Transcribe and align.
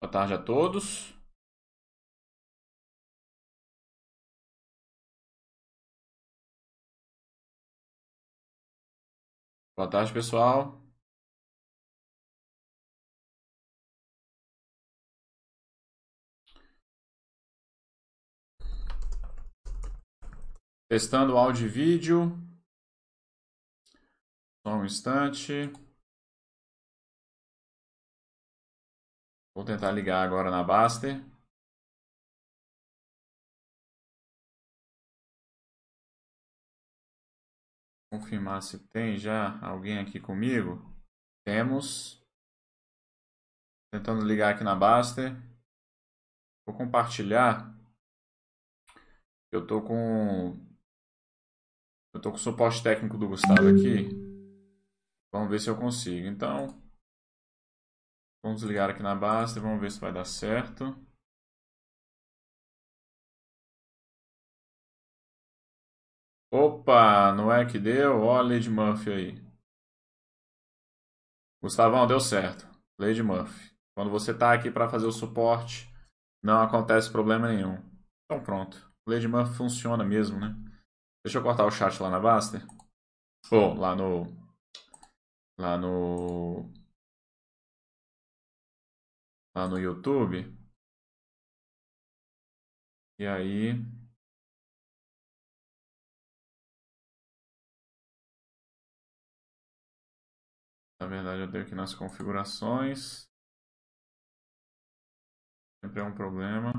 Boa 0.00 0.10
tarde 0.10 0.34
a 0.34 0.38
todos. 0.42 1.12
Boa 9.76 9.88
tarde, 9.90 10.12
pessoal. 10.12 10.80
Testando 20.88 21.36
áudio 21.36 21.66
e 21.66 21.68
vídeo. 21.68 22.32
Só 24.64 24.74
um 24.74 24.84
instante. 24.84 25.72
Vou 29.58 29.64
tentar 29.64 29.90
ligar 29.90 30.22
agora 30.22 30.52
na 30.52 30.62
Baster. 30.62 31.20
Confirmar 38.08 38.62
se 38.62 38.78
tem 38.90 39.18
já 39.18 39.58
alguém 39.60 39.98
aqui 39.98 40.20
comigo. 40.20 40.80
Temos. 41.44 42.24
Tentando 43.92 44.24
ligar 44.24 44.54
aqui 44.54 44.62
na 44.62 44.76
Baster. 44.76 45.34
Vou 46.64 46.76
compartilhar. 46.76 47.76
Eu 49.50 49.66
tô 49.66 49.82
com 49.82 50.56
eu 52.14 52.20
tô 52.22 52.30
com 52.30 52.36
o 52.36 52.38
suporte 52.38 52.80
técnico 52.80 53.18
do 53.18 53.26
Gustavo 53.26 53.70
aqui. 53.70 54.08
Vamos 55.32 55.50
ver 55.50 55.58
se 55.58 55.68
eu 55.68 55.76
consigo. 55.76 56.28
Então, 56.28 56.80
vamos 58.42 58.62
ligar 58.62 58.90
aqui 58.90 59.02
na 59.02 59.14
Baster, 59.14 59.62
vamos 59.62 59.80
ver 59.80 59.90
se 59.90 60.00
vai 60.00 60.12
dar 60.12 60.24
certo. 60.24 60.84
Opa, 66.50 67.32
não 67.34 67.52
é 67.52 67.66
que 67.66 67.78
deu? 67.78 68.22
Ó 68.22 68.38
a 68.38 68.42
Lady 68.42 68.70
Murphy 68.70 69.10
aí. 69.10 69.48
Gustavão, 71.62 72.06
deu 72.06 72.20
certo. 72.20 72.66
Lady 72.98 73.22
Murphy. 73.22 73.76
Quando 73.94 74.10
você 74.10 74.30
está 74.30 74.54
aqui 74.54 74.70
para 74.70 74.88
fazer 74.88 75.06
o 75.06 75.12
suporte, 75.12 75.92
não 76.42 76.62
acontece 76.62 77.10
problema 77.10 77.48
nenhum. 77.48 77.76
Então 78.24 78.42
pronto. 78.42 78.90
Lady 79.06 79.28
Murphy 79.28 79.56
funciona 79.56 80.04
mesmo, 80.04 80.38
né? 80.38 80.54
Deixa 81.24 81.38
eu 81.38 81.42
cortar 81.42 81.66
o 81.66 81.70
chat 81.70 82.00
lá 82.00 82.08
na 82.08 82.20
Baster. 82.20 82.64
Ou 83.50 83.72
oh, 83.72 83.74
lá 83.74 83.96
no... 83.96 84.24
Lá 85.58 85.76
no... 85.76 86.72
Lá 89.58 89.66
no 89.66 89.76
YouTube. 89.76 90.56
E 93.18 93.26
aí... 93.26 93.74
Na 101.00 101.08
verdade, 101.08 101.42
eu 101.42 101.50
tenho 101.50 101.64
aqui 101.64 101.74
nas 101.74 101.92
configurações. 101.92 103.28
Sempre 105.82 106.00
é 106.02 106.04
um 106.04 106.14
problema. 106.14 106.72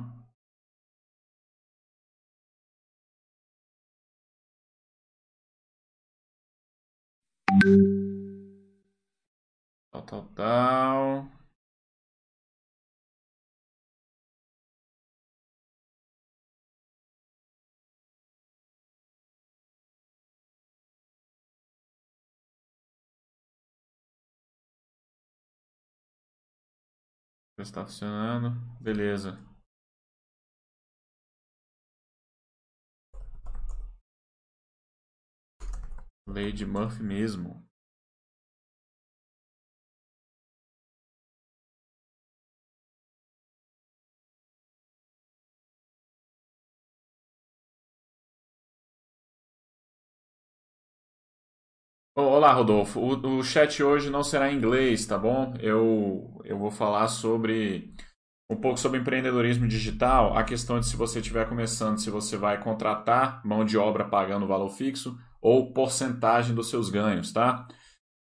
Tal, 9.91 10.01
tal, 10.05 10.23
tal. 10.35 11.38
Está 27.61 27.85
funcionando. 27.85 28.51
Beleza. 28.79 29.37
Lady 36.25 36.65
Murphy 36.65 37.03
mesmo. 37.03 37.68
Olá, 52.21 52.51
Rodolfo. 52.51 52.99
O, 52.99 53.37
o, 53.37 53.43
chat 53.43 53.81
hoje 53.81 54.09
não 54.09 54.23
será 54.23 54.51
em 54.51 54.57
inglês, 54.57 55.05
tá 55.05 55.17
bom? 55.17 55.53
Eu, 55.61 56.41
eu 56.43 56.57
vou 56.57 56.69
falar 56.69 57.07
sobre 57.07 57.93
um 58.49 58.57
pouco 58.57 58.77
sobre 58.77 58.99
empreendedorismo 58.99 59.65
digital, 59.65 60.37
a 60.37 60.43
questão 60.43 60.81
de 60.81 60.85
se 60.85 60.97
você 60.97 61.19
estiver 61.19 61.47
começando, 61.47 61.97
se 61.97 62.09
você 62.09 62.35
vai 62.35 62.61
contratar 62.61 63.45
mão 63.45 63.63
de 63.63 63.77
obra 63.77 64.03
pagando 64.03 64.45
valor 64.45 64.69
fixo 64.69 65.17
ou 65.41 65.71
porcentagem 65.71 66.53
dos 66.53 66.69
seus 66.69 66.89
ganhos, 66.89 67.31
tá? 67.31 67.65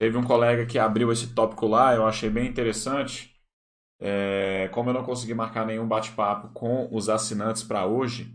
Teve 0.01 0.17
um 0.17 0.25
colega 0.25 0.65
que 0.65 0.79
abriu 0.79 1.13
esse 1.13 1.35
tópico 1.35 1.67
lá, 1.67 1.95
eu 1.95 2.07
achei 2.07 2.31
bem 2.31 2.49
interessante. 2.49 3.37
É, 4.01 4.69
como 4.69 4.89
eu 4.89 4.95
não 4.95 5.05
consegui 5.05 5.35
marcar 5.35 5.67
nenhum 5.67 5.87
bate-papo 5.87 6.49
com 6.55 6.89
os 6.91 7.11
assinantes 7.11 7.63
para 7.63 7.85
hoje, 7.85 8.35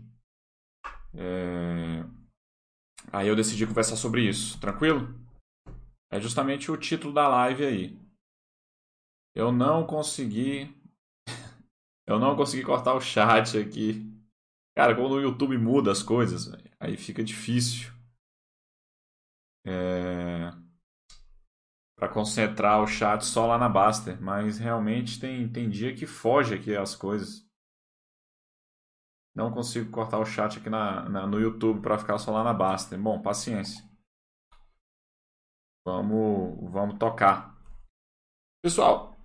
é, 1.14 2.04
aí 3.12 3.26
eu 3.26 3.34
decidi 3.34 3.66
conversar 3.66 3.96
sobre 3.96 4.22
isso. 4.22 4.60
Tranquilo? 4.60 5.27
É 6.10 6.20
justamente 6.20 6.70
o 6.70 6.76
título 6.76 7.12
da 7.12 7.28
live 7.28 7.64
aí. 7.64 8.08
Eu 9.34 9.52
não 9.52 9.86
consegui. 9.86 10.74
Eu 12.06 12.18
não 12.18 12.34
consegui 12.34 12.64
cortar 12.64 12.94
o 12.94 13.00
chat 13.00 13.58
aqui. 13.58 14.04
Cara, 14.74 14.94
quando 14.94 15.12
o 15.12 15.20
YouTube 15.20 15.58
muda 15.58 15.92
as 15.92 16.02
coisas, 16.02 16.50
aí 16.80 16.96
fica 16.96 17.22
difícil. 17.22 17.92
É... 19.66 20.50
Para 21.96 22.08
concentrar 22.08 22.82
o 22.82 22.86
chat 22.86 23.24
só 23.24 23.46
lá 23.46 23.58
na 23.58 23.68
Baster. 23.68 24.20
Mas 24.22 24.58
realmente 24.58 25.20
tem, 25.20 25.48
tem 25.48 25.68
dia 25.68 25.94
que 25.94 26.06
foge 26.06 26.54
aqui 26.54 26.74
as 26.74 26.94
coisas. 26.94 27.46
Não 29.34 29.52
consigo 29.52 29.90
cortar 29.90 30.18
o 30.18 30.24
chat 30.24 30.58
aqui 30.58 30.70
na, 30.70 31.08
na 31.08 31.26
no 31.26 31.38
YouTube 31.38 31.80
para 31.80 31.98
ficar 31.98 32.18
só 32.18 32.32
lá 32.32 32.42
na 32.42 32.54
Baster. 32.54 32.98
Bom, 32.98 33.20
paciência. 33.20 33.87
Vamos, 35.88 36.70
vamos 36.70 36.98
tocar. 36.98 37.56
Pessoal, 38.62 39.16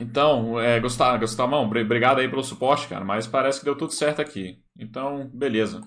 então, 0.00 0.58
é, 0.58 0.80
Gustavo, 0.80 1.20
Gustavão, 1.20 1.62
obrigado 1.62 2.18
aí 2.18 2.28
pelo 2.28 2.42
suporte, 2.42 2.88
cara, 2.88 3.04
mas 3.04 3.28
parece 3.28 3.60
que 3.60 3.66
deu 3.66 3.76
tudo 3.78 3.92
certo 3.92 4.20
aqui. 4.20 4.60
Então, 4.76 5.28
beleza. 5.28 5.80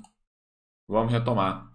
Vamos 0.87 1.11
retomar. 1.11 1.69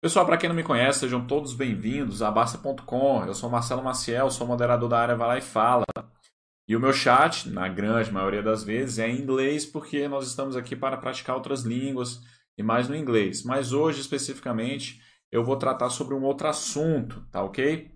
Pessoal, 0.00 0.24
para 0.24 0.36
quem 0.36 0.48
não 0.48 0.54
me 0.54 0.62
conhece, 0.62 1.00
sejam 1.00 1.26
todos 1.26 1.52
bem-vindos 1.52 2.22
a 2.22 2.30
Basta.com. 2.30 3.24
Eu 3.24 3.34
sou 3.34 3.50
Marcelo 3.50 3.82
Maciel, 3.82 4.30
sou 4.30 4.46
moderador 4.46 4.88
da 4.88 5.00
área 5.00 5.16
Vai 5.16 5.26
Lá 5.26 5.38
e 5.38 5.42
Fala. 5.42 5.84
E 6.68 6.76
o 6.76 6.80
meu 6.80 6.92
chat, 6.92 7.48
na 7.50 7.66
grande 7.66 8.12
maioria 8.12 8.42
das 8.42 8.62
vezes, 8.62 9.00
é 9.00 9.08
em 9.08 9.20
inglês, 9.20 9.66
porque 9.66 10.06
nós 10.06 10.28
estamos 10.28 10.54
aqui 10.54 10.76
para 10.76 10.96
praticar 10.96 11.34
outras 11.34 11.62
línguas 11.62 12.20
e 12.56 12.62
mais 12.62 12.88
no 12.88 12.94
inglês. 12.94 13.42
Mas 13.42 13.72
hoje, 13.72 14.00
especificamente, 14.00 15.02
eu 15.30 15.44
vou 15.44 15.56
tratar 15.56 15.90
sobre 15.90 16.14
um 16.14 16.22
outro 16.22 16.48
assunto, 16.48 17.26
tá 17.30 17.42
ok? 17.42 17.90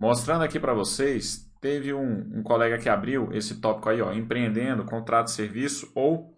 Mostrando 0.00 0.42
aqui 0.42 0.58
para 0.58 0.74
vocês, 0.74 1.50
teve 1.60 1.94
um, 1.94 2.38
um, 2.38 2.42
colega 2.42 2.78
que 2.78 2.88
abriu 2.88 3.32
esse 3.32 3.60
tópico 3.60 3.88
aí, 3.88 4.02
ó, 4.02 4.12
empreendendo, 4.12 4.84
contrato 4.84 5.26
de 5.26 5.32
serviço 5.32 5.90
ou 5.94 6.36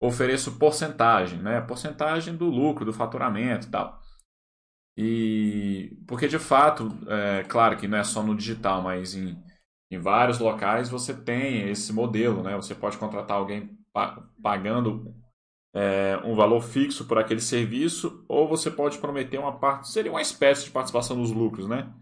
ofereço 0.00 0.58
porcentagem, 0.58 1.40
né? 1.40 1.60
Porcentagem 1.60 2.34
do 2.34 2.46
lucro, 2.46 2.84
do 2.84 2.92
faturamento 2.92 3.68
e 3.68 3.70
tal. 3.70 4.00
E 4.96 5.96
porque 6.06 6.26
de 6.26 6.38
fato, 6.38 6.88
é 7.06 7.44
claro 7.44 7.76
que 7.76 7.86
não 7.86 7.98
é 7.98 8.04
só 8.04 8.22
no 8.22 8.34
digital, 8.34 8.82
mas 8.82 9.14
em, 9.14 9.36
em 9.90 9.98
vários 9.98 10.38
locais 10.38 10.88
você 10.88 11.14
tem 11.14 11.68
esse 11.68 11.92
modelo, 11.92 12.42
né? 12.42 12.56
Você 12.56 12.74
pode 12.74 12.96
contratar 12.96 13.36
alguém 13.36 13.78
pagando 14.42 15.14
é, 15.74 16.18
um 16.24 16.34
valor 16.34 16.60
fixo 16.60 17.06
por 17.06 17.18
aquele 17.18 17.40
serviço, 17.40 18.24
ou 18.28 18.46
você 18.46 18.70
pode 18.70 18.98
prometer 18.98 19.38
uma 19.38 19.58
parte, 19.58 19.88
seria 19.88 20.10
uma 20.10 20.20
espécie 20.20 20.64
de 20.64 20.70
participação 20.70 21.16
nos 21.16 21.30
lucros, 21.30 21.66
né? 21.66 21.92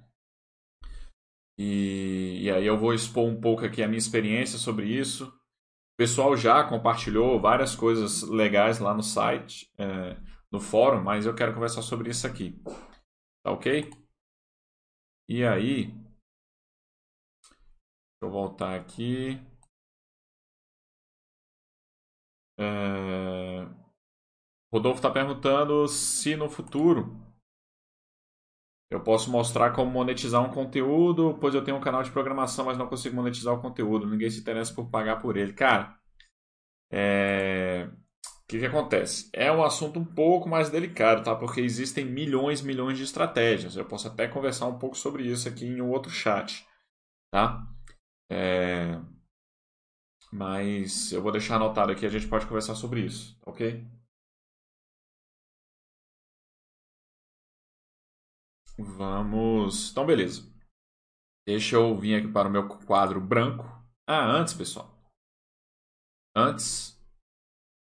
E, 1.59 2.41
e 2.43 2.51
aí 2.51 2.67
eu 2.67 2.79
vou 2.79 2.95
expor 2.95 3.25
um 3.25 3.41
pouco 3.41 3.65
aqui 3.65 3.83
a 3.83 3.87
minha 3.87 3.99
experiência 3.99 4.59
sobre 4.59 4.87
isso. 4.87 5.27
O 5.27 5.97
pessoal 5.99 6.37
já 6.37 6.65
compartilhou 6.65 7.39
várias 7.39 7.77
coisas 7.77 8.23
legais 8.23 8.79
lá 8.79 8.95
no 8.95 9.03
site, 9.03 9.71
é, 9.79 10.17
no 10.51 10.59
fórum, 10.59 11.03
mas 11.03 11.27
eu 11.27 11.35
quero 11.35 11.53
conversar 11.53 11.83
sobre 11.83 12.11
isso 12.11 12.27
aqui. 12.27 12.59
Tá 13.45 13.53
ok? 13.53 13.91
E 15.29 15.45
aí, 15.45 15.87
deixa 15.87 16.01
eu 18.23 18.31
voltar 18.31 18.75
aqui. 18.75 19.39
É... 22.61 23.67
Rodolfo 24.73 24.99
está 24.99 25.11
perguntando 25.11 25.89
se 25.89 26.37
no 26.37 26.49
futuro 26.49 27.19
eu 28.91 29.01
posso 29.01 29.31
mostrar 29.31 29.71
como 29.73 29.91
monetizar 29.91 30.43
um 30.43 30.53
conteúdo, 30.53 31.39
pois 31.41 31.55
eu 31.55 31.63
tenho 31.63 31.77
um 31.77 31.81
canal 31.81 32.03
de 32.03 32.11
programação, 32.11 32.65
mas 32.67 32.77
não 32.77 32.89
consigo 32.89 33.15
monetizar 33.15 33.55
o 33.55 33.61
conteúdo. 33.63 34.07
Ninguém 34.07 34.29
se 34.29 34.41
interessa 34.41 34.75
por 34.75 34.91
pagar 34.91 35.21
por 35.21 35.37
ele. 35.37 35.53
Cara, 35.53 35.97
é... 36.93 37.89
o 37.89 38.47
que, 38.49 38.59
que 38.59 38.67
acontece? 38.67 39.31
É 39.33 39.51
um 39.51 39.63
assunto 39.63 40.01
um 40.01 40.05
pouco 40.05 40.49
mais 40.49 40.71
delicado, 40.71 41.23
tá? 41.23 41.37
Porque 41.37 41.61
existem 41.61 42.05
milhões, 42.05 42.63
milhões 42.63 42.99
de 42.99 43.05
estratégias. 43.05 43.77
Eu 43.77 43.85
posso 43.87 44.09
até 44.09 44.27
conversar 44.27 44.67
um 44.67 44.79
pouco 44.79 44.97
sobre 44.97 45.25
isso 45.25 45.49
aqui 45.49 45.67
em 45.67 45.81
um 45.81 45.91
outro 45.91 46.11
chat, 46.11 46.67
tá? 47.33 47.65
É... 48.31 49.01
Mas 50.33 51.13
eu 51.13 51.23
vou 51.23 51.33
deixar 51.33 51.57
anotado 51.57 51.91
aqui, 51.93 52.07
a 52.07 52.09
gente 52.09 52.29
pode 52.29 52.47
conversar 52.47 52.75
sobre 52.75 53.05
isso, 53.05 53.37
ok? 53.45 53.85
Vamos. 58.79 59.91
Então, 59.91 60.07
beleza. 60.07 60.51
Deixa 61.47 61.77
eu 61.77 61.97
vir 61.97 62.15
aqui 62.15 62.33
para 62.33 62.49
o 62.49 62.51
meu 62.51 62.69
quadro 62.87 63.21
branco. 63.21 63.65
Ah, 64.07 64.25
antes, 64.25 64.55
pessoal. 64.55 64.91
Antes, 66.35 66.97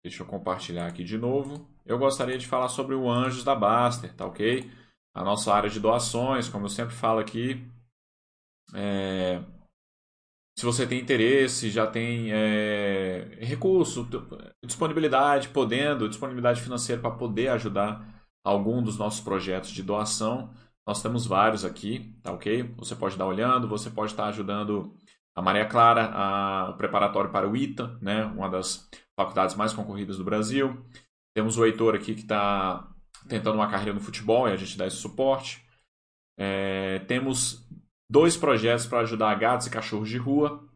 deixa 0.03 0.23
eu 0.23 0.27
compartilhar 0.27 0.87
aqui 0.87 1.03
de 1.03 1.17
novo. 1.17 1.69
Eu 1.85 1.97
gostaria 1.97 2.37
de 2.37 2.47
falar 2.47 2.69
sobre 2.69 2.95
o 2.95 3.09
Anjos 3.09 3.43
da 3.43 3.55
Baster, 3.55 4.15
tá 4.15 4.25
ok? 4.25 4.69
A 5.13 5.23
nossa 5.23 5.53
área 5.53 5.69
de 5.69 5.79
doações, 5.79 6.49
como 6.49 6.65
eu 6.65 6.69
sempre 6.69 6.95
falo 6.95 7.19
aqui. 7.19 7.65
É... 8.73 9.39
Se 10.57 10.65
você 10.65 10.85
tem 10.85 10.99
interesse, 10.99 11.69
já 11.69 11.87
tem 11.87 12.31
é... 12.31 13.37
recurso, 13.39 14.07
disponibilidade, 14.63 15.49
podendo, 15.49 16.09
disponibilidade 16.09 16.61
financeira 16.61 17.01
para 17.01 17.11
poder 17.11 17.49
ajudar 17.49 18.23
algum 18.43 18.81
dos 18.81 18.97
nossos 18.97 19.21
projetos 19.21 19.71
de 19.71 19.83
doação, 19.83 20.53
nós 20.85 21.01
temos 21.01 21.25
vários 21.25 21.63
aqui, 21.63 22.15
tá 22.23 22.31
ok? 22.31 22.63
Você 22.77 22.95
pode 22.95 23.13
estar 23.13 23.25
olhando, 23.25 23.67
você 23.67 23.89
pode 23.89 24.11
estar 24.11 24.25
ajudando 24.25 24.95
a 25.35 25.41
Maria 25.41 25.65
Clara, 25.65 26.11
a, 26.13 26.71
o 26.71 26.77
preparatório 26.77 27.31
para 27.31 27.49
o 27.49 27.55
ITA, 27.55 27.97
né? 28.01 28.25
uma 28.25 28.49
das 28.49 28.89
faculdades 29.15 29.55
mais 29.55 29.73
concorridas 29.73 30.17
do 30.17 30.23
Brasil. 30.23 30.85
Temos 31.33 31.57
o 31.57 31.65
Heitor 31.65 31.95
aqui 31.95 32.13
que 32.13 32.21
está 32.21 32.89
tentando 33.27 33.55
uma 33.55 33.69
carreira 33.69 33.93
no 33.93 34.01
futebol 34.01 34.49
e 34.49 34.51
a 34.51 34.57
gente 34.57 34.77
dá 34.77 34.85
esse 34.85 34.97
suporte. 34.97 35.65
É, 36.37 36.99
temos 37.07 37.67
dois 38.11 38.37
projetos 38.37 38.85
para 38.85 38.99
ajudar 38.99 39.33
gatos 39.35 39.67
e 39.67 39.71
cachorros 39.71 40.09
de 40.09 40.17
rua. 40.17 40.67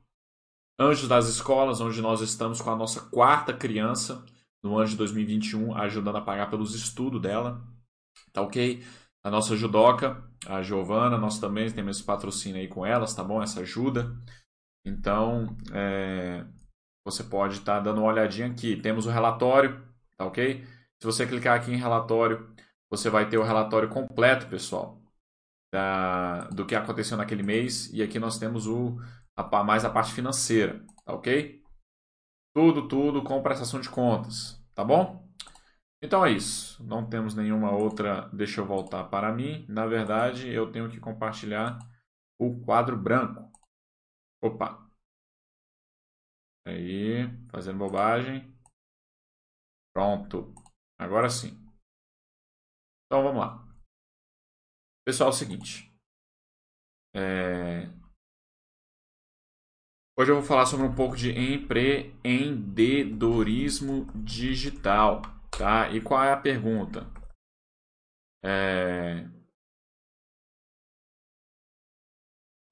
Anjos 0.80 1.08
das 1.08 1.28
Escolas, 1.28 1.82
onde 1.82 2.02
nós 2.02 2.22
estamos 2.22 2.62
com 2.62 2.72
a 2.72 2.76
nossa 2.76 3.02
quarta 3.10 3.54
criança 3.54 4.26
no 4.64 4.78
ano 4.78 4.88
de 4.88 4.96
2021, 4.96 5.78
ajudando 5.78 6.18
a 6.18 6.22
pagar 6.22 6.50
pelos 6.50 6.74
estudos 6.74 7.22
dela. 7.22 7.62
Tá 8.34 8.42
ok? 8.42 8.84
a 9.26 9.32
nossa 9.32 9.56
judoca, 9.56 10.24
a 10.46 10.62
Giovana, 10.62 11.18
nós 11.18 11.40
também 11.40 11.72
temos 11.72 12.00
patrocínio 12.00 12.62
aí 12.62 12.68
com 12.68 12.86
elas, 12.86 13.16
tá 13.16 13.24
bom? 13.24 13.42
Essa 13.42 13.62
ajuda. 13.62 14.16
Então, 14.86 15.58
é, 15.74 16.46
você 17.04 17.24
pode 17.24 17.56
estar 17.56 17.78
tá 17.78 17.80
dando 17.80 18.02
uma 18.02 18.12
olhadinha 18.12 18.46
aqui. 18.46 18.80
Temos 18.80 19.08
o 19.08 19.10
relatório, 19.10 19.84
tá 20.16 20.28
ok? 20.28 20.64
Se 21.02 21.06
você 21.08 21.26
clicar 21.26 21.58
aqui 21.58 21.72
em 21.72 21.76
relatório, 21.76 22.54
você 22.88 23.10
vai 23.10 23.28
ter 23.28 23.40
o 23.40 23.44
relatório 23.44 23.90
completo, 23.90 24.46
pessoal, 24.46 25.02
da, 25.72 26.48
do 26.50 26.66
que 26.66 26.76
aconteceu 26.76 27.18
naquele 27.18 27.44
mês. 27.44 27.92
E 27.94 28.02
aqui 28.02 28.20
nós 28.20 28.38
temos 28.38 28.68
o, 28.68 28.98
a, 29.36 29.64
mais 29.64 29.86
a 29.86 29.90
parte 29.90 30.14
financeira, 30.14 30.86
tá 31.06 31.14
ok? 31.14 31.64
Tudo, 32.56 32.88
tudo 32.88 33.24
com 33.24 33.44
prestação 33.44 33.82
de 33.82 33.90
contas, 33.90 34.64
tá 34.74 34.84
bom? 34.84 35.26
Então 36.02 36.26
é 36.26 36.32
isso. 36.32 36.84
Não 36.86 37.10
temos 37.10 37.36
nenhuma 37.36 37.72
outra. 37.72 38.30
Deixa 38.30 38.62
eu 38.62 38.66
voltar 38.66 39.06
para 39.06 39.34
mim. 39.34 39.66
Na 39.68 39.86
verdade, 39.88 40.48
eu 40.50 40.72
tenho 40.72 40.90
que 40.90 41.00
compartilhar 41.00 41.80
o 42.40 42.60
quadro 42.64 42.96
branco. 42.98 43.52
Opa. 44.42 44.88
Aí, 46.68 47.28
fazendo 47.50 47.80
bobagem. 47.80 48.54
Pronto. 49.94 50.54
Agora 51.00 51.30
sim. 51.30 51.58
Então 53.08 53.24
vamos 53.24 53.40
lá. 53.40 53.65
Pessoal, 55.06 55.30
é 55.30 55.34
o 55.34 55.36
seguinte. 55.36 55.94
É... 57.16 57.86
Hoje 60.18 60.32
eu 60.32 60.38
vou 60.38 60.44
falar 60.44 60.66
sobre 60.66 60.88
um 60.88 60.96
pouco 60.96 61.16
de 61.16 61.30
empreendedorismo 61.30 64.08
digital. 64.24 65.22
Tá? 65.56 65.92
E 65.92 66.02
qual 66.02 66.24
é 66.24 66.34
a 66.34 66.42
pergunta? 66.42 67.02
É... 68.44 69.30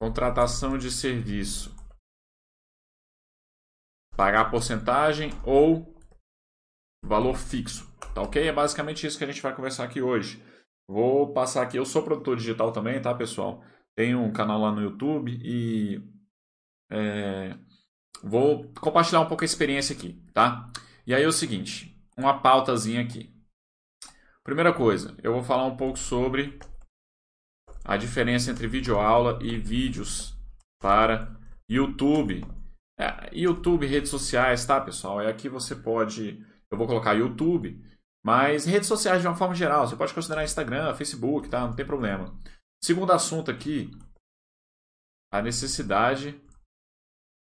Contratação 0.02 0.76
de 0.76 0.90
serviço. 0.90 1.72
Pagar 4.16 4.50
porcentagem 4.50 5.30
ou 5.46 5.94
valor 7.04 7.36
fixo. 7.36 7.86
Tá 8.12 8.22
ok? 8.22 8.48
É 8.48 8.52
basicamente 8.52 9.06
isso 9.06 9.18
que 9.18 9.24
a 9.24 9.28
gente 9.28 9.40
vai 9.40 9.54
conversar 9.54 9.84
aqui 9.84 10.02
hoje. 10.02 10.42
Vou 10.88 11.32
passar 11.32 11.62
aqui. 11.62 11.76
Eu 11.76 11.86
sou 11.86 12.02
produtor 12.02 12.36
digital 12.36 12.72
também, 12.72 13.00
tá, 13.00 13.14
pessoal? 13.14 13.64
Tenho 13.96 14.20
um 14.20 14.32
canal 14.32 14.60
lá 14.60 14.72
no 14.72 14.82
YouTube 14.82 15.38
e 15.42 16.02
é, 16.90 17.56
vou 18.22 18.72
compartilhar 18.80 19.20
um 19.20 19.26
pouco 19.26 19.44
a 19.44 19.46
experiência 19.46 19.94
aqui, 19.96 20.20
tá? 20.32 20.70
E 21.06 21.14
aí 21.14 21.22
é 21.22 21.26
o 21.26 21.32
seguinte 21.32 21.94
uma 22.16 22.40
pautazinha 22.40 23.00
aqui. 23.00 23.32
Primeira 24.42 24.72
coisa, 24.72 25.16
eu 25.22 25.32
vou 25.32 25.42
falar 25.42 25.64
um 25.64 25.76
pouco 25.76 25.98
sobre 25.98 26.58
a 27.84 27.96
diferença 27.96 28.50
entre 28.50 28.66
videoaula 28.66 29.38
e 29.42 29.58
vídeos 29.58 30.36
para 30.80 31.34
YouTube. 31.68 32.44
É, 32.98 33.30
YouTube, 33.32 33.86
redes 33.86 34.10
sociais, 34.10 34.64
tá, 34.64 34.80
pessoal? 34.80 35.20
É 35.20 35.28
aqui 35.28 35.48
você 35.48 35.74
pode. 35.74 36.44
Eu 36.70 36.78
vou 36.78 36.86
colocar 36.86 37.14
YouTube, 37.14 37.82
mas 38.24 38.64
redes 38.64 38.88
sociais 38.88 39.20
de 39.20 39.28
uma 39.28 39.36
forma 39.36 39.54
geral. 39.54 39.86
Você 39.86 39.96
pode 39.96 40.14
considerar 40.14 40.44
Instagram, 40.44 40.94
Facebook, 40.94 41.48
tá? 41.48 41.60
Não 41.60 41.74
tem 41.74 41.84
problema. 41.84 42.34
Segundo 42.82 43.12
assunto 43.12 43.50
aqui, 43.50 43.90
a 45.32 45.42
necessidade 45.42 46.40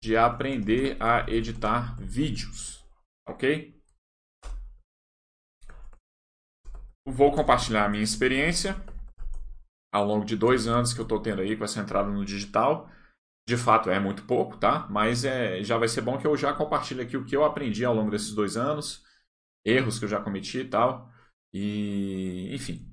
de 0.03 0.17
aprender 0.17 0.97
a 1.01 1.29
editar 1.29 1.95
vídeos, 2.01 2.85
ok? 3.27 3.73
Vou 7.07 7.31
compartilhar 7.31 7.85
a 7.85 7.89
minha 7.89 8.03
experiência 8.03 8.75
ao 9.93 10.05
longo 10.05 10.25
de 10.25 10.35
dois 10.35 10.67
anos 10.67 10.93
que 10.93 10.99
eu 10.99 11.03
estou 11.03 11.21
tendo 11.21 11.41
aí 11.41 11.55
com 11.55 11.63
essa 11.63 11.79
entrada 11.79 12.09
no 12.09 12.25
digital. 12.25 12.89
De 13.47 13.55
fato 13.57 13.89
é 13.89 13.99
muito 13.99 14.23
pouco, 14.25 14.57
tá? 14.57 14.87
Mas 14.89 15.23
é, 15.23 15.61
já 15.63 15.77
vai 15.77 15.87
ser 15.87 16.01
bom 16.01 16.17
que 16.17 16.25
eu 16.25 16.35
já 16.35 16.53
compartilhe 16.53 17.01
aqui 17.01 17.15
o 17.15 17.25
que 17.25 17.35
eu 17.35 17.43
aprendi 17.43 17.85
ao 17.85 17.93
longo 17.93 18.09
desses 18.09 18.33
dois 18.33 18.57
anos, 18.57 19.02
erros 19.65 19.99
que 19.99 20.05
eu 20.05 20.09
já 20.09 20.21
cometi 20.21 20.59
e 20.59 20.69
tal. 20.69 21.09
E, 21.53 22.53
enfim. 22.53 22.89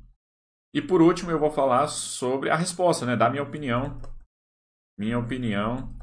E 0.74 0.80
por 0.80 1.02
último 1.02 1.30
eu 1.30 1.38
vou 1.38 1.50
falar 1.50 1.88
sobre 1.88 2.50
a 2.50 2.56
resposta, 2.56 3.04
né? 3.04 3.16
Da 3.16 3.28
minha 3.28 3.42
opinião. 3.42 4.00
Minha 4.98 5.18
opinião 5.18 5.96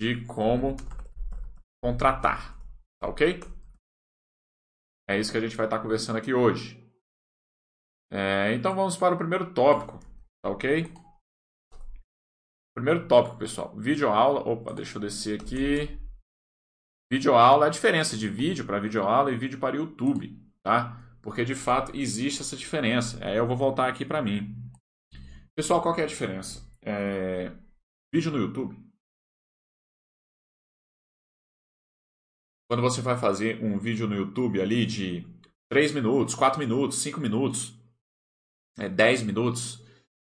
de 0.00 0.24
como 0.26 0.76
contratar. 1.82 2.58
Tá 3.00 3.08
ok? 3.08 3.40
É 5.08 5.18
isso 5.18 5.32
que 5.32 5.38
a 5.38 5.40
gente 5.40 5.56
vai 5.56 5.66
estar 5.66 5.80
conversando 5.80 6.16
aqui 6.16 6.32
hoje. 6.32 6.82
É, 8.10 8.52
então 8.54 8.74
vamos 8.74 8.96
para 8.96 9.14
o 9.14 9.18
primeiro 9.18 9.52
tópico, 9.52 9.98
tá 10.42 10.50
ok? 10.50 10.92
Primeiro 12.74 13.06
tópico, 13.06 13.38
pessoal. 13.38 13.74
Videoaula. 13.76 14.40
Opa, 14.40 14.72
deixa 14.72 14.96
eu 14.96 15.00
descer 15.00 15.40
aqui. 15.40 16.03
Videoaula, 17.10 17.66
a 17.66 17.70
diferença 17.70 18.16
de 18.16 18.28
vídeo 18.28 18.64
para 18.64 18.80
videoaula 18.80 19.30
e 19.30 19.36
vídeo 19.36 19.58
para 19.58 19.76
YouTube, 19.76 20.38
tá? 20.62 21.00
Porque 21.22 21.44
de 21.44 21.54
fato 21.54 21.96
existe 21.96 22.40
essa 22.40 22.56
diferença. 22.56 23.24
Aí 23.24 23.36
eu 23.36 23.46
vou 23.46 23.56
voltar 23.56 23.88
aqui 23.88 24.04
para 24.04 24.22
mim. 24.22 24.54
Pessoal, 25.54 25.80
qual 25.80 25.94
que 25.94 26.00
é 26.00 26.04
a 26.04 26.08
diferença? 26.08 26.68
É... 26.82 27.52
Vídeo 28.12 28.30
no 28.30 28.38
YouTube 28.38 28.84
quando 32.74 32.82
você 32.82 33.00
vai 33.00 33.16
fazer 33.16 33.62
um 33.62 33.78
vídeo 33.78 34.08
no 34.08 34.16
YouTube 34.16 34.60
ali 34.60 34.84
de 34.84 35.24
3 35.68 35.92
minutos, 35.92 36.34
4 36.34 36.58
minutos, 36.58 36.98
5 36.98 37.20
minutos, 37.20 37.72
é, 38.76 38.88
10 38.88 39.22
minutos, 39.22 39.80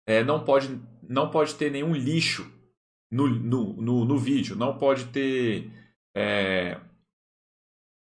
é, 0.06 0.22
não, 0.22 0.44
pode, 0.44 0.80
não 1.08 1.30
pode 1.30 1.56
ter 1.56 1.72
nenhum 1.72 1.96
lixo 1.96 2.52
no, 3.10 3.28
no, 3.30 3.74
no, 3.82 4.06
no 4.06 4.18
vídeo, 4.18 4.56
não 4.56 4.78
pode 4.78 5.06
ter 5.06 5.72
é, 6.16 6.78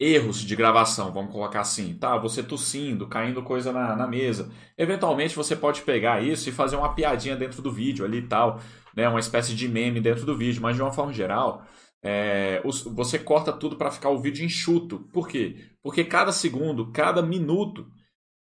erros 0.01 0.41
de 0.41 0.55
gravação, 0.57 1.13
vamos 1.13 1.33
colocar 1.33 1.61
assim, 1.61 1.95
tá? 1.95 2.17
Você 2.19 2.43
tossindo, 2.43 3.09
caindo 3.09 3.43
coisa 3.43 3.73
na, 3.73 3.97
na 3.97 4.07
mesa. 4.07 4.51
Eventualmente 4.77 5.35
você 5.35 5.57
pode 5.57 5.83
pegar 5.83 6.23
isso 6.23 6.49
e 6.49 6.53
fazer 6.53 6.77
uma 6.77 6.95
piadinha 6.95 7.37
dentro 7.37 7.61
do 7.61 7.73
vídeo 7.73 8.05
ali 8.05 8.19
e 8.19 8.27
tal, 8.29 8.61
né? 8.97 9.09
Uma 9.09 9.21
espécie 9.21 9.55
de 9.55 9.69
meme 9.69 10.01
dentro 10.01 10.25
do 10.25 10.37
vídeo, 10.37 10.63
mas 10.63 10.77
de 10.77 10.83
uma 10.83 10.93
forma 10.93 11.13
geral, 11.13 11.67
é, 12.03 12.63
você 12.95 13.19
corta 13.19 13.53
tudo 13.53 13.77
para 13.77 13.91
ficar 13.91 14.11
o 14.11 14.21
vídeo 14.21 14.45
enxuto. 14.45 15.01
Por 15.13 15.29
quê? 15.29 15.57
Porque 15.83 16.05
cada 16.05 16.33
segundo, 16.33 16.93
cada 16.93 17.21
minuto 17.23 17.91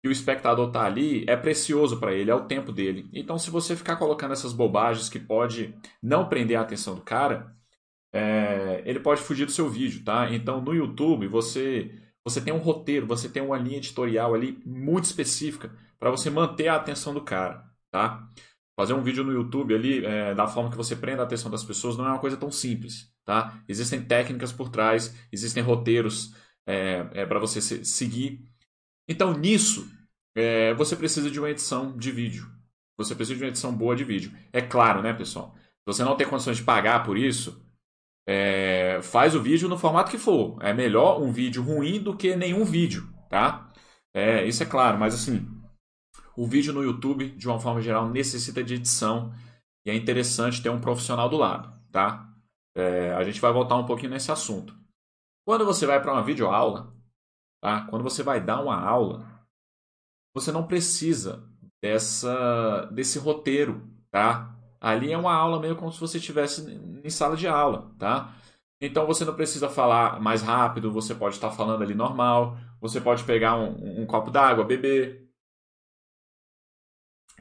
que 0.01 0.07
o 0.07 0.11
espectador 0.11 0.67
está 0.67 0.85
ali 0.85 1.25
é 1.27 1.35
precioso 1.35 1.99
para 1.99 2.13
ele, 2.13 2.31
é 2.31 2.35
o 2.35 2.45
tempo 2.45 2.71
dele. 2.71 3.09
Então, 3.11 3.37
se 3.37 3.49
você 3.49 3.75
ficar 3.75 3.97
colocando 3.97 4.31
essas 4.31 4.53
bobagens 4.53 5.09
que 5.09 5.19
pode 5.19 5.75
não 6.01 6.29
prender 6.29 6.57
a 6.57 6.61
atenção 6.61 6.95
do 6.95 7.01
cara, 7.01 7.53
é, 8.13 8.81
ele 8.85 8.99
pode 8.99 9.21
fugir 9.21 9.45
do 9.45 9.51
seu 9.51 9.69
vídeo, 9.69 10.03
tá? 10.03 10.33
Então, 10.33 10.61
no 10.61 10.73
YouTube, 10.73 11.27
você 11.27 11.91
você 12.23 12.41
tem 12.41 12.53
um 12.53 12.57
roteiro, 12.57 13.07
você 13.07 13.29
tem 13.29 13.41
uma 13.41 13.57
linha 13.57 13.77
editorial 13.77 14.35
ali 14.35 14.61
muito 14.65 15.05
específica 15.05 15.71
para 15.97 16.11
você 16.11 16.29
manter 16.29 16.67
a 16.67 16.75
atenção 16.75 17.13
do 17.13 17.21
cara, 17.21 17.63
tá? 17.91 18.27
Fazer 18.77 18.93
um 18.93 19.01
vídeo 19.03 19.23
no 19.23 19.33
YouTube 19.33 19.73
ali 19.73 20.05
é, 20.05 20.33
da 20.35 20.47
forma 20.47 20.69
que 20.69 20.77
você 20.77 20.95
prenda 20.95 21.23
a 21.23 21.25
atenção 21.25 21.49
das 21.49 21.63
pessoas 21.63 21.97
não 21.97 22.05
é 22.05 22.09
uma 22.09 22.19
coisa 22.19 22.37
tão 22.37 22.51
simples, 22.51 23.11
tá? 23.25 23.61
Existem 23.67 24.03
técnicas 24.03 24.51
por 24.51 24.69
trás, 24.69 25.15
existem 25.31 25.63
roteiros 25.63 26.33
é, 26.67 27.07
é 27.13 27.25
para 27.25 27.39
você 27.39 27.61
seguir. 27.83 28.43
Então, 29.07 29.33
nisso, 29.33 29.89
é, 30.35 30.73
você 30.75 30.95
precisa 30.95 31.31
de 31.31 31.39
uma 31.39 31.49
edição 31.49 31.97
de 31.97 32.11
vídeo. 32.11 32.47
Você 32.97 33.15
precisa 33.15 33.37
de 33.37 33.43
uma 33.43 33.49
edição 33.49 33.75
boa 33.75 33.95
de 33.95 34.03
vídeo. 34.03 34.31
É 34.53 34.61
claro, 34.61 35.01
né, 35.01 35.13
pessoal? 35.13 35.55
Se 35.57 35.85
você 35.85 36.03
não 36.03 36.15
tem 36.15 36.27
condições 36.27 36.57
de 36.57 36.63
pagar 36.63 37.03
por 37.03 37.17
isso, 37.17 37.59
é, 38.31 39.01
faz 39.01 39.33
o 39.33 39.41
vídeo 39.41 39.67
no 39.67 39.75
formato 39.75 40.11
que 40.11 40.17
for. 40.19 40.55
É 40.61 40.71
melhor 40.71 41.19
um 41.19 41.31
vídeo 41.31 41.63
ruim 41.63 41.99
do 41.99 42.15
que 42.15 42.35
nenhum 42.35 42.63
vídeo, 42.63 43.11
tá? 43.27 43.73
É, 44.13 44.45
isso 44.45 44.61
é 44.61 44.67
claro, 44.67 44.99
mas 44.99 45.15
assim, 45.15 45.47
o 46.37 46.45
vídeo 46.45 46.71
no 46.71 46.83
YouTube, 46.83 47.31
de 47.31 47.47
uma 47.47 47.59
forma 47.59 47.81
geral, 47.81 48.07
necessita 48.07 48.63
de 48.63 48.75
edição 48.75 49.33
e 49.83 49.89
é 49.89 49.95
interessante 49.95 50.61
ter 50.61 50.69
um 50.69 50.79
profissional 50.79 51.27
do 51.27 51.37
lado, 51.37 51.73
tá? 51.91 52.31
É, 52.77 53.15
a 53.15 53.23
gente 53.23 53.41
vai 53.41 53.51
voltar 53.51 53.77
um 53.77 53.85
pouquinho 53.87 54.11
nesse 54.11 54.31
assunto. 54.31 54.77
Quando 55.43 55.65
você 55.65 55.87
vai 55.87 55.99
para 55.99 56.13
uma 56.13 56.21
videoaula, 56.21 56.93
tá? 57.59 57.87
Quando 57.89 58.03
você 58.03 58.21
vai 58.21 58.39
dar 58.39 58.61
uma 58.61 58.79
aula, 58.79 59.25
você 60.35 60.51
não 60.51 60.67
precisa 60.67 61.49
dessa 61.81 62.85
desse 62.91 63.17
roteiro, 63.17 63.89
tá? 64.11 64.55
Ali 64.81 65.11
é 65.11 65.17
uma 65.17 65.33
aula 65.33 65.59
meio 65.59 65.75
como 65.75 65.91
se 65.91 65.99
você 65.99 66.17
estivesse 66.17 66.65
em 67.03 67.09
sala 67.09 67.35
de 67.35 67.47
aula, 67.47 67.93
tá? 67.97 68.33
Então 68.81 69.05
você 69.05 69.25
não 69.25 69.35
precisa 69.35 69.69
falar 69.69 70.21
mais 70.21 70.41
rápido, 70.41 70.91
você 70.91 71.13
pode 71.13 71.35
estar 71.35 71.51
falando 71.51 71.83
ali 71.83 71.93
normal, 71.93 72.57
você 72.79 73.01
pode 73.01 73.23
pegar 73.25 73.55
um, 73.55 74.01
um 74.01 74.05
copo 74.05 74.31
d'água, 74.31 74.63
beber. 74.63 75.27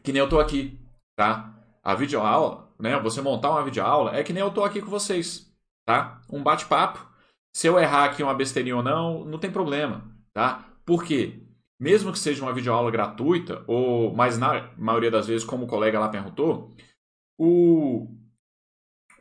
Que 0.02 0.12
nem 0.12 0.20
eu 0.20 0.28
tô 0.28 0.40
aqui, 0.40 0.80
tá? 1.16 1.54
A 1.82 1.94
videoaula, 1.94 2.74
né? 2.78 2.98
Você 3.00 3.22
montar 3.22 3.50
uma 3.50 3.64
videoaula 3.64 4.16
é 4.16 4.24
que 4.24 4.32
nem 4.32 4.42
eu 4.42 4.50
tô 4.50 4.64
aqui 4.64 4.80
com 4.80 4.90
vocês, 4.90 5.52
tá? 5.86 6.20
Um 6.28 6.42
bate-papo. 6.42 7.06
Se 7.54 7.66
eu 7.66 7.78
errar 7.78 8.04
aqui 8.04 8.22
uma 8.22 8.34
besteirinha 8.34 8.76
ou 8.76 8.82
não, 8.82 9.24
não 9.24 9.38
tem 9.38 9.50
problema, 9.50 10.04
tá? 10.32 10.64
Por 10.84 11.04
quê? 11.04 11.42
Mesmo 11.80 12.10
que 12.10 12.18
seja 12.18 12.42
uma 12.42 12.52
videoaula 12.52 12.90
gratuita, 12.90 13.62
ou 13.66 14.12
mas 14.14 14.36
na 14.38 14.72
maioria 14.76 15.10
das 15.10 15.28
vezes, 15.28 15.46
como 15.46 15.64
o 15.64 15.68
colega 15.68 16.00
lá 16.00 16.08
perguntou, 16.08 16.74
o, 17.38 18.08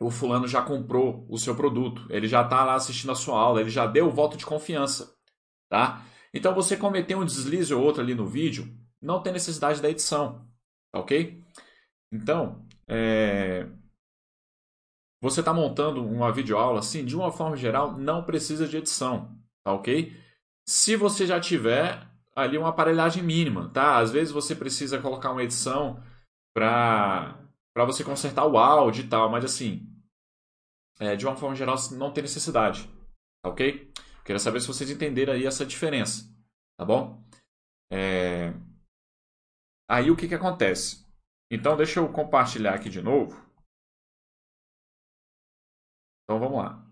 o 0.00 0.10
fulano 0.10 0.48
já 0.48 0.60
comprou 0.60 1.24
o 1.28 1.38
seu 1.38 1.54
produto, 1.54 2.04
ele 2.10 2.26
já 2.26 2.42
está 2.42 2.64
lá 2.64 2.74
assistindo 2.74 3.12
a 3.12 3.14
sua 3.14 3.38
aula, 3.38 3.60
ele 3.60 3.70
já 3.70 3.86
deu 3.86 4.08
o 4.08 4.12
voto 4.12 4.36
de 4.36 4.44
confiança, 4.44 5.14
tá? 5.70 6.04
Então 6.34 6.54
você 6.54 6.76
cometer 6.76 7.14
um 7.14 7.24
deslize 7.24 7.72
ou 7.72 7.82
outro 7.82 8.02
ali 8.02 8.14
no 8.14 8.26
vídeo, 8.26 8.76
não 9.00 9.22
tem 9.22 9.32
necessidade 9.32 9.80
da 9.80 9.88
edição, 9.88 10.44
tá 10.92 11.00
ok? 11.00 11.42
Então, 12.12 12.66
é... 12.88 13.68
você 15.22 15.40
está 15.40 15.54
montando 15.54 16.04
uma 16.04 16.32
videoaula 16.32 16.80
assim, 16.80 17.04
de 17.04 17.14
uma 17.16 17.30
forma 17.30 17.56
geral, 17.56 17.96
não 17.96 18.24
precisa 18.24 18.66
de 18.66 18.76
edição, 18.76 19.38
tá 19.64 19.72
ok? 19.72 20.12
Se 20.66 20.96
você 20.96 21.26
já 21.26 21.40
tiver 21.40 22.06
ali 22.34 22.58
uma 22.58 22.68
aparelhagem 22.68 23.22
mínima, 23.22 23.70
tá? 23.70 23.98
Às 23.98 24.10
vezes 24.10 24.32
você 24.32 24.54
precisa 24.54 25.00
colocar 25.00 25.32
uma 25.32 25.42
edição 25.42 26.02
para 26.54 27.47
para 27.78 27.84
você 27.84 28.02
consertar 28.02 28.44
o 28.44 28.58
áudio 28.58 29.04
e 29.04 29.08
tal, 29.08 29.30
mas 29.30 29.44
assim, 29.44 29.86
é, 30.98 31.14
de 31.14 31.24
uma 31.24 31.36
forma 31.36 31.54
geral, 31.54 31.76
não 31.92 32.12
tem 32.12 32.22
necessidade, 32.22 32.88
tá 33.40 33.50
ok? 33.50 33.92
Queria 34.24 34.40
saber 34.40 34.60
se 34.60 34.66
vocês 34.66 34.90
entenderam 34.90 35.32
aí 35.32 35.46
essa 35.46 35.64
diferença, 35.64 36.28
tá 36.76 36.84
bom? 36.84 37.22
É... 37.92 38.48
Aí 39.88 40.10
o 40.10 40.16
que, 40.16 40.26
que 40.26 40.34
acontece? 40.34 41.06
Então, 41.52 41.76
deixa 41.76 42.00
eu 42.00 42.12
compartilhar 42.12 42.74
aqui 42.74 42.90
de 42.90 43.00
novo. 43.00 43.36
Então, 46.24 46.40
vamos 46.40 46.58
lá. 46.58 46.84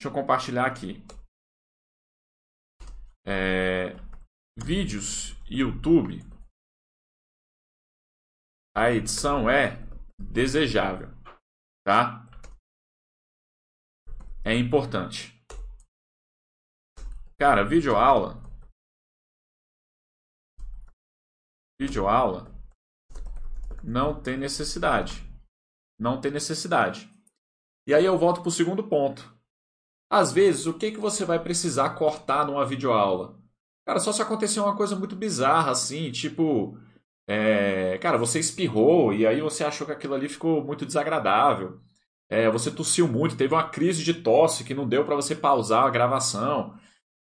Deixa 0.00 0.06
eu 0.06 0.12
compartilhar 0.12 0.64
aqui. 0.64 1.04
É... 3.26 3.96
Vídeos 4.56 5.34
YouTube. 5.50 6.20
A 8.76 8.92
edição 8.92 9.50
é 9.50 9.83
desejável, 10.30 11.08
tá? 11.84 12.28
É 14.44 14.54
importante. 14.54 15.34
Cara, 17.38 17.64
videoaula. 17.64 18.42
Videoaula 21.80 22.54
não 23.82 24.20
tem 24.20 24.36
necessidade. 24.36 25.22
Não 25.98 26.20
tem 26.20 26.30
necessidade. 26.30 27.10
E 27.86 27.94
aí 27.94 28.04
eu 28.04 28.18
volto 28.18 28.40
para 28.40 28.48
o 28.48 28.52
segundo 28.52 28.88
ponto. 28.88 29.34
Às 30.10 30.32
vezes, 30.32 30.66
o 30.66 30.78
que, 30.78 30.92
que 30.92 30.98
você 30.98 31.24
vai 31.24 31.42
precisar 31.42 31.94
cortar 31.96 32.46
numa 32.46 32.64
videoaula? 32.64 33.38
Cara, 33.86 34.00
só 34.00 34.12
se 34.12 34.22
acontecer 34.22 34.60
uma 34.60 34.76
coisa 34.76 34.96
muito 34.96 35.14
bizarra 35.14 35.72
assim, 35.72 36.10
tipo, 36.10 36.78
é, 37.26 37.98
cara, 37.98 38.18
você 38.18 38.38
espirrou 38.38 39.12
e 39.12 39.26
aí 39.26 39.40
você 39.40 39.64
achou 39.64 39.86
que 39.86 39.92
aquilo 39.92 40.14
ali 40.14 40.28
ficou 40.28 40.62
muito 40.64 40.84
desagradável. 40.84 41.80
É, 42.28 42.50
você 42.50 42.70
tossiu 42.70 43.06
muito, 43.08 43.36
teve 43.36 43.54
uma 43.54 43.68
crise 43.68 44.02
de 44.02 44.14
tosse 44.14 44.64
que 44.64 44.74
não 44.74 44.88
deu 44.88 45.04
para 45.04 45.16
você 45.16 45.34
pausar 45.34 45.84
a 45.84 45.90
gravação. 45.90 46.78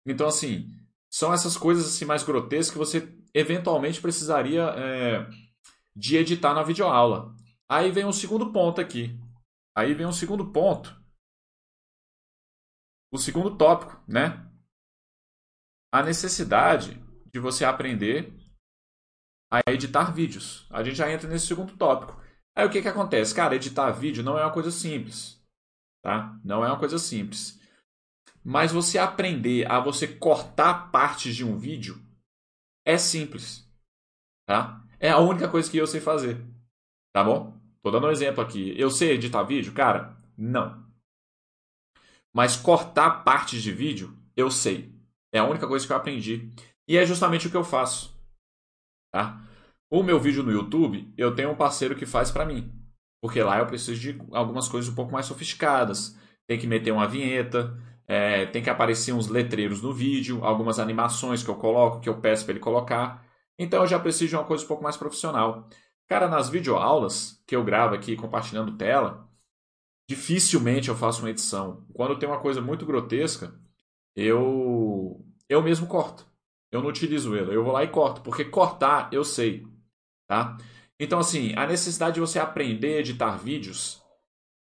Então, 0.06 0.26
assim, 0.26 0.68
são 1.10 1.32
essas 1.32 1.56
coisas 1.56 1.86
assim 1.86 2.04
mais 2.04 2.22
grotescas 2.22 2.70
que 2.70 2.78
você 2.78 3.14
eventualmente 3.34 4.00
precisaria 4.00 4.62
é, 4.76 5.26
de 5.94 6.16
editar 6.16 6.54
na 6.54 6.62
videoaula. 6.62 7.34
Aí 7.68 7.90
vem 7.90 8.04
um 8.04 8.12
segundo 8.12 8.52
ponto 8.52 8.80
aqui. 8.80 9.18
Aí 9.74 9.94
vem 9.94 10.06
um 10.06 10.12
segundo 10.12 10.50
ponto. 10.50 10.98
O 13.12 13.18
segundo 13.18 13.56
tópico, 13.56 14.00
né? 14.06 14.46
A 15.92 16.02
necessidade 16.02 17.02
de 17.32 17.40
você 17.40 17.64
aprender 17.64 18.39
a 19.50 19.60
editar 19.70 20.12
vídeos. 20.12 20.66
A 20.70 20.82
gente 20.82 20.96
já 20.96 21.10
entra 21.10 21.28
nesse 21.28 21.46
segundo 21.46 21.76
tópico. 21.76 22.20
Aí 22.56 22.66
o 22.66 22.70
que, 22.70 22.80
que 22.80 22.88
acontece? 22.88 23.34
Cara, 23.34 23.56
editar 23.56 23.90
vídeo 23.90 24.22
não 24.22 24.38
é 24.38 24.44
uma 24.44 24.52
coisa 24.52 24.70
simples. 24.70 25.42
Tá? 26.02 26.38
Não 26.44 26.64
é 26.64 26.68
uma 26.68 26.78
coisa 26.78 26.98
simples. 26.98 27.60
Mas 28.44 28.72
você 28.72 28.98
aprender 28.98 29.70
a 29.70 29.80
você 29.80 30.06
cortar 30.06 30.90
partes 30.90 31.34
de 31.34 31.44
um 31.44 31.58
vídeo 31.58 32.00
é 32.86 32.96
simples. 32.96 33.68
Tá? 34.46 34.82
É 34.98 35.10
a 35.10 35.18
única 35.18 35.48
coisa 35.48 35.70
que 35.70 35.76
eu 35.76 35.86
sei 35.86 36.00
fazer. 36.00 36.42
Tá 37.12 37.24
bom? 37.24 37.58
Tô 37.82 37.90
dando 37.90 38.06
um 38.06 38.10
exemplo 38.10 38.42
aqui. 38.42 38.74
Eu 38.78 38.90
sei 38.90 39.12
editar 39.12 39.42
vídeo? 39.42 39.72
Cara, 39.72 40.16
não. 40.36 40.86
Mas 42.32 42.56
cortar 42.56 43.24
partes 43.24 43.62
de 43.62 43.72
vídeo, 43.72 44.16
eu 44.36 44.50
sei. 44.50 44.94
É 45.32 45.38
a 45.38 45.44
única 45.44 45.66
coisa 45.66 45.86
que 45.86 45.92
eu 45.92 45.96
aprendi. 45.96 46.50
E 46.86 46.96
é 46.96 47.04
justamente 47.04 47.46
o 47.46 47.50
que 47.50 47.56
eu 47.56 47.64
faço. 47.64 48.19
Tá? 49.12 49.42
O 49.90 50.02
meu 50.02 50.20
vídeo 50.20 50.42
no 50.42 50.52
YouTube, 50.52 51.12
eu 51.16 51.34
tenho 51.34 51.50
um 51.50 51.56
parceiro 51.56 51.96
que 51.96 52.06
faz 52.06 52.30
para 52.30 52.44
mim. 52.44 52.72
Porque 53.20 53.42
lá 53.42 53.58
eu 53.58 53.66
preciso 53.66 54.00
de 54.00 54.18
algumas 54.32 54.68
coisas 54.68 54.90
um 54.90 54.94
pouco 54.94 55.12
mais 55.12 55.26
sofisticadas. 55.26 56.16
Tem 56.46 56.58
que 56.58 56.66
meter 56.66 56.92
uma 56.92 57.06
vinheta, 57.06 57.76
é, 58.06 58.46
tem 58.46 58.62
que 58.62 58.70
aparecer 58.70 59.12
uns 59.12 59.28
letreiros 59.28 59.82
no 59.82 59.92
vídeo, 59.92 60.44
algumas 60.44 60.78
animações 60.78 61.42
que 61.42 61.50
eu 61.50 61.56
coloco, 61.56 62.00
que 62.00 62.08
eu 62.08 62.20
peço 62.20 62.44
para 62.44 62.52
ele 62.52 62.60
colocar. 62.60 63.24
Então 63.58 63.82
eu 63.82 63.86
já 63.86 63.98
preciso 63.98 64.30
de 64.30 64.36
uma 64.36 64.44
coisa 64.44 64.64
um 64.64 64.68
pouco 64.68 64.82
mais 64.82 64.96
profissional. 64.96 65.68
Cara, 66.08 66.28
nas 66.28 66.48
videoaulas 66.48 67.42
que 67.46 67.54
eu 67.54 67.62
gravo 67.64 67.94
aqui 67.94 68.16
compartilhando 68.16 68.76
tela, 68.76 69.28
dificilmente 70.08 70.88
eu 70.88 70.96
faço 70.96 71.22
uma 71.22 71.30
edição. 71.30 71.86
Quando 71.94 72.18
tem 72.18 72.28
uma 72.28 72.40
coisa 72.40 72.60
muito 72.60 72.86
grotesca, 72.86 73.54
eu 74.16 75.24
eu 75.48 75.62
mesmo 75.62 75.86
corto. 75.86 76.29
Eu 76.70 76.80
não 76.80 76.88
utilizo 76.88 77.34
ele. 77.34 77.54
Eu 77.54 77.64
vou 77.64 77.72
lá 77.72 77.82
e 77.82 77.88
corto, 77.88 78.20
porque 78.20 78.44
cortar 78.44 79.08
eu 79.12 79.24
sei, 79.24 79.66
tá? 80.28 80.56
Então, 80.98 81.18
assim, 81.18 81.52
a 81.56 81.66
necessidade 81.66 82.14
de 82.14 82.20
você 82.20 82.38
aprender 82.38 82.96
a 82.96 83.00
editar 83.00 83.36
vídeos, 83.36 84.02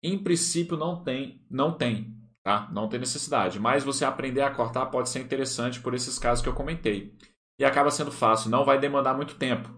em 0.01 0.17
princípio, 0.17 0.77
não 0.77 1.03
tem, 1.03 1.45
não 1.49 1.77
tem, 1.77 2.15
tá? 2.43 2.69
Não 2.71 2.87
tem 2.87 2.99
necessidade. 2.99 3.59
Mas 3.59 3.83
você 3.83 4.05
aprender 4.05 4.41
a 4.41 4.53
cortar 4.53 4.87
pode 4.87 5.09
ser 5.09 5.19
interessante 5.19 5.79
por 5.79 5.93
esses 5.93 6.17
casos 6.17 6.41
que 6.41 6.49
eu 6.49 6.55
comentei. 6.55 7.15
E 7.59 7.65
acaba 7.65 7.91
sendo 7.91 8.11
fácil, 8.11 8.49
não 8.49 8.65
vai 8.65 8.79
demandar 8.79 9.13
muito 9.13 9.35
tempo. 9.35 9.69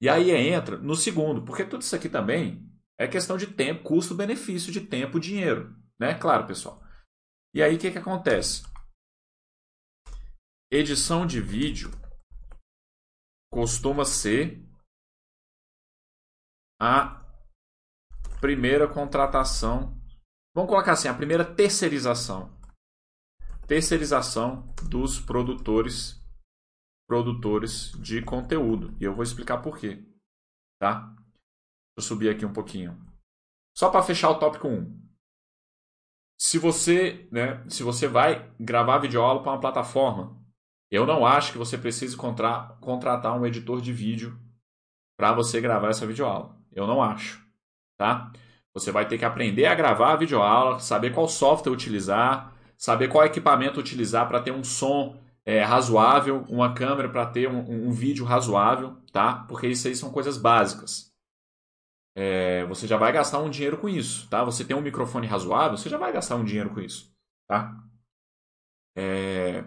E 0.00 0.08
aí 0.08 0.30
entra 0.30 0.76
no 0.78 0.94
segundo, 0.94 1.42
porque 1.42 1.64
tudo 1.64 1.82
isso 1.82 1.96
aqui 1.96 2.08
também 2.08 2.68
é 2.98 3.08
questão 3.08 3.36
de 3.36 3.46
tempo, 3.46 3.82
custo-benefício 3.82 4.72
de 4.72 4.80
tempo, 4.80 5.18
dinheiro, 5.18 5.74
Né? 5.98 6.14
Claro, 6.14 6.46
pessoal. 6.46 6.82
E 7.54 7.62
aí, 7.62 7.76
o 7.76 7.78
que, 7.78 7.90
que 7.90 7.98
acontece? 7.98 8.62
Edição 10.74 11.26
de 11.26 11.38
vídeo 11.38 11.90
costuma 13.52 14.06
ser 14.06 14.66
a 16.80 17.22
primeira 18.40 18.88
contratação. 18.88 20.00
Vamos 20.56 20.70
colocar 20.70 20.92
assim, 20.92 21.08
a 21.08 21.14
primeira 21.14 21.44
terceirização. 21.44 22.58
Terceirização 23.68 24.74
dos 24.88 25.20
produtores 25.20 26.18
produtores 27.06 27.92
de 28.00 28.22
conteúdo. 28.22 28.96
E 28.98 29.04
eu 29.04 29.14
vou 29.14 29.22
explicar 29.22 29.58
por 29.58 29.76
quê. 29.76 30.02
Tá? 30.80 31.00
Deixa 31.00 31.98
eu 31.98 32.02
subir 32.02 32.30
aqui 32.30 32.46
um 32.46 32.52
pouquinho. 32.54 32.98
Só 33.76 33.90
para 33.90 34.02
fechar 34.02 34.30
o 34.30 34.38
tópico 34.38 34.68
1. 34.68 35.02
Se 36.40 36.58
você, 36.58 37.28
né, 37.30 37.62
se 37.68 37.82
você 37.82 38.08
vai 38.08 38.50
gravar 38.58 39.00
videoaula 39.00 39.42
para 39.42 39.52
uma 39.52 39.60
plataforma, 39.60 40.41
eu 40.92 41.06
não 41.06 41.24
acho 41.24 41.52
que 41.52 41.58
você 41.58 41.78
precise 41.78 42.14
contra 42.14 42.76
contratar 42.78 43.34
um 43.34 43.46
editor 43.46 43.80
de 43.80 43.94
vídeo 43.94 44.38
para 45.16 45.32
você 45.32 45.58
gravar 45.58 45.88
essa 45.88 46.06
videoaula. 46.06 46.54
Eu 46.70 46.86
não 46.86 47.02
acho, 47.02 47.42
tá? 47.96 48.30
Você 48.74 48.92
vai 48.92 49.08
ter 49.08 49.16
que 49.16 49.24
aprender 49.24 49.64
a 49.64 49.74
gravar 49.74 50.12
a 50.12 50.16
videoaula, 50.16 50.78
saber 50.80 51.14
qual 51.14 51.26
software 51.26 51.72
utilizar, 51.72 52.54
saber 52.76 53.08
qual 53.08 53.24
equipamento 53.24 53.80
utilizar 53.80 54.28
para 54.28 54.42
ter 54.42 54.52
um 54.52 54.62
som 54.62 55.18
é, 55.46 55.62
razoável, 55.62 56.44
uma 56.46 56.74
câmera 56.74 57.08
para 57.08 57.24
ter 57.24 57.48
um, 57.48 57.88
um, 57.88 57.90
vídeo 57.90 58.26
razoável, 58.26 58.96
tá? 59.10 59.46
Porque 59.48 59.68
isso 59.68 59.88
aí 59.88 59.96
são 59.96 60.12
coisas 60.12 60.36
básicas. 60.36 61.10
É, 62.14 62.66
você 62.66 62.86
já 62.86 62.98
vai 62.98 63.12
gastar 63.12 63.38
um 63.38 63.48
dinheiro 63.48 63.78
com 63.78 63.88
isso, 63.88 64.28
tá? 64.28 64.44
Você 64.44 64.62
tem 64.62 64.76
um 64.76 64.82
microfone 64.82 65.26
razoável, 65.26 65.78
você 65.78 65.88
já 65.88 65.96
vai 65.96 66.12
gastar 66.12 66.36
um 66.36 66.44
dinheiro 66.44 66.68
com 66.68 66.80
isso, 66.80 67.10
tá? 67.48 67.82
É, 68.94 69.64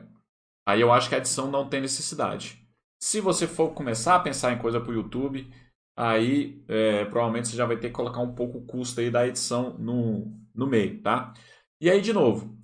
Aí 0.65 0.81
eu 0.81 0.91
acho 0.91 1.10
que 1.10 1.15
a 1.15 1.19
edição 1.19 1.50
não 1.50 1.69
tem 1.69 1.81
necessidade. 1.81 2.65
Se 3.00 3.22
você 3.22 3.48
for 3.48 3.74
começar 3.74 4.15
a 4.15 4.19
pensar 4.19 4.51
em 4.51 4.57
coisa 4.57 4.79
para 4.81 4.91
o 4.91 4.95
YouTube, 4.95 5.51
aí 5.95 6.63
é, 6.67 7.05
provavelmente 7.05 7.48
você 7.48 7.55
já 7.55 7.65
vai 7.65 7.77
ter 7.77 7.89
que 7.89 7.93
colocar 7.93 8.19
um 8.19 8.34
pouco 8.34 8.57
o 8.57 8.65
custo 8.65 9.00
aí 9.00 9.12
da 9.12 9.27
edição 9.27 9.77
no, 9.77 10.36
no 10.53 10.65
meio, 10.65 11.01
tá? 11.01 11.34
E 11.79 11.89
aí, 11.89 12.01
de 12.01 12.13
novo, 12.13 12.57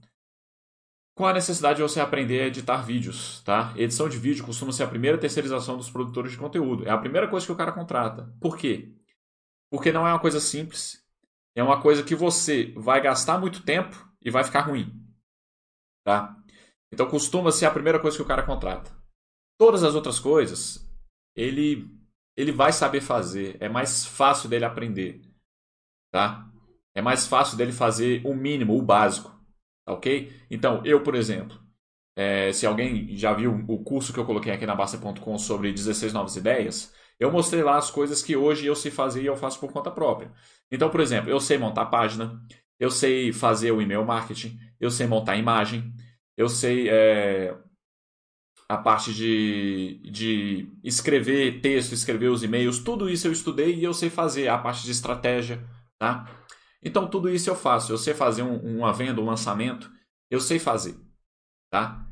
com 1.13 1.27
a 1.27 1.33
necessidade 1.33 1.77
de 1.77 1.83
você 1.83 1.99
aprender 1.99 2.41
a 2.41 2.47
editar 2.47 2.81
vídeos, 2.81 3.41
tá? 3.43 3.73
Edição 3.75 4.09
de 4.09 4.17
vídeo 4.17 4.45
costuma 4.45 4.71
ser 4.71 4.83
a 4.83 4.87
primeira 4.87 5.17
terceirização 5.17 5.77
dos 5.77 5.89
produtores 5.89 6.31
de 6.31 6.37
conteúdo. 6.37 6.87
É 6.87 6.89
a 6.89 6.97
primeira 6.97 7.27
coisa 7.27 7.45
que 7.45 7.51
o 7.51 7.55
cara 7.55 7.71
contrata. 7.71 8.33
Por 8.39 8.57
quê? 8.57 8.91
Porque 9.69 9.91
não 9.91 10.07
é 10.07 10.11
uma 10.11 10.19
coisa 10.19 10.39
simples. 10.39 11.05
É 11.55 11.61
uma 11.61 11.81
coisa 11.81 12.01
que 12.01 12.15
você 12.15 12.73
vai 12.77 13.01
gastar 13.01 13.37
muito 13.37 13.63
tempo 13.63 14.09
e 14.21 14.31
vai 14.31 14.43
ficar 14.43 14.61
ruim, 14.61 15.05
tá? 16.03 16.40
Então 16.91 17.09
costuma 17.09 17.51
ser 17.51 17.65
a 17.65 17.71
primeira 17.71 17.99
coisa 17.99 18.17
que 18.17 18.23
o 18.23 18.27
cara 18.27 18.43
contrata. 18.43 18.91
Todas 19.57 19.83
as 19.83 19.95
outras 19.95 20.19
coisas, 20.19 20.89
ele 21.35 21.89
ele 22.35 22.51
vai 22.51 22.71
saber 22.71 23.01
fazer, 23.01 23.57
é 23.59 23.67
mais 23.67 24.05
fácil 24.05 24.49
dele 24.49 24.65
aprender, 24.65 25.21
tá? 26.11 26.49
É 26.95 27.01
mais 27.01 27.27
fácil 27.27 27.57
dele 27.57 27.71
fazer 27.71 28.25
o 28.25 28.33
mínimo, 28.33 28.77
o 28.77 28.81
básico, 28.81 29.29
tá 29.85 29.93
ok? 29.93 30.31
Então, 30.49 30.81
eu, 30.85 31.03
por 31.03 31.13
exemplo, 31.13 31.59
é, 32.15 32.51
se 32.51 32.65
alguém 32.65 33.15
já 33.15 33.33
viu 33.33 33.63
o 33.67 33.83
curso 33.83 34.13
que 34.13 34.19
eu 34.19 34.25
coloquei 34.25 34.51
aqui 34.51 34.65
na 34.65 34.75
Basta.com 34.75 35.37
sobre 35.37 35.71
16 35.71 36.13
novas 36.13 36.35
ideias, 36.35 36.93
eu 37.19 37.31
mostrei 37.31 37.63
lá 37.63 37.77
as 37.77 37.91
coisas 37.91 38.23
que 38.23 38.35
hoje 38.35 38.65
eu 38.65 38.75
sei 38.75 38.91
fazer 38.91 39.21
e 39.21 39.27
eu 39.27 39.37
faço 39.37 39.59
por 39.59 39.71
conta 39.71 39.91
própria. 39.91 40.31
Então, 40.71 40.89
por 40.89 40.99
exemplo, 40.99 41.29
eu 41.29 41.39
sei 41.39 41.57
montar 41.57 41.85
página, 41.85 42.41
eu 42.79 42.89
sei 42.89 43.31
fazer 43.31 43.71
o 43.71 43.81
e-mail 43.81 44.05
marketing, 44.05 44.57
eu 44.79 44.89
sei 44.89 45.05
montar 45.05 45.35
imagem, 45.37 45.93
eu 46.37 46.49
sei 46.49 46.89
é, 46.89 47.55
a 48.71 48.77
parte 48.77 49.13
de, 49.13 49.99
de 50.09 50.71
escrever 50.81 51.59
texto, 51.59 51.91
escrever 51.91 52.29
os 52.29 52.41
e-mails, 52.41 52.79
tudo 52.79 53.09
isso 53.09 53.27
eu 53.27 53.31
estudei 53.33 53.75
e 53.75 53.83
eu 53.83 53.93
sei 53.93 54.09
fazer 54.09 54.47
a 54.47 54.57
parte 54.57 54.83
de 54.83 54.91
estratégia, 54.91 55.61
tá? 55.99 56.25
Então 56.81 57.05
tudo 57.05 57.29
isso 57.29 57.49
eu 57.49 57.55
faço. 57.55 57.91
Eu 57.91 57.97
sei 57.97 58.13
fazer 58.13 58.43
um, 58.43 58.77
uma 58.77 58.93
venda, 58.93 59.19
um 59.19 59.25
lançamento, 59.25 59.91
eu 60.29 60.39
sei 60.39 60.57
fazer, 60.57 60.95
tá? 61.69 62.07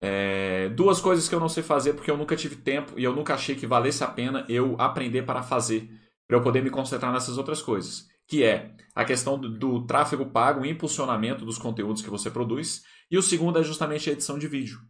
É, 0.00 0.70
duas 0.70 0.98
coisas 0.98 1.28
que 1.28 1.34
eu 1.34 1.40
não 1.40 1.48
sei 1.48 1.62
fazer 1.62 1.92
porque 1.92 2.10
eu 2.10 2.16
nunca 2.16 2.36
tive 2.36 2.56
tempo 2.56 2.98
e 2.98 3.04
eu 3.04 3.14
nunca 3.14 3.34
achei 3.34 3.54
que 3.54 3.66
valesse 3.66 4.02
a 4.02 4.08
pena 4.08 4.46
eu 4.48 4.76
aprender 4.80 5.22
para 5.22 5.42
fazer, 5.42 5.90
para 6.26 6.38
eu 6.38 6.42
poder 6.42 6.62
me 6.62 6.70
concentrar 6.70 7.12
nessas 7.12 7.36
outras 7.36 7.60
coisas, 7.60 8.06
que 8.26 8.42
é 8.42 8.74
a 8.94 9.04
questão 9.04 9.38
do, 9.38 9.50
do 9.50 9.86
tráfego 9.86 10.24
pago, 10.24 10.64
impulsionamento 10.64 11.44
dos 11.44 11.58
conteúdos 11.58 12.00
que 12.00 12.08
você 12.08 12.30
produz 12.30 12.82
e 13.10 13.16
o 13.16 13.22
segundo 13.22 13.58
é 13.58 13.62
justamente 13.62 14.08
a 14.08 14.12
edição 14.12 14.38
de 14.38 14.46
vídeo, 14.46 14.80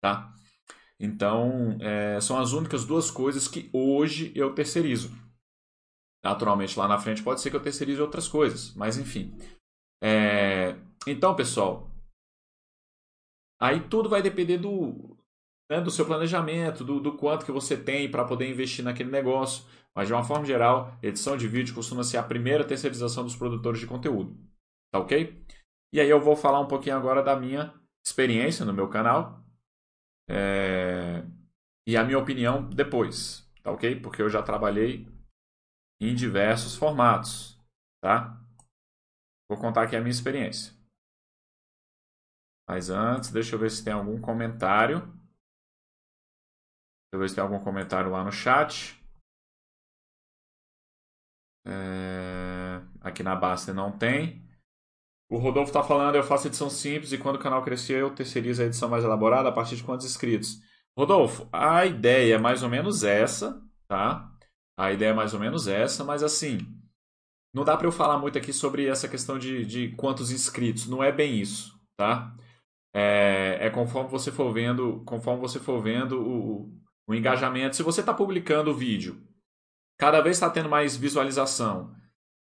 tá? 0.00 0.34
Então, 0.98 1.76
é, 1.80 2.20
são 2.20 2.38
as 2.38 2.52
únicas 2.52 2.84
duas 2.84 3.10
coisas 3.10 3.46
que 3.46 3.68
hoje 3.72 4.32
eu 4.34 4.54
terceirizo. 4.54 5.10
Naturalmente, 6.24 6.78
lá 6.78 6.88
na 6.88 6.98
frente 6.98 7.22
pode 7.22 7.40
ser 7.40 7.50
que 7.50 7.56
eu 7.56 7.62
terceirize 7.62 8.00
outras 8.00 8.26
coisas, 8.26 8.74
mas 8.74 8.96
enfim. 8.96 9.36
É, 10.02 10.76
então, 11.06 11.36
pessoal, 11.36 11.90
aí 13.60 13.80
tudo 13.88 14.08
vai 14.08 14.22
depender 14.22 14.58
do, 14.58 15.16
né, 15.70 15.80
do 15.80 15.90
seu 15.90 16.06
planejamento, 16.06 16.84
do, 16.84 17.00
do 17.00 17.16
quanto 17.16 17.44
que 17.44 17.52
você 17.52 17.76
tem 17.76 18.10
para 18.10 18.24
poder 18.24 18.50
investir 18.50 18.84
naquele 18.84 19.10
negócio. 19.10 19.64
Mas, 19.94 20.08
de 20.08 20.12
uma 20.12 20.24
forma 20.24 20.44
geral, 20.44 20.98
edição 21.02 21.36
de 21.36 21.48
vídeo 21.48 21.74
costuma 21.74 22.04
ser 22.04 22.18
a 22.18 22.22
primeira 22.22 22.64
terceirização 22.64 23.24
dos 23.24 23.36
produtores 23.36 23.80
de 23.80 23.86
conteúdo. 23.86 24.36
Tá 24.92 24.98
ok? 24.98 25.42
E 25.92 26.00
aí 26.00 26.08
eu 26.08 26.20
vou 26.20 26.36
falar 26.36 26.60
um 26.60 26.68
pouquinho 26.68 26.96
agora 26.96 27.22
da 27.22 27.36
minha 27.36 27.74
experiência 28.04 28.64
no 28.64 28.72
meu 28.72 28.88
canal 28.88 29.44
é... 30.28 31.24
e 31.86 31.96
a 31.96 32.04
minha 32.04 32.18
opinião 32.18 32.68
depois, 32.68 33.50
tá 33.62 33.72
ok? 33.72 34.00
Porque 34.00 34.22
eu 34.22 34.28
já 34.28 34.42
trabalhei 34.42 35.06
em 36.00 36.14
diversos 36.14 36.76
formatos, 36.76 37.58
tá? 38.00 38.40
Vou 39.48 39.58
contar 39.58 39.84
aqui 39.84 39.96
a 39.96 40.00
minha 40.00 40.10
experiência. 40.10 40.74
Mas 42.68 42.90
antes, 42.90 43.30
deixa 43.30 43.54
eu 43.54 43.58
ver 43.58 43.70
se 43.70 43.84
tem 43.84 43.92
algum 43.92 44.20
comentário. 44.20 45.00
Deixa 45.00 45.14
eu 47.14 47.20
ver 47.20 47.28
se 47.28 47.34
tem 47.36 47.44
algum 47.44 47.62
comentário 47.62 48.10
lá 48.10 48.24
no 48.24 48.32
chat. 48.32 49.00
É... 51.64 52.82
Aqui 53.00 53.22
na 53.22 53.36
Basta 53.36 53.72
não 53.72 53.96
tem. 53.96 54.45
O 55.28 55.38
Rodolfo 55.38 55.70
está 55.70 55.82
falando, 55.82 56.14
eu 56.14 56.22
faço 56.22 56.46
edição 56.46 56.70
simples 56.70 57.12
e 57.12 57.18
quando 57.18 57.36
o 57.36 57.40
canal 57.40 57.62
crescer 57.62 58.00
eu 58.00 58.14
terceirizo 58.14 58.62
a 58.62 58.66
edição 58.66 58.88
mais 58.88 59.02
elaborada 59.02 59.48
a 59.48 59.52
partir 59.52 59.76
de 59.76 59.82
quantos 59.82 60.06
inscritos? 60.06 60.60
Rodolfo, 60.96 61.48
a 61.52 61.84
ideia 61.84 62.36
é 62.36 62.38
mais 62.38 62.62
ou 62.62 62.68
menos 62.68 63.02
essa, 63.02 63.60
tá? 63.88 64.30
A 64.78 64.92
ideia 64.92 65.10
é 65.10 65.14
mais 65.14 65.34
ou 65.34 65.40
menos 65.40 65.66
essa, 65.66 66.04
mas 66.04 66.22
assim, 66.22 66.58
não 67.52 67.64
dá 67.64 67.76
para 67.76 67.86
eu 67.86 67.92
falar 67.92 68.18
muito 68.18 68.38
aqui 68.38 68.52
sobre 68.52 68.86
essa 68.86 69.08
questão 69.08 69.38
de, 69.38 69.64
de 69.64 69.88
quantos 69.96 70.30
inscritos, 70.30 70.86
não 70.86 71.02
é 71.02 71.10
bem 71.10 71.40
isso, 71.40 71.76
tá? 71.96 72.34
É, 72.94 73.58
é 73.66 73.70
conforme 73.70 74.08
você 74.08 74.30
for 74.30 74.52
vendo, 74.52 75.02
conforme 75.04 75.40
você 75.40 75.58
for 75.58 75.82
vendo 75.82 76.22
o, 76.22 76.72
o 77.06 77.14
engajamento. 77.14 77.76
Se 77.76 77.82
você 77.82 78.00
está 78.00 78.14
publicando 78.14 78.70
o 78.70 78.74
vídeo, 78.74 79.20
cada 79.98 80.20
vez 80.20 80.36
está 80.36 80.48
tendo 80.48 80.68
mais 80.68 80.96
visualização, 80.96 81.94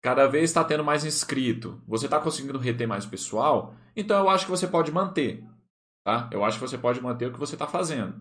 cada 0.07 0.25
vez 0.25 0.45
está 0.45 0.63
tendo 0.63 0.85
mais 0.85 1.03
inscrito, 1.03 1.83
você 1.85 2.05
está 2.05 2.17
conseguindo 2.17 2.57
reter 2.57 2.87
mais 2.87 3.05
pessoal, 3.05 3.75
então 3.93 4.17
eu 4.17 4.29
acho 4.29 4.45
que 4.45 4.51
você 4.51 4.65
pode 4.65 4.89
manter. 4.89 5.43
Tá? 6.01 6.29
Eu 6.31 6.45
acho 6.45 6.57
que 6.57 6.65
você 6.65 6.77
pode 6.77 7.01
manter 7.01 7.25
o 7.25 7.33
que 7.33 7.39
você 7.39 7.55
está 7.55 7.67
fazendo. 7.67 8.17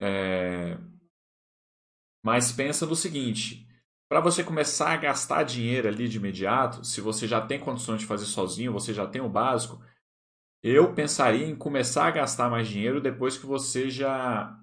É... 0.00 0.78
Mas 2.24 2.52
pensa 2.52 2.86
no 2.86 2.94
seguinte: 2.94 3.66
para 4.08 4.20
você 4.20 4.44
começar 4.44 4.92
a 4.92 4.96
gastar 4.96 5.42
dinheiro 5.42 5.88
ali 5.88 6.08
de 6.08 6.18
imediato, 6.18 6.84
se 6.84 7.00
você 7.00 7.26
já 7.26 7.44
tem 7.44 7.58
condições 7.58 7.98
de 7.98 8.06
fazer 8.06 8.26
sozinho, 8.26 8.72
você 8.72 8.94
já 8.94 9.04
tem 9.04 9.20
o 9.20 9.28
básico, 9.28 9.82
eu 10.62 10.94
pensaria 10.94 11.44
em 11.44 11.56
começar 11.56 12.06
a 12.06 12.12
gastar 12.12 12.48
mais 12.48 12.68
dinheiro 12.68 13.00
depois 13.00 13.36
que 13.36 13.46
você 13.46 13.90
já 13.90 14.56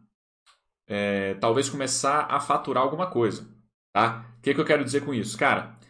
é, 0.88 1.34
talvez 1.42 1.70
começar 1.70 2.26
a 2.30 2.40
faturar 2.40 2.84
alguma 2.84 3.08
coisa. 3.08 3.46
Tá? 3.92 4.34
O 4.38 4.42
que, 4.42 4.54
que 4.54 4.62
eu 4.62 4.66
quero 4.66 4.86
dizer 4.86 5.04
com 5.04 5.14
isso? 5.14 5.38
Cara, 5.38 5.81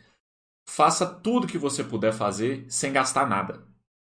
faça 0.72 1.06
tudo 1.06 1.48
que 1.48 1.58
você 1.58 1.84
puder 1.84 2.14
fazer 2.14 2.66
sem 2.70 2.94
gastar 2.94 3.28
nada. 3.28 3.62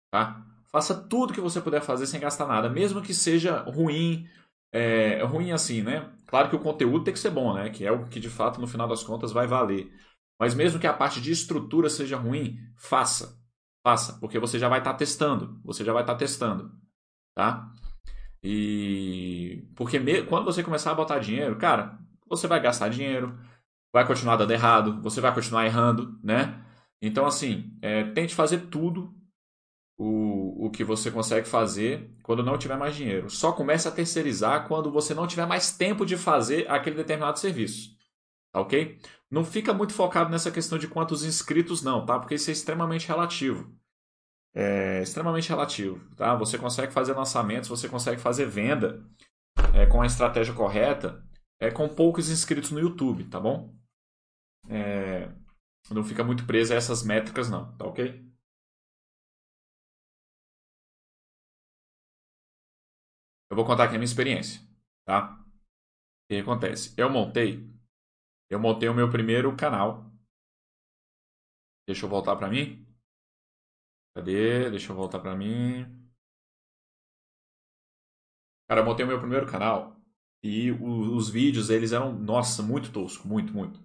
Tá? 0.09 0.41
Faça 0.71 0.95
tudo 0.95 1.33
que 1.33 1.41
você 1.41 1.59
puder 1.59 1.81
fazer 1.81 2.07
sem 2.07 2.19
gastar 2.19 2.47
nada, 2.47 2.69
mesmo 2.69 3.01
que 3.01 3.13
seja 3.13 3.59
ruim, 3.63 4.25
é, 4.71 5.21
ruim 5.23 5.51
assim, 5.51 5.81
né? 5.81 6.09
Claro 6.25 6.49
que 6.49 6.55
o 6.55 6.59
conteúdo 6.59 7.03
tem 7.03 7.13
que 7.13 7.19
ser 7.19 7.29
bom, 7.29 7.53
né? 7.53 7.69
Que 7.69 7.85
é 7.85 7.91
o 7.91 8.05
que 8.07 8.21
de 8.21 8.29
fato 8.29 8.61
no 8.61 8.67
final 8.67 8.87
das 8.87 9.03
contas 9.03 9.33
vai 9.33 9.45
valer. 9.45 9.91
Mas 10.39 10.55
mesmo 10.55 10.79
que 10.79 10.87
a 10.87 10.93
parte 10.93 11.19
de 11.19 11.31
estrutura 11.31 11.89
seja 11.89 12.15
ruim, 12.15 12.57
faça. 12.77 13.37
Faça, 13.85 14.13
porque 14.19 14.39
você 14.39 14.57
já 14.57 14.69
vai 14.69 14.79
estar 14.79 14.93
tá 14.93 14.97
testando. 14.97 15.59
Você 15.65 15.83
já 15.83 15.91
vai 15.91 16.03
estar 16.03 16.13
tá 16.13 16.19
testando. 16.19 16.71
Tá? 17.35 17.69
E. 18.41 19.67
Porque 19.75 19.99
me... 19.99 20.23
quando 20.23 20.45
você 20.45 20.63
começar 20.63 20.91
a 20.91 20.95
botar 20.95 21.19
dinheiro, 21.19 21.57
cara, 21.57 21.99
você 22.27 22.47
vai 22.47 22.61
gastar 22.61 22.89
dinheiro, 22.89 23.37
vai 23.95 24.05
continuar 24.05 24.35
dando 24.35 24.51
errado, 24.51 25.01
você 25.01 25.21
vai 25.21 25.33
continuar 25.33 25.65
errando, 25.65 26.19
né? 26.21 26.61
Então, 27.01 27.25
assim, 27.25 27.77
é, 27.81 28.03
tente 28.03 28.35
fazer 28.35 28.67
tudo 28.67 29.15
o, 29.97 30.65
o 30.65 30.69
que 30.69 30.83
você 30.83 31.09
consegue 31.09 31.47
fazer 31.47 32.13
quando 32.21 32.43
não 32.43 32.57
tiver 32.57 32.75
mais 32.75 32.93
dinheiro. 32.93 33.29
Só 33.29 33.53
comece 33.53 33.87
a 33.87 33.91
terceirizar 33.91 34.67
quando 34.67 34.91
você 34.91 35.13
não 35.13 35.25
tiver 35.25 35.45
mais 35.45 35.77
tempo 35.77 36.05
de 36.05 36.17
fazer 36.17 36.69
aquele 36.69 36.97
determinado 36.97 37.39
serviço. 37.39 37.95
Tá 38.51 38.59
ok? 38.59 38.99
Não 39.31 39.45
fica 39.45 39.73
muito 39.73 39.93
focado 39.93 40.29
nessa 40.29 40.51
questão 40.51 40.77
de 40.77 40.89
quantos 40.89 41.23
inscritos, 41.23 41.81
não, 41.81 42.05
tá? 42.05 42.19
Porque 42.19 42.35
isso 42.35 42.49
é 42.49 42.53
extremamente 42.53 43.07
relativo. 43.07 43.73
É 44.53 45.01
extremamente 45.01 45.47
relativo, 45.47 46.01
tá? 46.17 46.35
Você 46.35 46.57
consegue 46.57 46.91
fazer 46.91 47.13
lançamentos, 47.13 47.69
você 47.69 47.87
consegue 47.87 48.19
fazer 48.19 48.45
venda 48.45 49.01
é, 49.73 49.85
com 49.85 50.01
a 50.01 50.05
estratégia 50.05 50.53
correta, 50.53 51.23
é 51.61 51.71
com 51.71 51.87
poucos 51.87 52.29
inscritos 52.29 52.71
no 52.71 52.79
YouTube, 52.81 53.23
tá 53.29 53.39
bom? 53.39 53.73
É, 54.69 55.29
não 55.91 56.03
fica 56.03 56.23
muito 56.23 56.45
preso 56.45 56.73
a 56.73 56.77
essas 56.77 57.03
métricas, 57.03 57.49
não, 57.49 57.75
tá 57.77 57.85
ok? 57.85 58.25
Eu 63.49 63.55
vou 63.55 63.65
contar 63.65 63.85
aqui 63.85 63.95
a 63.95 63.97
minha 63.99 64.05
experiência, 64.05 64.61
tá? 65.05 65.39
O 65.43 66.27
que 66.29 66.37
acontece? 66.37 66.93
Eu 66.97 67.09
montei, 67.09 67.69
eu 68.49 68.59
montei 68.59 68.89
o 68.89 68.95
meu 68.95 69.09
primeiro 69.11 69.55
canal. 69.57 70.11
Deixa 71.87 72.05
eu 72.05 72.09
voltar 72.09 72.35
para 72.35 72.47
mim. 72.49 72.85
Cadê? 74.13 74.69
Deixa 74.71 74.91
eu 74.91 74.95
voltar 74.95 75.19
para 75.19 75.35
mim. 75.35 75.85
Cara, 78.67 78.81
eu 78.81 78.85
montei 78.85 79.03
o 79.05 79.07
meu 79.07 79.19
primeiro 79.19 79.47
canal 79.47 79.99
e 80.43 80.71
os, 80.71 81.07
os 81.09 81.29
vídeos, 81.29 81.69
eles 81.71 81.91
eram, 81.91 82.13
nossa, 82.13 82.61
muito 82.61 82.91
tosco, 82.91 83.27
muito, 83.27 83.51
muito. 83.53 83.79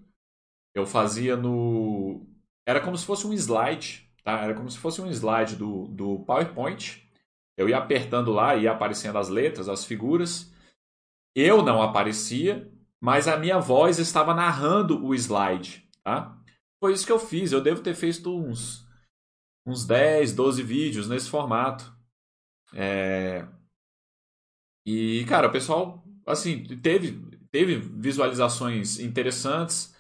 Eu 0.74 0.86
fazia 0.86 1.36
no... 1.36 2.26
Era 2.66 2.80
como 2.80 2.96
se 2.96 3.04
fosse 3.04 3.26
um 3.26 3.32
slide, 3.32 4.08
tá? 4.22 4.40
Era 4.40 4.54
como 4.54 4.70
se 4.70 4.78
fosse 4.78 5.00
um 5.00 5.10
slide 5.10 5.56
do, 5.56 5.86
do 5.88 6.20
PowerPoint 6.20 7.10
eu 7.60 7.68
ia 7.68 7.76
apertando 7.76 8.32
lá, 8.32 8.56
ia 8.56 8.72
aparecendo 8.72 9.18
as 9.18 9.28
letras, 9.28 9.68
as 9.68 9.84
figuras. 9.84 10.50
Eu 11.36 11.62
não 11.62 11.82
aparecia, 11.82 12.72
mas 12.98 13.28
a 13.28 13.36
minha 13.36 13.58
voz 13.58 13.98
estava 13.98 14.32
narrando 14.32 15.04
o 15.04 15.14
slide. 15.14 15.86
Tá? 16.02 16.42
Foi 16.82 16.94
isso 16.94 17.04
que 17.04 17.12
eu 17.12 17.18
fiz. 17.18 17.52
Eu 17.52 17.60
devo 17.60 17.82
ter 17.82 17.94
feito 17.94 18.34
uns, 18.34 18.88
uns 19.66 19.84
10, 19.86 20.34
12 20.34 20.62
vídeos 20.62 21.06
nesse 21.06 21.28
formato. 21.28 21.94
É... 22.72 23.46
E, 24.86 25.26
cara, 25.28 25.48
o 25.48 25.52
pessoal, 25.52 26.02
assim, 26.26 26.64
teve, 26.78 27.20
teve 27.52 27.76
visualizações 27.76 28.98
interessantes. 28.98 29.94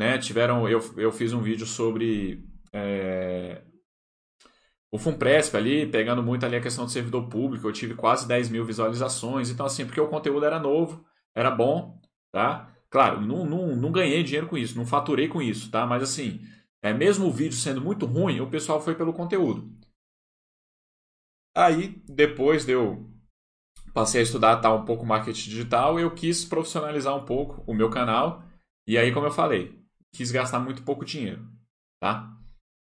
Né? 0.00 0.16
Tiveram, 0.16 0.66
eu, 0.66 0.80
eu 0.96 1.12
fiz 1.12 1.34
um 1.34 1.42
vídeo 1.42 1.66
sobre 1.66 2.42
é, 2.72 3.60
o 4.90 4.98
Funpresp 4.98 5.54
ali, 5.54 5.86
pegando 5.86 6.22
muito 6.22 6.46
ali 6.46 6.56
a 6.56 6.60
questão 6.62 6.86
do 6.86 6.90
servidor 6.90 7.28
público, 7.28 7.68
eu 7.68 7.72
tive 7.72 7.94
quase 7.94 8.26
10 8.26 8.48
mil 8.48 8.64
visualizações. 8.64 9.50
Então, 9.50 9.66
assim, 9.66 9.84
porque 9.84 10.00
o 10.00 10.08
conteúdo 10.08 10.46
era 10.46 10.58
novo, 10.58 11.04
era 11.34 11.50
bom, 11.50 12.00
tá? 12.32 12.74
Claro, 12.88 13.20
não, 13.20 13.44
não, 13.44 13.76
não 13.76 13.92
ganhei 13.92 14.22
dinheiro 14.22 14.46
com 14.46 14.56
isso, 14.56 14.74
não 14.74 14.86
faturei 14.86 15.28
com 15.28 15.42
isso, 15.42 15.70
tá? 15.70 15.84
Mas, 15.84 16.02
assim, 16.02 16.40
é, 16.82 16.94
mesmo 16.94 17.26
o 17.26 17.30
vídeo 17.30 17.58
sendo 17.58 17.82
muito 17.82 18.06
ruim, 18.06 18.40
o 18.40 18.48
pessoal 18.48 18.80
foi 18.80 18.94
pelo 18.94 19.12
conteúdo. 19.12 19.70
Aí, 21.54 22.02
depois 22.08 22.64
de 22.64 22.72
eu 22.72 23.06
passei 23.92 24.20
a 24.20 24.24
estudar 24.24 24.62
tal 24.62 24.78
um 24.78 24.84
pouco 24.86 25.04
marketing 25.04 25.50
digital, 25.50 26.00
eu 26.00 26.10
quis 26.14 26.42
profissionalizar 26.42 27.14
um 27.14 27.26
pouco 27.26 27.62
o 27.70 27.74
meu 27.74 27.90
canal. 27.90 28.42
E 28.86 28.96
aí, 28.96 29.12
como 29.12 29.26
eu 29.26 29.30
falei, 29.30 29.79
quis 30.14 30.30
gastar 30.30 30.60
muito 30.60 30.82
pouco 30.82 31.04
dinheiro, 31.04 31.46
tá? 32.00 32.36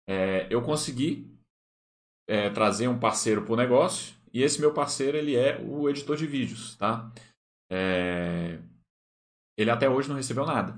É, 0.08 0.46
eu 0.50 0.62
consegui 0.62 1.30
é, 2.28 2.50
trazer 2.50 2.88
um 2.88 2.98
parceiro 2.98 3.44
para 3.44 3.52
o 3.52 3.56
negócio 3.56 4.14
e 4.32 4.42
esse 4.42 4.60
meu 4.60 4.72
parceiro 4.72 5.16
ele 5.16 5.36
é 5.36 5.60
o 5.60 5.88
editor 5.88 6.16
de 6.16 6.26
vídeos, 6.26 6.76
tá? 6.76 7.10
É... 7.70 8.58
Ele 9.58 9.70
até 9.70 9.88
hoje 9.88 10.08
não 10.08 10.16
recebeu 10.16 10.46
nada, 10.46 10.72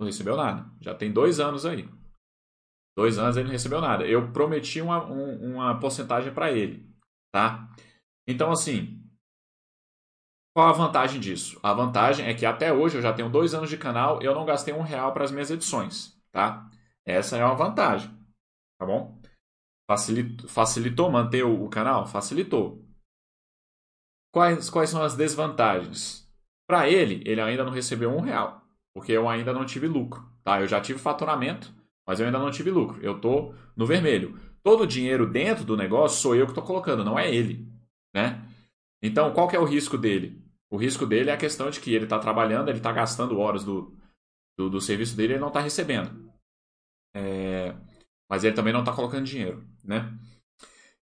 não 0.00 0.06
recebeu 0.06 0.36
nada. 0.36 0.70
Já 0.80 0.94
tem 0.94 1.12
dois 1.12 1.40
anos 1.40 1.64
aí, 1.64 1.88
dois 2.96 3.18
anos 3.18 3.36
ele 3.36 3.46
não 3.46 3.52
recebeu 3.52 3.80
nada. 3.80 4.06
Eu 4.06 4.32
prometi 4.32 4.80
uma, 4.80 5.04
um, 5.04 5.54
uma 5.54 5.78
porcentagem 5.78 6.32
para 6.32 6.50
ele, 6.50 6.86
tá? 7.32 7.68
Então 8.26 8.50
assim, 8.50 9.02
qual 10.58 10.70
a 10.70 10.72
vantagem 10.72 11.20
disso? 11.20 11.56
A 11.62 11.72
vantagem 11.72 12.26
é 12.26 12.34
que 12.34 12.44
até 12.44 12.72
hoje 12.72 12.98
eu 12.98 13.00
já 13.00 13.12
tenho 13.12 13.30
dois 13.30 13.54
anos 13.54 13.70
de 13.70 13.78
canal, 13.78 14.20
eu 14.20 14.34
não 14.34 14.44
gastei 14.44 14.74
um 14.74 14.82
real 14.82 15.12
para 15.12 15.22
as 15.22 15.30
minhas 15.30 15.52
edições, 15.52 16.20
tá? 16.32 16.68
Essa 17.06 17.36
é 17.36 17.44
uma 17.44 17.54
vantagem, 17.54 18.10
tá 18.76 18.84
bom? 18.84 19.22
Facilitou, 19.88 20.48
facilitou 20.48 21.12
manter 21.12 21.44
o, 21.44 21.68
canal? 21.68 22.08
Facilitou. 22.08 22.84
Quais, 24.34 24.68
quais 24.68 24.90
são 24.90 25.00
as 25.00 25.14
desvantagens? 25.14 26.28
Para 26.68 26.88
ele, 26.88 27.22
ele 27.24 27.40
ainda 27.40 27.62
não 27.62 27.70
recebeu 27.70 28.10
um 28.10 28.20
real, 28.20 28.60
porque 28.92 29.12
eu 29.12 29.28
ainda 29.28 29.52
não 29.52 29.64
tive 29.64 29.86
lucro. 29.86 30.28
Tá? 30.42 30.60
Eu 30.60 30.66
já 30.66 30.80
tive 30.80 30.98
faturamento, 30.98 31.72
mas 32.04 32.18
eu 32.18 32.26
ainda 32.26 32.38
não 32.40 32.50
tive 32.50 32.72
lucro. 32.72 33.00
Eu 33.00 33.14
estou 33.14 33.54
no 33.76 33.86
vermelho. 33.86 34.36
Todo 34.64 34.82
o 34.82 34.88
dinheiro 34.88 35.24
dentro 35.24 35.64
do 35.64 35.76
negócio 35.76 36.20
sou 36.20 36.34
eu 36.34 36.46
que 36.46 36.50
estou 36.50 36.64
colocando, 36.64 37.04
não 37.04 37.16
é 37.16 37.32
ele. 37.32 37.72
Né? 38.12 38.44
Então, 39.00 39.32
qual 39.32 39.46
que 39.46 39.54
é 39.54 39.60
o 39.60 39.64
risco 39.64 39.96
dele? 39.96 40.47
O 40.70 40.76
risco 40.76 41.06
dele 41.06 41.30
é 41.30 41.32
a 41.32 41.38
questão 41.38 41.70
de 41.70 41.80
que 41.80 41.94
ele 41.94 42.04
está 42.04 42.18
trabalhando, 42.18 42.68
ele 42.68 42.78
está 42.78 42.92
gastando 42.92 43.38
horas 43.38 43.64
do, 43.64 43.96
do, 44.56 44.68
do, 44.68 44.80
serviço 44.80 45.16
dele 45.16 45.34
ele 45.34 45.40
não 45.40 45.48
está 45.48 45.60
recebendo. 45.60 46.30
É, 47.14 47.74
mas 48.30 48.44
ele 48.44 48.54
também 48.54 48.72
não 48.72 48.80
está 48.80 48.94
colocando 48.94 49.24
dinheiro, 49.24 49.66
né? 49.82 50.18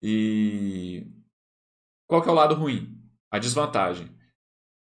E 0.03 1.07
qual 2.09 2.23
que 2.23 2.29
é 2.29 2.33
o 2.33 2.35
lado 2.35 2.55
ruim? 2.55 2.99
A 3.31 3.39
desvantagem. 3.39 4.11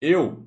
Eu 0.00 0.46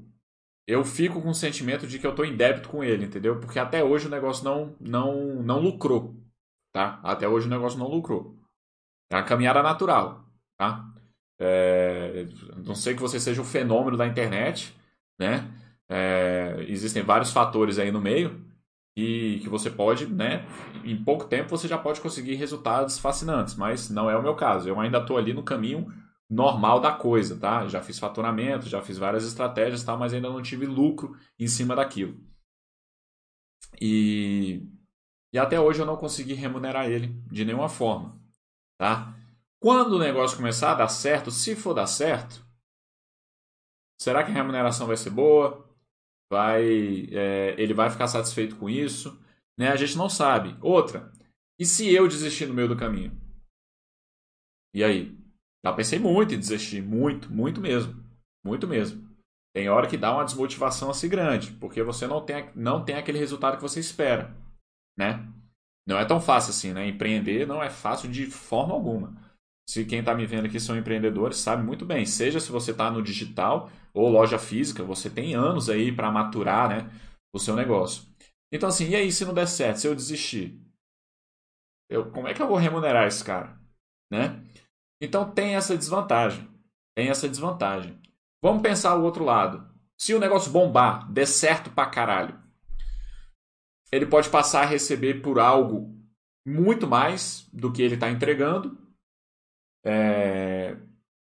eu 0.68 0.86
fico 0.86 1.22
com 1.22 1.30
o 1.30 1.36
sentimento 1.36 1.88
de 1.88 2.00
que 2.00 2.06
eu 2.06 2.12
estou 2.12 2.24
em 2.24 2.38
débito 2.38 2.70
com 2.70 2.84
ele, 2.84 3.06
entendeu? 3.06 3.40
Porque 3.40 3.60
até 3.60 3.84
hoje 3.84 4.08
o 4.08 4.10
negócio 4.10 4.44
não 4.44 4.76
não 4.80 5.44
não 5.44 5.60
lucrou, 5.60 6.16
tá? 6.72 7.02
Até 7.04 7.28
hoje 7.28 7.48
o 7.48 7.50
negócio 7.50 7.80
não 7.80 7.88
lucrou. 7.88 8.38
É 9.12 9.16
uma 9.16 9.26
caminhada 9.26 9.62
natural, 9.64 10.26
tá? 10.58 10.86
É, 11.44 12.28
não 12.64 12.76
sei 12.76 12.94
que 12.94 13.02
você 13.02 13.20
seja 13.20 13.42
o 13.42 13.46
fenômeno 13.46 13.98
da 13.98 14.06
internet, 14.06 14.76
né? 15.20 15.52
É, 15.90 16.64
existem 16.68 17.02
vários 17.02 17.32
fatores 17.32 17.80
aí 17.80 17.92
no 17.92 18.00
meio, 18.00 18.46
e 18.96 19.40
que 19.42 19.50
você 19.50 19.70
pode, 19.70 20.06
né, 20.06 20.46
em 20.84 21.02
pouco 21.04 21.26
tempo 21.26 21.50
você 21.50 21.68
já 21.68 21.78
pode 21.78 22.02
conseguir 22.02 22.36
resultados 22.36 23.00
fascinantes, 23.00 23.56
mas 23.56 23.90
não 23.90 24.10
é 24.10 24.18
o 24.18 24.22
meu 24.22 24.36
caso. 24.36 24.68
Eu 24.70 24.80
ainda 24.80 25.00
estou 25.00 25.18
ali 25.18 25.34
no 25.34 25.44
caminho 25.44 25.92
normal 26.30 26.80
da 26.80 26.92
coisa, 26.92 27.38
tá? 27.38 27.68
Já 27.68 27.82
fiz 27.82 28.00
faturamento, 28.00 28.70
já 28.70 28.82
fiz 28.82 28.98
várias 28.98 29.26
estratégias, 29.26 29.84
tá? 29.84 29.98
Mas 29.98 30.14
ainda 30.14 30.30
não 30.30 30.42
tive 30.42 30.66
lucro 30.66 31.18
em 31.40 31.48
cima 31.48 31.76
daquilo. 31.76 32.18
E, 33.82 34.68
e 35.34 35.40
até 35.40 35.60
hoje 35.60 35.80
eu 35.82 35.86
não 35.86 35.98
consegui 35.98 36.34
remunerar 36.34 36.90
ele 36.90 37.08
de 37.32 37.44
nenhuma 37.46 37.70
forma, 37.70 38.20
tá? 38.78 39.16
Quando 39.62 39.94
o 39.94 40.00
negócio 40.00 40.38
começar 40.38 40.72
a 40.72 40.76
dar 40.76 40.88
certo, 40.88 41.30
se 41.30 41.56
for 41.56 41.74
dar 41.74 41.88
certo, 41.88 42.44
será 44.00 44.24
que 44.24 44.32
a 44.32 44.34
remuneração 44.34 44.88
vai 44.88 44.98
ser 44.98 45.12
boa? 45.12 45.72
vai, 46.32 47.10
é, 47.12 47.62
ele 47.62 47.74
vai 47.74 47.90
ficar 47.90 48.08
satisfeito 48.08 48.56
com 48.56 48.70
isso, 48.70 49.22
né? 49.60 49.68
A 49.68 49.76
gente 49.76 49.98
não 49.98 50.08
sabe. 50.08 50.58
Outra, 50.62 51.12
e 51.60 51.66
se 51.66 51.94
eu 51.94 52.08
desistir 52.08 52.46
no 52.46 52.54
meio 52.54 52.70
do 52.70 52.78
caminho? 52.78 53.12
E 54.74 54.82
aí? 54.82 55.20
Já 55.64 55.74
pensei 55.74 56.00
muito 56.00 56.34
em 56.34 56.40
desistir, 56.40 56.82
muito, 56.82 57.30
muito 57.30 57.60
mesmo, 57.60 58.02
muito 58.44 58.66
mesmo. 58.66 59.12
Tem 59.54 59.70
hora 59.70 59.88
que 59.88 59.98
dá 59.98 60.14
uma 60.14 60.24
desmotivação 60.24 60.90
assim 60.90 61.10
grande, 61.10 61.52
porque 61.60 61.84
você 61.84 62.08
não 62.08 62.26
tem, 62.26 62.50
não 62.56 62.84
tem 62.84 62.96
aquele 62.96 63.20
resultado 63.20 63.58
que 63.58 63.62
você 63.62 63.82
espera, 63.82 64.34
né? 64.98 65.28
Não 65.86 66.00
é 66.00 66.06
tão 66.06 66.22
fácil 66.22 66.52
assim, 66.52 66.72
né? 66.72 66.88
Empreender 66.88 67.46
não 67.46 67.62
é 67.62 67.70
fácil 67.70 68.10
de 68.10 68.26
forma 68.28 68.74
alguma. 68.74 69.14
Se 69.70 69.86
quem 69.86 70.00
está 70.00 70.14
me 70.14 70.26
vendo 70.26 70.46
aqui 70.46 70.60
são 70.60 70.78
empreendedores, 70.78 71.38
sabe 71.38 71.64
muito 71.64 71.86
bem. 71.86 72.06
Seja 72.06 72.40
se 72.40 72.52
você 72.52 72.72
está 72.72 72.92
no 72.92 73.02
digital 73.02 73.70
ou 73.94 74.10
loja 74.10 74.38
física, 74.38 74.84
você 74.84 75.10
tem 75.10 75.34
anos 75.34 75.70
aí 75.70 75.92
para 75.92 76.12
maturar 76.12 76.70
né, 76.70 76.92
o 77.34 77.40
seu 77.40 77.56
negócio. 77.56 78.04
Então, 78.54 78.68
assim, 78.68 78.90
e 78.90 78.96
aí 78.96 79.12
se 79.12 79.24
não 79.24 79.34
der 79.34 79.48
certo, 79.48 79.78
se 79.78 79.88
eu 79.88 79.96
desistir? 79.96 80.60
Eu, 81.90 82.12
como 82.12 82.28
é 82.28 82.34
que 82.34 82.42
eu 82.42 82.48
vou 82.48 82.58
remunerar 82.58 83.08
esse 83.08 83.24
cara? 83.24 83.58
Né? 84.12 84.44
Então 85.02 85.30
tem 85.32 85.56
essa 85.56 85.78
desvantagem. 85.78 86.50
Tem 86.96 87.10
essa 87.10 87.28
desvantagem. 87.28 88.00
Vamos 88.44 88.62
pensar 88.62 88.96
o 88.96 89.04
outro 89.04 89.24
lado. 89.24 89.70
Se 90.00 90.14
o 90.14 90.20
negócio 90.20 90.52
bombar, 90.52 91.12
der 91.12 91.28
certo 91.28 91.70
pra 91.70 91.86
caralho, 91.86 92.40
ele 93.92 94.06
pode 94.06 94.30
passar 94.30 94.64
a 94.64 94.66
receber 94.66 95.22
por 95.22 95.40
algo 95.40 95.96
muito 96.48 96.88
mais 96.88 97.48
do 97.54 97.72
que 97.72 97.82
ele 97.82 97.96
está 97.96 98.10
entregando. 98.10 98.78
É, 99.84 100.78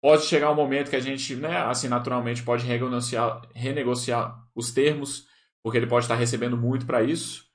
Pode 0.03 0.23
chegar 0.23 0.51
um 0.51 0.55
momento 0.55 0.89
que 0.89 0.97
a 0.97 0.99
gente, 0.99 1.33
né, 1.37 1.59
assim, 1.59 1.87
naturalmente 1.87 2.43
pode 2.43 2.65
renegociar, 2.65 3.41
renegociar 3.55 4.45
os 4.53 4.69
termos, 4.69 5.29
porque 5.63 5.77
ele 5.77 5.87
pode 5.87 6.03
estar 6.03 6.15
recebendo 6.15 6.57
muito 6.57 6.85
para 6.85 7.01
isso. 7.01 7.49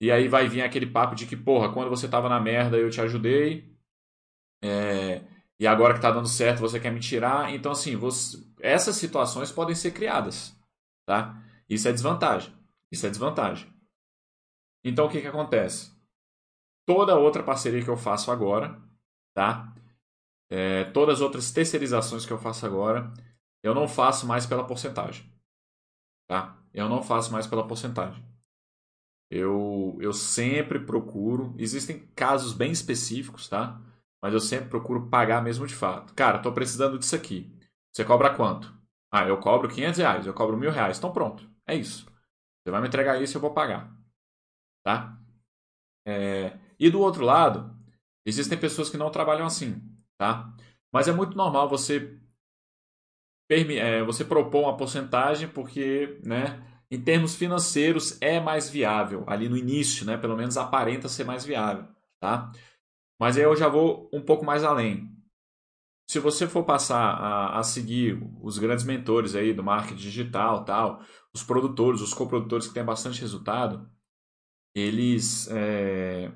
E 0.00 0.12
aí 0.12 0.28
vai 0.28 0.48
vir 0.48 0.62
aquele 0.62 0.86
papo 0.86 1.16
de 1.16 1.26
que, 1.26 1.36
porra, 1.36 1.72
quando 1.72 1.90
você 1.90 2.06
estava 2.06 2.28
na 2.28 2.38
merda 2.40 2.76
eu 2.78 2.90
te 2.90 3.00
ajudei, 3.00 3.68
É, 4.62 5.24
e 5.58 5.66
agora 5.66 5.92
que 5.94 5.98
está 5.98 6.10
dando 6.10 6.28
certo 6.28 6.60
você 6.60 6.78
quer 6.80 6.92
me 6.92 7.00
tirar. 7.00 7.52
Então, 7.54 7.72
assim, 7.72 7.96
você, 7.96 8.38
essas 8.60 8.96
situações 8.96 9.52
podem 9.52 9.74
ser 9.74 9.92
criadas. 9.92 10.56
Tá? 11.06 11.42
Isso 11.68 11.88
é 11.88 11.92
desvantagem. 11.92 12.54
Isso 12.92 13.06
é 13.06 13.10
desvantagem. 13.10 13.68
Então, 14.84 15.06
o 15.06 15.10
que, 15.10 15.20
que 15.20 15.26
acontece? 15.26 15.92
Toda 16.86 17.18
outra 17.18 17.42
parceria 17.42 17.82
que 17.82 17.90
eu 17.90 17.96
faço 17.96 18.30
agora, 18.30 18.80
tá? 19.34 19.74
É, 20.50 20.84
todas 20.86 21.16
as 21.16 21.20
outras 21.20 21.52
terceirizações 21.52 22.26
que 22.26 22.32
eu 22.32 22.38
faço 22.38 22.66
agora, 22.66 23.12
eu 23.62 23.74
não 23.74 23.86
faço 23.86 24.26
mais 24.26 24.46
pela 24.46 24.66
porcentagem. 24.66 25.24
Tá? 26.28 26.56
Eu 26.74 26.88
não 26.88 27.02
faço 27.02 27.32
mais 27.32 27.46
pela 27.46 27.66
porcentagem. 27.66 28.24
Eu, 29.30 29.96
eu 30.00 30.12
sempre 30.12 30.80
procuro. 30.80 31.54
Existem 31.56 32.06
casos 32.16 32.52
bem 32.52 32.72
específicos, 32.72 33.48
tá? 33.48 33.80
Mas 34.22 34.34
eu 34.34 34.40
sempre 34.40 34.68
procuro 34.68 35.08
pagar 35.08 35.42
mesmo 35.42 35.66
de 35.66 35.74
fato. 35.74 36.12
Cara, 36.14 36.38
estou 36.38 36.52
precisando 36.52 36.98
disso 36.98 37.14
aqui. 37.14 37.50
Você 37.92 38.04
cobra 38.04 38.34
quanto? 38.34 38.74
Ah, 39.12 39.26
eu 39.26 39.38
cobro 39.38 39.68
500 39.68 39.98
reais, 39.98 40.26
eu 40.26 40.34
cobro 40.34 40.56
mil 40.56 40.70
reais. 40.70 40.98
Então 40.98 41.12
pronto, 41.12 41.48
é 41.66 41.74
isso. 41.74 42.06
Você 42.62 42.70
vai 42.70 42.80
me 42.80 42.88
entregar 42.88 43.20
isso 43.20 43.36
eu 43.36 43.40
vou 43.40 43.52
pagar. 43.52 43.92
Tá? 44.84 45.18
É... 46.06 46.58
E 46.78 46.90
do 46.90 47.00
outro 47.00 47.24
lado, 47.24 47.76
existem 48.24 48.58
pessoas 48.58 48.90
que 48.90 48.96
não 48.96 49.10
trabalham 49.10 49.46
assim. 49.46 49.80
Tá? 50.20 50.54
Mas 50.92 51.08
é 51.08 51.12
muito 51.12 51.34
normal 51.34 51.66
você, 51.66 52.20
é, 53.48 54.04
você 54.04 54.22
propor 54.22 54.64
uma 54.64 54.76
porcentagem 54.76 55.48
porque, 55.48 56.20
né, 56.22 56.62
em 56.90 57.02
termos 57.02 57.34
financeiros, 57.34 58.20
é 58.20 58.38
mais 58.38 58.68
viável. 58.68 59.24
Ali 59.26 59.48
no 59.48 59.56
início, 59.56 60.04
né, 60.04 60.18
pelo 60.18 60.36
menos 60.36 60.58
aparenta 60.58 61.08
ser 61.08 61.24
mais 61.24 61.42
viável. 61.42 61.88
Tá? 62.20 62.52
Mas 63.18 63.38
aí 63.38 63.44
eu 63.44 63.56
já 63.56 63.66
vou 63.66 64.10
um 64.12 64.20
pouco 64.20 64.44
mais 64.44 64.62
além. 64.62 65.10
Se 66.06 66.18
você 66.18 66.46
for 66.46 66.64
passar 66.64 67.00
a, 67.00 67.58
a 67.58 67.62
seguir 67.62 68.22
os 68.42 68.58
grandes 68.58 68.84
mentores 68.84 69.34
aí 69.34 69.54
do 69.54 69.64
marketing 69.64 70.02
digital, 70.02 70.66
tal, 70.66 71.00
os 71.32 71.42
produtores, 71.42 72.02
os 72.02 72.12
coprodutores 72.12 72.68
que 72.68 72.74
têm 72.74 72.84
bastante 72.84 73.22
resultado, 73.22 73.90
eles 74.74 75.48
é, 75.50 76.30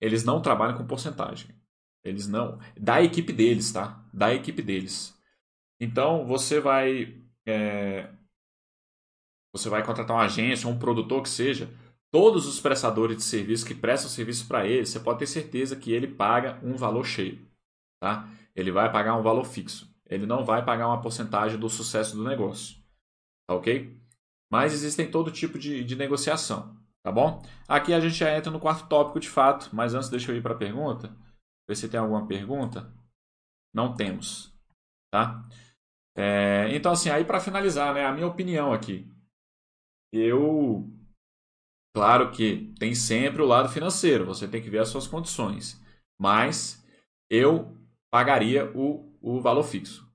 eles 0.00 0.24
não 0.24 0.42
trabalham 0.42 0.76
com 0.76 0.84
porcentagem. 0.84 1.57
Eles 2.08 2.26
não. 2.26 2.58
Da 2.78 3.02
equipe 3.02 3.32
deles, 3.32 3.72
tá? 3.72 4.04
Da 4.12 4.34
equipe 4.34 4.62
deles. 4.62 5.16
Então 5.80 6.26
você 6.26 6.60
vai. 6.60 7.16
É, 7.46 8.08
você 9.52 9.68
vai 9.68 9.84
contratar 9.84 10.16
uma 10.16 10.24
agência, 10.24 10.68
um 10.68 10.78
produtor 10.78 11.22
que 11.22 11.28
seja 11.28 11.68
todos 12.10 12.46
os 12.46 12.60
prestadores 12.60 13.16
de 13.16 13.22
serviço 13.22 13.66
que 13.66 13.74
prestam 13.74 14.10
serviço 14.10 14.46
para 14.46 14.66
ele, 14.66 14.86
você 14.86 15.00
pode 15.00 15.20
ter 15.20 15.26
certeza 15.26 15.76
que 15.76 15.92
ele 15.92 16.06
paga 16.06 16.58
um 16.62 16.76
valor 16.76 17.04
cheio. 17.04 17.46
Tá? 18.00 18.28
Ele 18.54 18.70
vai 18.70 18.90
pagar 18.90 19.16
um 19.16 19.22
valor 19.22 19.44
fixo. 19.44 19.92
Ele 20.06 20.26
não 20.26 20.44
vai 20.44 20.64
pagar 20.64 20.88
uma 20.88 21.00
porcentagem 21.00 21.58
do 21.58 21.68
sucesso 21.68 22.16
do 22.16 22.24
negócio. 22.24 22.76
Tá 23.46 23.54
ok? 23.54 23.96
Mas 24.50 24.72
existem 24.72 25.10
todo 25.10 25.30
tipo 25.30 25.58
de, 25.58 25.84
de 25.84 25.96
negociação. 25.96 26.76
Tá 27.02 27.12
bom? 27.12 27.42
Aqui 27.66 27.92
a 27.92 28.00
gente 28.00 28.14
já 28.14 28.34
entra 28.36 28.50
no 28.50 28.60
quarto 28.60 28.88
tópico 28.88 29.20
de 29.20 29.28
fato. 29.28 29.68
Mas 29.72 29.94
antes, 29.94 30.08
deixa 30.08 30.32
eu 30.32 30.36
ir 30.36 30.42
para 30.42 30.54
a 30.54 30.58
pergunta. 30.58 31.14
Ver 31.68 31.76
se 31.76 31.88
tem 31.88 32.00
alguma 32.00 32.26
pergunta. 32.26 32.92
Não 33.74 33.94
temos. 33.94 34.54
Tá? 35.12 35.46
É, 36.16 36.74
então, 36.74 36.92
assim, 36.92 37.10
aí 37.10 37.24
para 37.24 37.40
finalizar, 37.40 37.94
né, 37.94 38.04
a 38.04 38.12
minha 38.12 38.26
opinião 38.26 38.72
aqui. 38.72 39.06
Eu 40.12 40.90
Claro 41.98 42.30
que 42.30 42.72
tem 42.78 42.94
sempre 42.94 43.42
o 43.42 43.46
lado 43.46 43.68
financeiro, 43.68 44.24
você 44.24 44.46
tem 44.46 44.62
que 44.62 44.70
ver 44.70 44.78
as 44.78 44.88
suas 44.88 45.08
condições. 45.08 45.82
Mas 46.16 46.86
eu 47.28 47.76
pagaria 48.08 48.70
o, 48.72 49.12
o 49.20 49.40
valor 49.40 49.64
fixo. 49.64 50.08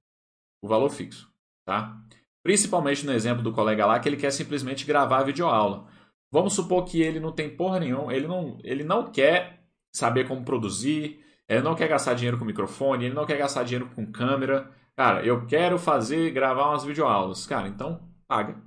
O 0.63 0.67
valor 0.67 0.89
fixo, 0.89 1.29
tá? 1.65 2.01
Principalmente 2.41 3.05
no 3.05 3.11
exemplo 3.11 3.43
do 3.43 3.51
colega 3.51 3.85
lá, 3.85 3.99
que 3.99 4.07
ele 4.07 4.17
quer 4.17 4.31
simplesmente 4.31 4.85
gravar 4.85 5.19
a 5.19 5.23
videoaula. 5.23 5.89
Vamos 6.31 6.53
supor 6.53 6.85
que 6.85 7.01
ele 7.01 7.19
não 7.19 7.33
tem 7.33 7.55
porra 7.55 7.79
nenhuma, 7.79 8.13
ele 8.13 8.27
não, 8.27 8.59
ele 8.63 8.83
não 8.83 9.11
quer 9.11 9.65
saber 9.93 10.27
como 10.27 10.45
produzir, 10.45 11.22
ele 11.47 11.61
não 11.61 11.75
quer 11.75 11.87
gastar 11.87 12.13
dinheiro 12.13 12.37
com 12.37 12.45
microfone, 12.45 13.05
ele 13.05 13.15
não 13.15 13.25
quer 13.25 13.37
gastar 13.37 13.63
dinheiro 13.63 13.89
com 13.95 14.11
câmera. 14.11 14.71
Cara, 14.95 15.25
eu 15.25 15.45
quero 15.45 15.77
fazer, 15.77 16.31
gravar 16.31 16.69
umas 16.69 16.83
videoaulas. 16.83 17.45
Cara, 17.45 17.67
então 17.67 18.07
paga. 18.27 18.61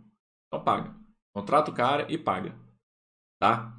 Então 0.47 0.63
paga. 0.63 0.95
Contrata 1.35 1.71
o 1.71 1.75
cara 1.75 2.07
e 2.11 2.19
paga 2.19 2.67
tá? 3.39 3.73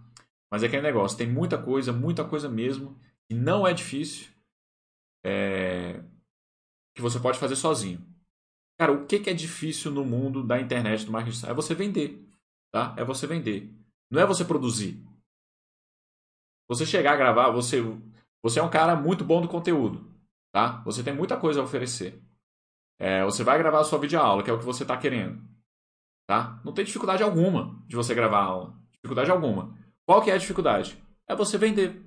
Mas 0.51 0.63
é 0.63 0.67
aquele 0.67 0.81
negócio, 0.81 1.17
tem 1.17 1.29
muita 1.29 1.61
coisa, 1.61 1.91
muita 1.91 2.23
coisa 2.23 2.47
mesmo, 2.47 2.97
que 3.27 3.35
não 3.35 3.67
é 3.67 3.73
difícil, 3.73 4.31
é... 5.25 6.03
que 6.95 7.01
você 7.01 7.19
pode 7.19 7.37
fazer 7.37 7.55
sozinho. 7.55 8.05
Cara, 8.79 8.93
o 8.93 9.05
que, 9.05 9.19
que 9.19 9.29
é 9.29 9.33
difícil 9.33 9.91
no 9.91 10.05
mundo 10.05 10.43
da 10.43 10.59
internet, 10.59 11.05
do 11.05 11.11
marketing? 11.11 11.47
É 11.47 11.53
você 11.53 11.73
vender, 11.73 12.23
tá? 12.71 12.95
É 12.97 13.03
você 13.03 13.25
vender. 13.25 13.73
Não 14.09 14.21
é 14.21 14.25
você 14.25 14.45
produzir. 14.45 15.03
Você 16.69 16.85
chegar 16.85 17.13
a 17.13 17.17
gravar, 17.17 17.49
você, 17.49 17.81
você 18.43 18.59
é 18.59 18.63
um 18.63 18.69
cara 18.69 18.95
muito 18.95 19.23
bom 19.23 19.41
do 19.41 19.47
conteúdo, 19.47 20.11
tá? 20.51 20.81
Você 20.85 21.03
tem 21.03 21.13
muita 21.13 21.37
coisa 21.37 21.59
a 21.59 21.63
oferecer. 21.63 22.21
É, 22.99 23.23
você 23.23 23.43
vai 23.43 23.57
gravar 23.57 23.79
a 23.79 23.83
sua 23.83 23.99
videoaula, 23.99 24.43
que 24.43 24.49
é 24.49 24.53
o 24.53 24.59
que 24.59 24.65
você 24.65 24.83
está 24.83 24.97
querendo, 24.97 25.41
tá? 26.27 26.61
Não 26.63 26.73
tem 26.73 26.85
dificuldade 26.85 27.23
alguma 27.23 27.83
de 27.87 27.95
você 27.95 28.13
gravar 28.15 28.39
a 28.39 28.45
aula. 28.45 28.77
Dificuldade 28.93 29.31
alguma. 29.31 29.77
Qual 30.05 30.21
que 30.21 30.31
é 30.31 30.33
a 30.33 30.37
dificuldade? 30.37 30.97
É 31.27 31.35
você 31.35 31.57
vender. 31.57 32.03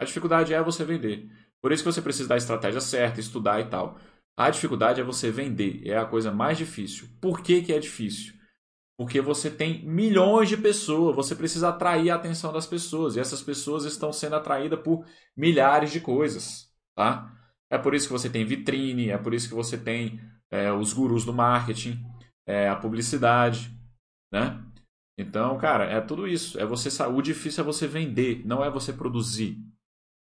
A 0.00 0.04
dificuldade 0.04 0.52
é 0.52 0.62
você 0.62 0.84
vender. 0.84 1.30
Por 1.62 1.72
isso 1.72 1.82
que 1.82 1.92
você 1.92 2.02
precisa 2.02 2.28
da 2.28 2.36
estratégia 2.36 2.80
certa, 2.80 3.20
estudar 3.20 3.60
e 3.60 3.66
tal. 3.66 3.98
A 4.36 4.50
dificuldade 4.50 5.00
é 5.00 5.04
você 5.04 5.30
vender. 5.30 5.86
É 5.86 5.96
a 5.96 6.04
coisa 6.04 6.32
mais 6.32 6.58
difícil. 6.58 7.08
Por 7.20 7.40
que, 7.40 7.62
que 7.62 7.72
é 7.72 7.78
difícil? 7.78 8.34
Porque 8.96 9.20
você 9.20 9.50
tem 9.50 9.84
milhões 9.84 10.48
de 10.48 10.56
pessoas, 10.56 11.16
você 11.16 11.34
precisa 11.34 11.68
atrair 11.68 12.10
a 12.10 12.14
atenção 12.14 12.52
das 12.52 12.66
pessoas. 12.66 13.16
E 13.16 13.20
essas 13.20 13.42
pessoas 13.42 13.84
estão 13.84 14.12
sendo 14.12 14.36
atraídas 14.36 14.80
por 14.80 15.04
milhares 15.36 15.90
de 15.90 16.00
coisas. 16.00 16.72
Tá? 16.96 17.32
É 17.68 17.76
por 17.76 17.94
isso 17.94 18.06
que 18.06 18.12
você 18.12 18.30
tem 18.30 18.44
vitrine, 18.44 19.10
é 19.10 19.18
por 19.18 19.34
isso 19.34 19.48
que 19.48 19.54
você 19.54 19.76
tem 19.76 20.20
é, 20.50 20.72
os 20.72 20.92
gurus 20.92 21.24
do 21.24 21.32
marketing, 21.32 22.00
é, 22.46 22.68
a 22.68 22.76
publicidade. 22.76 23.76
Né? 24.32 24.64
Então, 25.18 25.56
cara, 25.58 25.84
é 25.84 26.00
tudo 26.00 26.28
isso. 26.28 26.58
É 26.58 26.64
você 26.64 26.88
o 27.02 27.20
difícil 27.20 27.62
é 27.62 27.66
você 27.66 27.86
vender, 27.88 28.46
não 28.46 28.64
é 28.64 28.70
você 28.70 28.92
produzir, 28.92 29.58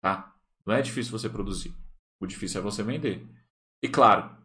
tá? 0.01 0.33
Não 0.65 0.73
é 0.75 0.81
difícil 0.81 1.11
você 1.11 1.29
produzir. 1.29 1.75
O 2.21 2.27
difícil 2.27 2.61
é 2.61 2.63
você 2.63 2.83
vender. 2.83 3.27
E 3.83 3.89
claro, 3.89 4.37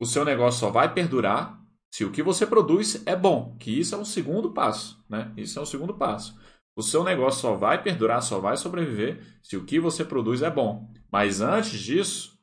o 0.00 0.06
seu 0.06 0.24
negócio 0.24 0.60
só 0.60 0.70
vai 0.70 0.92
perdurar 0.92 1.61
se 1.92 2.04
o 2.04 2.10
que 2.10 2.22
você 2.22 2.46
produz 2.46 3.06
é 3.06 3.14
bom, 3.14 3.54
que 3.58 3.70
isso 3.70 3.94
é 3.94 3.98
um 3.98 4.04
segundo 4.04 4.52
passo, 4.52 5.04
né? 5.08 5.30
Isso 5.36 5.58
é 5.58 5.62
um 5.62 5.66
segundo 5.66 5.92
passo. 5.92 6.40
O 6.74 6.82
seu 6.82 7.04
negócio 7.04 7.42
só 7.42 7.54
vai 7.54 7.82
perdurar, 7.82 8.22
só 8.22 8.40
vai 8.40 8.56
sobreviver 8.56 9.22
se 9.42 9.58
o 9.58 9.64
que 9.66 9.78
você 9.78 10.02
produz 10.02 10.40
é 10.40 10.50
bom. 10.50 10.90
Mas 11.10 11.42
antes 11.42 11.78
disso, 11.78 12.40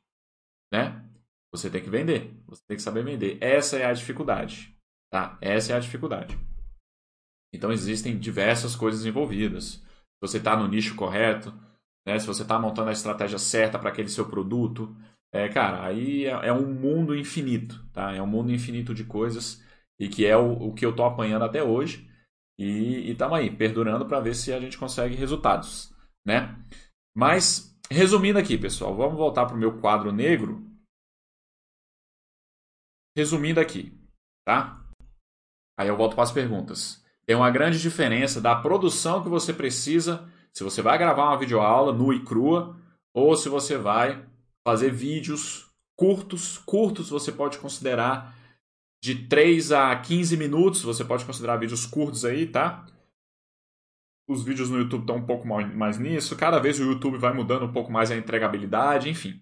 né? 0.71 1.03
Você 1.51 1.67
tem 1.67 1.81
que 1.81 1.89
vender. 1.89 2.31
Você 2.45 2.61
tem 2.67 2.77
que 2.77 2.83
saber 2.83 3.03
vender. 3.03 3.39
Essa 3.41 3.77
é 3.77 3.85
a 3.85 3.93
dificuldade, 3.93 4.77
tá? 5.11 5.35
Essa 5.41 5.73
é 5.73 5.75
a 5.75 5.79
dificuldade. 5.79 6.37
Então 7.51 7.71
existem 7.71 8.19
diversas 8.19 8.75
coisas 8.75 9.03
envolvidas. 9.03 9.65
Se 9.65 10.21
você 10.21 10.37
está 10.37 10.55
no 10.55 10.67
nicho 10.67 10.95
correto, 10.95 11.51
né? 12.05 12.19
se 12.19 12.27
você 12.27 12.43
está 12.43 12.59
montando 12.59 12.89
a 12.89 12.93
estratégia 12.93 13.39
certa 13.39 13.79
para 13.79 13.89
aquele 13.89 14.09
seu 14.09 14.27
produto, 14.29 14.95
é, 15.31 15.47
cara, 15.47 15.85
aí 15.85 16.25
é, 16.25 16.47
é, 16.47 16.53
um 16.53 16.73
mundo 16.73 17.15
infinito, 17.15 17.83
tá? 17.93 18.13
É 18.13 18.21
um 18.21 18.27
mundo 18.27 18.51
infinito 18.51 18.93
de 18.93 19.03
coisas 19.03 19.63
e 19.99 20.07
que 20.09 20.25
é 20.25 20.35
o, 20.35 20.53
o 20.53 20.73
que 20.73 20.85
eu 20.85 20.89
estou 20.89 21.05
apanhando 21.05 21.45
até 21.45 21.63
hoje. 21.63 22.09
E 22.57 23.11
estamos 23.11 23.37
aí, 23.37 23.55
perdurando 23.55 24.05
para 24.05 24.19
ver 24.19 24.35
se 24.35 24.51
a 24.51 24.59
gente 24.59 24.77
consegue 24.77 25.15
resultados, 25.15 25.93
né? 26.25 26.57
Mas, 27.15 27.79
resumindo 27.89 28.39
aqui, 28.39 28.57
pessoal, 28.57 28.95
vamos 28.95 29.17
voltar 29.17 29.45
para 29.45 29.55
o 29.55 29.59
meu 29.59 29.79
quadro 29.79 30.11
negro. 30.11 30.65
Resumindo 33.15 33.59
aqui, 33.59 33.93
tá? 34.45 34.83
Aí 35.77 35.87
eu 35.87 35.95
volto 35.95 36.15
para 36.15 36.23
as 36.23 36.31
perguntas. 36.31 37.03
Tem 37.25 37.35
uma 37.35 37.51
grande 37.51 37.79
diferença 37.79 38.41
da 38.41 38.55
produção 38.55 39.21
que 39.21 39.29
você 39.29 39.53
precisa 39.53 40.27
se 40.51 40.63
você 40.63 40.81
vai 40.81 40.97
gravar 40.97 41.25
uma 41.25 41.37
videoaula 41.37 41.93
nua 41.93 42.15
e 42.15 42.23
crua 42.23 42.75
ou 43.13 43.35
se 43.35 43.47
você 43.47 43.77
vai 43.77 44.27
fazer 44.65 44.91
vídeos 44.91 45.69
curtos. 45.95 46.57
Curtos 46.57 47.09
você 47.09 47.31
pode 47.31 47.57
considerar 47.59 48.35
de 49.03 49.27
3 49.27 49.71
a 49.71 49.95
15 49.95 50.37
minutos, 50.37 50.81
você 50.81 51.03
pode 51.03 51.25
considerar 51.25 51.57
vídeos 51.57 51.85
curtos 51.85 52.25
aí, 52.25 52.47
tá? 52.47 52.85
Os 54.27 54.43
vídeos 54.43 54.69
no 54.69 54.77
YouTube 54.77 55.01
estão 55.01 55.17
um 55.17 55.25
pouco 55.25 55.47
mais 55.47 55.97
nisso. 55.97 56.35
Cada 56.35 56.59
vez 56.59 56.79
o 56.79 56.83
YouTube 56.83 57.17
vai 57.17 57.33
mudando 57.33 57.65
um 57.65 57.73
pouco 57.73 57.91
mais 57.91 58.11
a 58.11 58.17
entregabilidade, 58.17 59.09
enfim. 59.09 59.41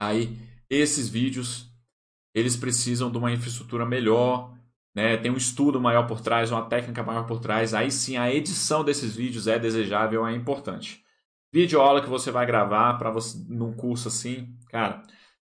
Aí, 0.00 0.38
esses 0.70 1.08
vídeos, 1.08 1.70
eles 2.34 2.56
precisam 2.56 3.10
de 3.10 3.18
uma 3.18 3.32
infraestrutura 3.32 3.84
melhor, 3.84 4.56
né, 4.94 5.16
tem 5.16 5.30
um 5.30 5.36
estudo 5.36 5.80
maior 5.80 6.06
por 6.06 6.20
trás, 6.20 6.50
uma 6.50 6.68
técnica 6.68 7.02
maior 7.02 7.26
por 7.26 7.40
trás, 7.40 7.74
aí 7.74 7.90
sim 7.90 8.16
a 8.16 8.32
edição 8.32 8.82
desses 8.84 9.14
vídeos 9.14 9.46
é 9.46 9.58
desejável, 9.58 10.26
é 10.26 10.34
importante. 10.34 11.04
Vídeo 11.52 11.80
aula 11.80 12.02
que 12.02 12.08
você 12.08 12.30
vai 12.30 12.44
gravar 12.44 12.98
para 12.98 13.10
você 13.10 13.38
num 13.48 13.72
curso 13.72 14.08
assim, 14.08 14.54
cara, 14.68 15.02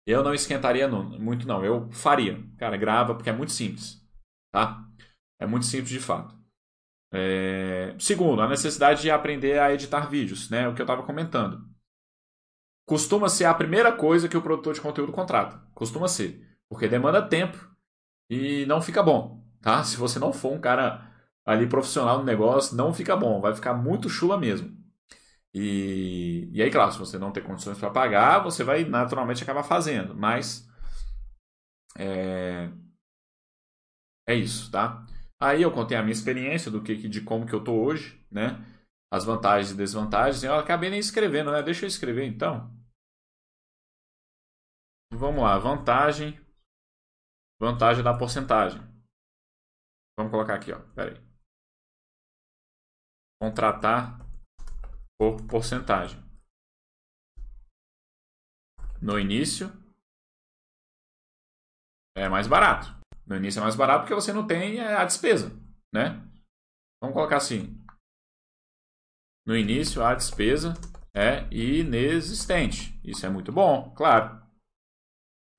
eu 0.07 0.25
não 0.25 0.33
esquentaria 0.33 0.89
muito 0.89 1.47
não, 1.47 1.65
eu 1.65 1.91
faria. 1.93 2.43
Cara, 2.57 2.77
grava 2.77 3.15
porque 3.15 3.31
é 3.31 3.33
muito 3.33 3.53
simples, 3.53 4.03
tá? 4.51 4.85
É 5.39 5.47
muito 5.47 5.67
simples 5.67 5.91
de 5.91 6.01
fato. 6.01 6.35
É... 7.13 7.95
Segundo, 7.99 8.41
a 8.41 8.49
necessidade 8.49 9.03
de 9.03 9.11
aprender 9.11 9.59
a 9.59 9.73
editar 9.73 10.09
vídeos, 10.09 10.49
né? 10.49 10.69
O 10.69 10.75
que 10.75 10.81
eu 10.81 10.85
estava 10.85 11.03
comentando. 11.03 11.69
Costuma 12.87 13.29
ser 13.29 13.45
a 13.45 13.55
primeira 13.55 13.93
coisa 13.93 14.29
que 14.29 14.37
o 14.37 14.43
produtor 14.43 14.75
de 14.75 14.81
conteúdo 14.81 15.13
contrata. 15.13 15.63
Costuma 15.75 16.09
ser. 16.09 16.59
Porque 16.69 16.89
demanda 16.89 17.21
tempo 17.23 17.59
e 18.29 18.65
não 18.67 18.81
fica 18.81 19.03
bom, 19.03 19.45
tá? 19.61 19.83
Se 19.85 19.97
você 19.97 20.19
não 20.19 20.33
for 20.33 20.53
um 20.53 20.61
cara 20.61 21.09
ali 21.45 21.69
profissional 21.69 22.19
no 22.19 22.25
negócio, 22.25 22.77
não 22.77 22.95
fica 22.95 23.17
bom. 23.17 23.41
Vai 23.41 23.55
ficar 23.55 23.75
muito 23.75 24.09
chula 24.09 24.39
mesmo. 24.39 24.80
E, 25.55 26.49
e 26.53 26.63
aí, 26.63 26.71
claro, 26.71 26.93
se 26.93 26.99
você 26.99 27.19
não 27.19 27.33
tem 27.33 27.43
condições 27.43 27.79
para 27.79 27.91
pagar, 27.91 28.39
você 28.41 28.63
vai 28.63 28.85
naturalmente 28.85 29.43
acabar 29.43 29.65
fazendo. 29.65 30.15
Mas 30.15 30.69
é, 31.99 32.71
é 34.29 34.35
isso, 34.35 34.71
tá? 34.71 35.05
Aí 35.41 35.63
eu 35.63 35.73
contei 35.73 35.97
a 35.97 36.03
minha 36.03 36.13
experiência 36.13 36.71
do 36.71 36.83
que 36.83 36.95
de 37.09 37.21
como 37.23 37.47
que 37.47 37.55
eu 37.55 37.65
tô 37.65 37.73
hoje, 37.83 38.25
né? 38.31 38.65
As 39.13 39.25
vantagens 39.25 39.73
e 39.73 39.77
desvantagens. 39.77 40.45
Eu 40.45 40.55
acabei 40.55 40.91
nem 40.91 41.01
escrevendo, 41.01 41.51
né? 41.51 41.63
Deixa 41.63 41.85
eu 41.85 41.89
escrever 41.89 42.27
então. 42.27 42.71
Vamos 45.13 45.43
lá, 45.43 45.59
vantagem. 45.59 46.39
Vantagem 47.61 48.05
da 48.05 48.17
porcentagem. 48.17 48.81
Vamos 50.17 50.31
colocar 50.31 50.55
aqui, 50.55 50.73
ó. 50.73 50.79
Pera 50.95 51.11
aí. 51.11 51.31
Contratar 53.41 54.19
por 55.20 55.37
porcentagem. 55.46 56.18
No 59.02 59.20
início 59.20 59.68
é 62.16 62.26
mais 62.26 62.46
barato. 62.46 62.98
No 63.26 63.37
início 63.37 63.61
é 63.61 63.62
mais 63.62 63.76
barato 63.76 64.00
porque 64.00 64.14
você 64.14 64.33
não 64.33 64.46
tem 64.46 64.78
é, 64.78 64.96
a 64.96 65.04
despesa, 65.04 65.50
né? 65.92 66.26
Vamos 67.02 67.14
colocar 67.14 67.37
assim. 67.37 67.78
No 69.46 69.54
início 69.54 70.02
a 70.02 70.14
despesa 70.14 70.72
é 71.14 71.46
inexistente. 71.54 72.98
Isso 73.04 73.26
é 73.26 73.28
muito 73.28 73.52
bom, 73.52 73.94
claro. 73.94 74.40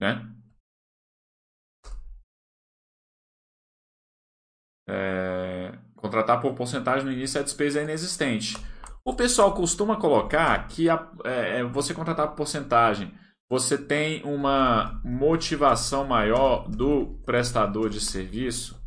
Né? 0.02 0.26
É, 4.90 5.78
contratar 5.96 6.42
por 6.42 6.56
porcentagem 6.56 7.06
no 7.06 7.12
início 7.12 7.40
a 7.40 7.44
despesa 7.44 7.80
é 7.80 7.84
inexistente. 7.84 8.56
O 9.04 9.14
pessoal 9.16 9.54
costuma 9.54 10.00
colocar 10.00 10.68
que 10.68 10.90
a, 10.90 11.12
é, 11.26 11.60
é 11.60 11.64
você 11.64 11.94
contratar 11.94 12.28
por 12.30 12.36
porcentagem 12.36 13.12
você 13.52 13.78
tem 13.78 14.24
uma 14.24 15.02
motivação 15.04 16.06
maior 16.06 16.70
do 16.70 17.22
prestador 17.26 17.90
de 17.90 18.00
serviço 18.00 18.82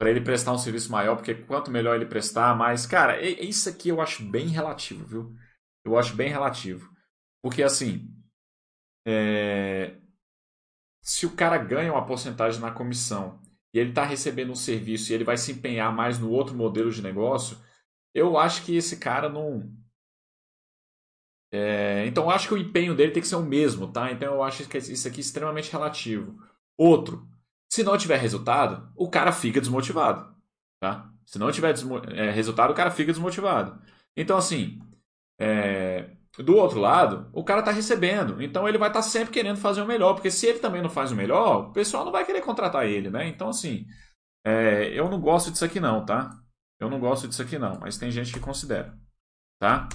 para 0.00 0.08
ele 0.08 0.22
prestar 0.22 0.54
um 0.54 0.58
serviço 0.58 0.90
maior, 0.90 1.16
porque 1.16 1.34
quanto 1.34 1.70
melhor 1.70 1.94
ele 1.94 2.06
prestar, 2.06 2.56
mais. 2.56 2.86
Cara, 2.86 3.22
isso 3.22 3.68
aqui 3.68 3.90
eu 3.90 4.00
acho 4.00 4.24
bem 4.24 4.46
relativo, 4.46 5.06
viu? 5.06 5.36
Eu 5.84 5.98
acho 5.98 6.16
bem 6.16 6.30
relativo. 6.30 6.90
Porque 7.42 7.62
assim. 7.62 8.08
É... 9.06 9.98
Se 11.02 11.26
o 11.26 11.36
cara 11.36 11.58
ganha 11.58 11.92
uma 11.92 12.06
porcentagem 12.06 12.62
na 12.62 12.70
comissão 12.70 13.38
e 13.74 13.78
ele 13.78 13.90
está 13.90 14.02
recebendo 14.02 14.50
um 14.50 14.56
serviço 14.56 15.12
e 15.12 15.14
ele 15.14 15.24
vai 15.24 15.36
se 15.36 15.52
empenhar 15.52 15.94
mais 15.94 16.18
no 16.18 16.30
outro 16.30 16.56
modelo 16.56 16.90
de 16.90 17.02
negócio, 17.02 17.58
eu 18.14 18.38
acho 18.38 18.64
que 18.64 18.76
esse 18.76 18.98
cara 18.98 19.28
não, 19.28 19.70
é, 21.56 22.04
então 22.06 22.24
eu 22.24 22.30
acho 22.30 22.48
que 22.48 22.54
o 22.54 22.58
empenho 22.58 22.96
dele 22.96 23.12
tem 23.12 23.22
que 23.22 23.28
ser 23.28 23.36
o 23.36 23.42
mesmo, 23.42 23.86
tá? 23.86 24.10
Então 24.10 24.34
eu 24.34 24.42
acho 24.42 24.68
que 24.68 24.76
isso 24.76 25.06
aqui 25.06 25.18
é 25.18 25.20
extremamente 25.20 25.70
relativo. 25.70 26.36
Outro, 26.76 27.28
se 27.70 27.84
não 27.84 27.96
tiver 27.96 28.16
resultado, 28.16 28.90
o 28.96 29.08
cara 29.08 29.30
fica 29.30 29.60
desmotivado, 29.60 30.34
tá? 30.80 31.12
Se 31.24 31.38
não 31.38 31.52
tiver 31.52 31.72
é, 32.12 32.30
resultado, 32.32 32.72
o 32.72 32.74
cara 32.74 32.90
fica 32.90 33.12
desmotivado. 33.12 33.80
Então 34.16 34.36
assim, 34.36 34.80
é, 35.40 36.10
do 36.38 36.56
outro 36.56 36.80
lado, 36.80 37.30
o 37.32 37.44
cara 37.44 37.60
está 37.60 37.70
recebendo, 37.70 38.42
então 38.42 38.68
ele 38.68 38.76
vai 38.78 38.88
estar 38.88 39.00
tá 39.00 39.06
sempre 39.08 39.32
querendo 39.32 39.58
fazer 39.58 39.80
o 39.82 39.86
melhor, 39.86 40.14
porque 40.14 40.32
se 40.32 40.48
ele 40.48 40.58
também 40.58 40.82
não 40.82 40.90
faz 40.90 41.12
o 41.12 41.16
melhor, 41.16 41.68
o 41.68 41.72
pessoal 41.72 42.04
não 42.04 42.10
vai 42.10 42.24
querer 42.26 42.40
contratar 42.40 42.84
ele, 42.84 43.10
né? 43.10 43.28
Então 43.28 43.48
assim, 43.48 43.86
é, 44.44 44.88
eu 44.88 45.08
não 45.08 45.20
gosto 45.20 45.52
disso 45.52 45.64
aqui 45.64 45.78
não, 45.78 46.04
tá? 46.04 46.36
Eu 46.80 46.90
não 46.90 47.00
gosto 47.00 47.28
disso 47.28 47.42
aqui 47.42 47.58
não, 47.58 47.78
mas 47.80 47.98
tem 47.98 48.10
gente 48.10 48.32
que 48.32 48.40
considera, 48.40 48.98
tá? 49.58 49.88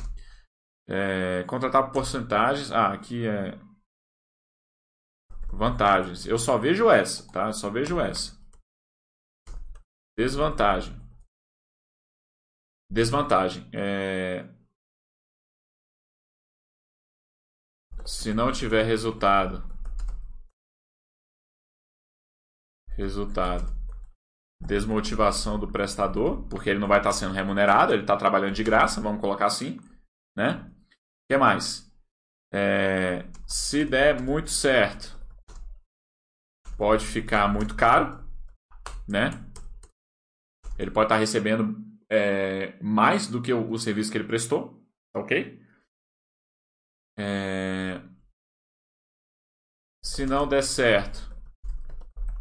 É, 0.87 1.43
contratar 1.43 1.83
por 1.85 1.93
porcentagens. 1.93 2.71
Ah, 2.71 2.93
aqui 2.93 3.27
é. 3.27 3.57
Vantagens. 5.51 6.25
Eu 6.25 6.37
só 6.39 6.57
vejo 6.57 6.89
essa, 6.89 7.31
tá? 7.31 7.47
Eu 7.47 7.53
só 7.53 7.69
vejo 7.69 7.99
essa. 7.99 8.39
Desvantagem. 10.17 10.95
Desvantagem. 12.91 13.69
É... 13.71 14.43
Se 18.05 18.33
não 18.33 18.51
tiver 18.51 18.83
resultado. 18.83 19.63
Resultado. 22.97 23.78
Desmotivação 24.61 25.57
do 25.57 25.71
prestador, 25.71 26.43
porque 26.49 26.69
ele 26.69 26.79
não 26.79 26.87
vai 26.87 26.99
estar 26.99 27.13
sendo 27.13 27.33
remunerado, 27.33 27.93
ele 27.93 28.01
está 28.01 28.17
trabalhando 28.17 28.53
de 28.53 28.63
graça, 28.63 29.01
vamos 29.01 29.21
colocar 29.21 29.45
assim, 29.45 29.79
né? 30.35 30.69
que 31.29 31.37
mais? 31.37 31.87
É, 32.51 33.29
se 33.47 33.85
der 33.85 34.19
muito 34.19 34.49
certo, 34.49 35.15
pode 36.75 37.05
ficar 37.05 37.47
muito 37.47 37.75
caro, 37.75 38.27
né? 39.07 39.29
Ele 40.77 40.89
pode 40.89 41.05
estar 41.05 41.17
recebendo 41.17 41.77
é, 42.09 42.81
mais 42.81 43.27
do 43.27 43.41
que 43.41 43.53
o, 43.53 43.69
o, 43.69 43.77
serviço 43.77 44.11
que 44.11 44.17
ele 44.17 44.27
prestou, 44.27 44.83
ok? 45.15 45.61
É, 47.19 48.01
se 50.03 50.25
não 50.25 50.47
der 50.47 50.63
certo, 50.63 51.28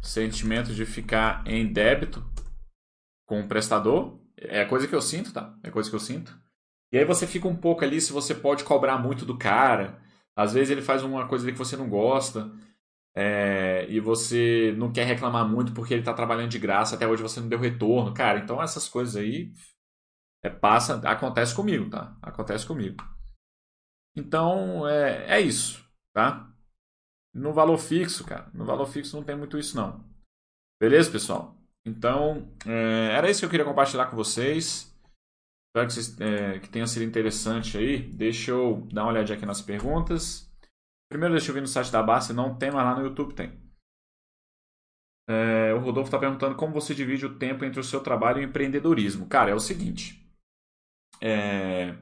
sentimento 0.09 0.73
de 0.73 0.85
ficar 0.85 1.43
em 1.45 1.71
débito 1.71 2.25
com 3.27 3.41
o 3.41 3.47
prestador, 3.47 4.19
é 4.35 4.65
coisa 4.65 4.87
que 4.87 4.95
eu 4.95 5.01
sinto, 5.01 5.31
tá? 5.31 5.55
É 5.63 5.69
coisa 5.69 5.89
que 5.89 5.95
eu 5.95 5.99
sinto. 5.99 6.37
E 6.91 6.97
aí 6.97 7.05
você 7.05 7.27
fica 7.27 7.47
um 7.47 7.55
pouco 7.55 7.83
ali 7.83 8.01
se 8.01 8.11
você 8.11 8.33
pode 8.33 8.63
cobrar 8.63 8.97
muito 8.97 9.23
do 9.23 9.37
cara. 9.37 10.01
Às 10.35 10.53
vezes 10.53 10.71
ele 10.71 10.81
faz 10.81 11.03
uma 11.03 11.27
coisa 11.27 11.51
que 11.51 11.57
você 11.57 11.77
não 11.77 11.87
gosta. 11.87 12.51
É, 13.15 13.85
e 13.89 13.99
você 13.99 14.73
não 14.77 14.91
quer 14.91 15.05
reclamar 15.05 15.47
muito 15.47 15.73
porque 15.73 15.93
ele 15.93 16.01
está 16.01 16.13
trabalhando 16.13 16.51
de 16.51 16.59
graça, 16.59 16.95
até 16.95 17.07
hoje 17.07 17.21
você 17.21 17.39
não 17.39 17.49
deu 17.49 17.59
retorno. 17.59 18.13
Cara, 18.13 18.39
então 18.39 18.61
essas 18.61 18.87
coisas 18.87 19.15
aí 19.15 19.51
é, 20.43 20.49
passa, 20.49 20.95
acontece 21.07 21.53
comigo, 21.53 21.89
tá? 21.89 22.17
Acontece 22.21 22.65
comigo. 22.65 22.97
Então 24.15 24.87
é, 24.87 25.37
é 25.37 25.41
isso, 25.41 25.85
tá? 26.13 26.49
No 27.39 27.53
valor 27.53 27.77
fixo, 27.77 28.25
cara, 28.25 28.49
no 28.53 28.65
valor 28.65 28.85
fixo 28.85 29.15
não 29.15 29.23
tem 29.23 29.35
muito 29.35 29.57
isso 29.57 29.77
não. 29.77 30.03
Beleza, 30.81 31.09
pessoal? 31.09 31.55
Então, 31.85 32.51
é, 32.65 33.15
era 33.15 33.29
isso 33.29 33.39
que 33.39 33.45
eu 33.45 33.49
queria 33.49 33.65
compartilhar 33.65 34.07
com 34.07 34.15
vocês. 34.17 34.93
Espero 35.69 35.87
que, 35.87 35.93
vocês, 35.93 36.19
é, 36.19 36.59
que 36.59 36.67
tenha 36.67 36.85
sido 36.85 37.03
interessante 37.03 37.77
aí. 37.77 38.01
Deixa 38.01 38.51
eu 38.51 38.85
dar 38.91 39.03
uma 39.03 39.11
olhadinha 39.11 39.37
aqui 39.37 39.45
nas 39.45 39.61
perguntas. 39.61 40.51
Primeiro, 41.09 41.33
deixa 41.33 41.49
eu 41.49 41.53
ver 41.53 41.61
no 41.61 41.67
site 41.67 41.91
da 41.91 42.03
Basta. 42.03 42.33
Não 42.33 42.57
tem, 42.57 42.71
mas 42.71 42.83
lá 42.83 42.95
no 42.95 43.05
YouTube 43.05 43.33
tem. 43.33 43.57
É, 45.29 45.73
o 45.73 45.79
Rodolfo 45.79 46.09
está 46.09 46.19
perguntando 46.19 46.55
como 46.55 46.73
você 46.73 46.93
divide 46.93 47.25
o 47.25 47.37
tempo 47.37 47.63
entre 47.63 47.79
o 47.79 47.83
seu 47.83 48.01
trabalho 48.01 48.41
e 48.41 48.45
o 48.45 48.49
empreendedorismo. 48.49 49.27
Cara, 49.27 49.51
é 49.51 49.55
o 49.55 49.59
seguinte. 49.59 50.27
É, 51.21 51.95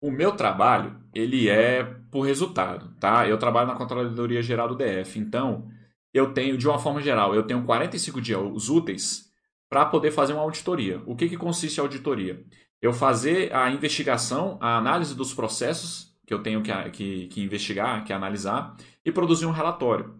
o 0.00 0.10
meu 0.10 0.32
trabalho, 0.32 0.98
ele 1.14 1.48
é 1.48 1.84
por 2.10 2.22
resultado, 2.22 2.94
tá? 2.98 3.28
Eu 3.28 3.38
trabalho 3.38 3.68
na 3.68 3.74
Controladoria 3.74 4.42
Geral 4.42 4.68
do 4.68 4.76
DF. 4.76 5.18
Então, 5.18 5.68
eu 6.12 6.32
tenho, 6.32 6.56
de 6.56 6.66
uma 6.66 6.78
forma 6.78 7.00
geral, 7.00 7.34
eu 7.34 7.42
tenho 7.42 7.64
45 7.64 8.20
dias 8.20 8.68
úteis 8.68 9.30
para 9.68 9.86
poder 9.86 10.10
fazer 10.10 10.32
uma 10.32 10.42
auditoria. 10.42 11.02
O 11.06 11.14
que, 11.14 11.28
que 11.28 11.36
consiste 11.36 11.78
a 11.80 11.84
auditoria? 11.84 12.44
Eu 12.80 12.92
fazer 12.92 13.54
a 13.54 13.70
investigação, 13.70 14.58
a 14.60 14.76
análise 14.76 15.14
dos 15.14 15.34
processos 15.34 16.10
que 16.26 16.32
eu 16.32 16.42
tenho 16.42 16.62
que, 16.62 16.90
que, 16.90 17.26
que 17.26 17.42
investigar, 17.42 18.04
que 18.04 18.12
analisar, 18.12 18.76
e 19.04 19.10
produzir 19.10 19.46
um 19.46 19.50
relatório. 19.50 20.14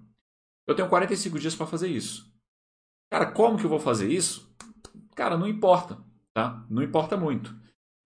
Eu 0.67 0.75
tenho 0.75 0.89
45 0.89 1.39
dias 1.39 1.55
para 1.55 1.67
fazer 1.67 1.89
isso. 1.89 2.29
Cara, 3.11 3.27
como 3.27 3.57
que 3.57 3.65
eu 3.65 3.71
vou 3.71 3.81
fazer 3.81 4.09
isso? 4.09 4.53
Cara, 5.15 5.37
não 5.37 5.47
importa, 5.47 5.99
tá? 6.35 6.65
Não 6.69 6.83
importa 6.83 7.17
muito. 7.17 7.55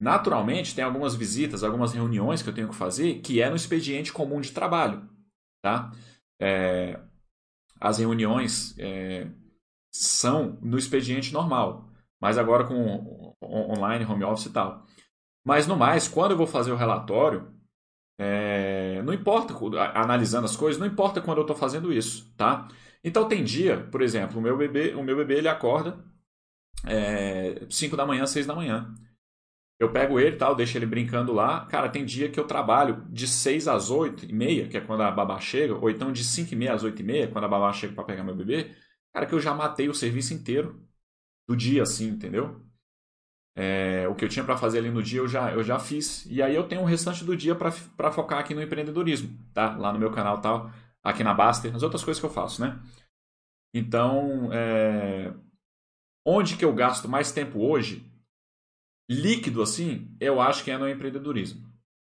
Naturalmente, 0.01 0.75
tem 0.75 0.85
algumas 0.85 1.15
visitas, 1.15 1.63
algumas 1.63 1.93
reuniões 1.93 2.43
que 2.43 2.49
eu 2.49 2.55
tenho 2.55 2.69
que 2.69 2.75
fazer 2.75 3.21
que 3.21 3.41
é 3.41 3.49
no 3.49 3.57
expediente 3.57 4.13
comum 4.13 4.41
de 4.41 4.53
trabalho, 4.53 5.09
tá? 5.63 5.93
É, 6.41 7.01
as 7.81 7.99
reuniões 7.99 8.77
é, 8.79 9.29
são 9.93 10.59
no 10.63 10.77
expediente 10.77 11.33
normal, 11.33 11.89
mas 12.21 12.39
agora 12.39 12.65
com 12.65 13.35
online, 13.43 14.05
home 14.05 14.25
office 14.25 14.47
e 14.47 14.53
tal. 14.53 14.85
Mas 15.45 15.67
no 15.67 15.77
mais, 15.77 16.09
quando 16.09 16.33
eu 16.33 16.37
vou 16.37 16.47
fazer 16.47 16.73
o 16.73 16.77
relatório, 16.77 17.53
é, 18.19 19.03
não 19.03 19.13
importa, 19.13 19.55
analisando 19.95 20.47
as 20.47 20.57
coisas, 20.57 20.81
não 20.81 20.87
importa 20.87 21.21
quando 21.21 21.39
eu 21.39 21.43
estou 21.43 21.57
fazendo 21.57 21.93
isso, 21.93 22.33
tá? 22.37 22.69
Então 23.03 23.29
tem 23.29 23.45
dia, 23.45 23.87
por 23.91 24.01
exemplo, 24.03 24.39
o 24.39 24.43
meu 24.43 24.57
bebê, 24.57 24.95
o 24.95 25.03
meu 25.03 25.17
bebê 25.17 25.39
ele 25.39 25.49
acorda 25.49 26.03
é, 26.87 27.67
5 27.69 27.97
da 27.97 28.07
manhã, 28.07 28.27
6 28.27 28.47
da 28.47 28.55
manhã. 28.55 28.95
Eu 29.79 29.91
pego 29.93 30.21
ele 30.21 30.37
tal, 30.37 30.55
deixo 30.55 30.79
ele 30.79 30.87
brincando 30.87 31.33
lá. 31.33 31.67
Cara, 31.67 31.89
tem 31.89 32.05
dia 32.05 32.31
que 32.31 32.39
eu 32.39 32.47
trabalho 32.47 33.05
de 33.11 33.27
6 33.27 33.67
às 33.67 33.91
8 33.91 34.25
e 34.25 34.33
meia, 34.33 34.69
que 34.69 34.77
é 34.77 34.81
quando 34.81 35.03
a 35.03 35.11
babá 35.11 35.41
chega, 35.41 35.75
ou 35.75 35.91
então 35.91 36.13
de 36.13 36.25
5 36.25 36.53
e 36.53 36.57
meia 36.57 36.75
às 36.75 36.85
8 36.85 37.01
e 37.01 37.05
meia, 37.05 37.29
quando 37.29 37.45
a 37.45 37.49
babá 37.49 37.73
chega 37.73 37.93
para 37.93 38.05
pegar 38.05 38.25
meu 38.25 38.37
bebê. 38.37 38.75
Cara, 39.13 39.27
que 39.27 39.35
eu 39.35 39.41
já 39.41 39.53
matei 39.55 39.89
o 39.89 39.95
serviço 39.95 40.33
inteiro 40.33 40.81
do 41.49 41.57
dia, 41.57 41.83
assim, 41.83 42.09
entendeu? 42.09 42.65
É, 43.57 44.09
o 44.09 44.15
que 44.17 44.25
eu 44.25 44.29
tinha 44.29 44.45
para 44.45 44.57
fazer 44.57 44.79
ali 44.79 44.91
no 44.91 45.03
dia 45.03 45.21
eu 45.21 45.29
já, 45.29 45.53
eu 45.53 45.63
já 45.63 45.79
fiz. 45.79 46.27
E 46.27 46.43
aí 46.43 46.55
eu 46.55 46.67
tenho 46.67 46.83
o 46.83 46.85
restante 46.85 47.25
do 47.25 47.37
dia 47.37 47.55
para 47.55 48.13
focar 48.13 48.41
aqui 48.41 48.55
no 48.55 48.63
empreendedorismo, 48.63 49.39
tá? 49.53 49.77
Lá 49.77 49.93
no 49.93 49.99
meu 49.99 50.11
canal 50.11 50.41
tal, 50.41 50.71
aqui 51.03 51.23
na 51.23 51.35
Baster, 51.35 51.73
nas 51.73 51.83
outras 51.83 52.03
coisas 52.03 52.21
que 52.21 52.27
eu 52.27 52.31
faço, 52.31 52.61
né? 52.61 52.81
Então, 53.73 54.53
é... 54.53 55.33
onde 56.25 56.57
que 56.57 56.65
eu 56.65 56.73
gasto 56.73 57.09
mais 57.09 57.33
tempo 57.33 57.61
hoje, 57.61 58.09
líquido 59.09 59.63
assim, 59.63 60.15
eu 60.21 60.41
acho 60.41 60.65
que 60.65 60.71
é 60.71 60.79
no 60.79 60.89
empreendedorismo, 60.89 61.67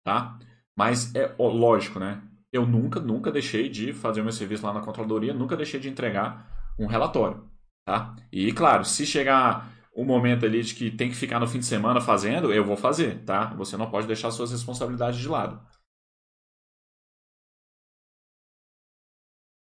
tá? 0.04 0.38
Mas 0.78 1.14
é 1.16 1.34
ó, 1.38 1.50
lógico, 1.50 2.00
né? 2.00 2.22
Eu 2.52 2.66
nunca, 2.66 3.00
nunca 3.00 3.32
deixei 3.32 3.70
de 3.70 3.94
fazer 3.94 4.22
o 4.22 4.24
meu 4.24 4.34
serviço 4.34 4.66
lá 4.66 4.74
na 4.74 4.82
controladoria, 4.82 5.34
nunca 5.34 5.58
deixei 5.58 5.80
de 5.80 5.90
entregar 5.90 6.74
um 6.80 6.86
relatório, 6.86 7.50
tá? 7.86 8.16
E 8.32 8.52
claro, 8.54 8.86
se 8.86 9.06
chegar 9.06 9.74
o 9.94 10.04
momento 10.04 10.46
ali 10.46 10.62
de 10.62 10.76
que 10.76 10.92
tem 10.92 11.10
que 11.10 11.16
ficar 11.16 11.40
no 11.40 11.48
fim 11.48 11.60
de 11.60 11.66
semana 11.66 12.02
fazendo, 12.02 12.54
eu 12.54 12.66
vou 12.66 12.76
fazer, 12.76 13.24
tá? 13.24 13.54
Você 13.56 13.78
não 13.78 13.90
pode 13.90 14.08
deixar 14.08 14.30
suas 14.32 14.52
responsabilidades 14.52 15.20
de 15.20 15.28
lado. 15.28 15.60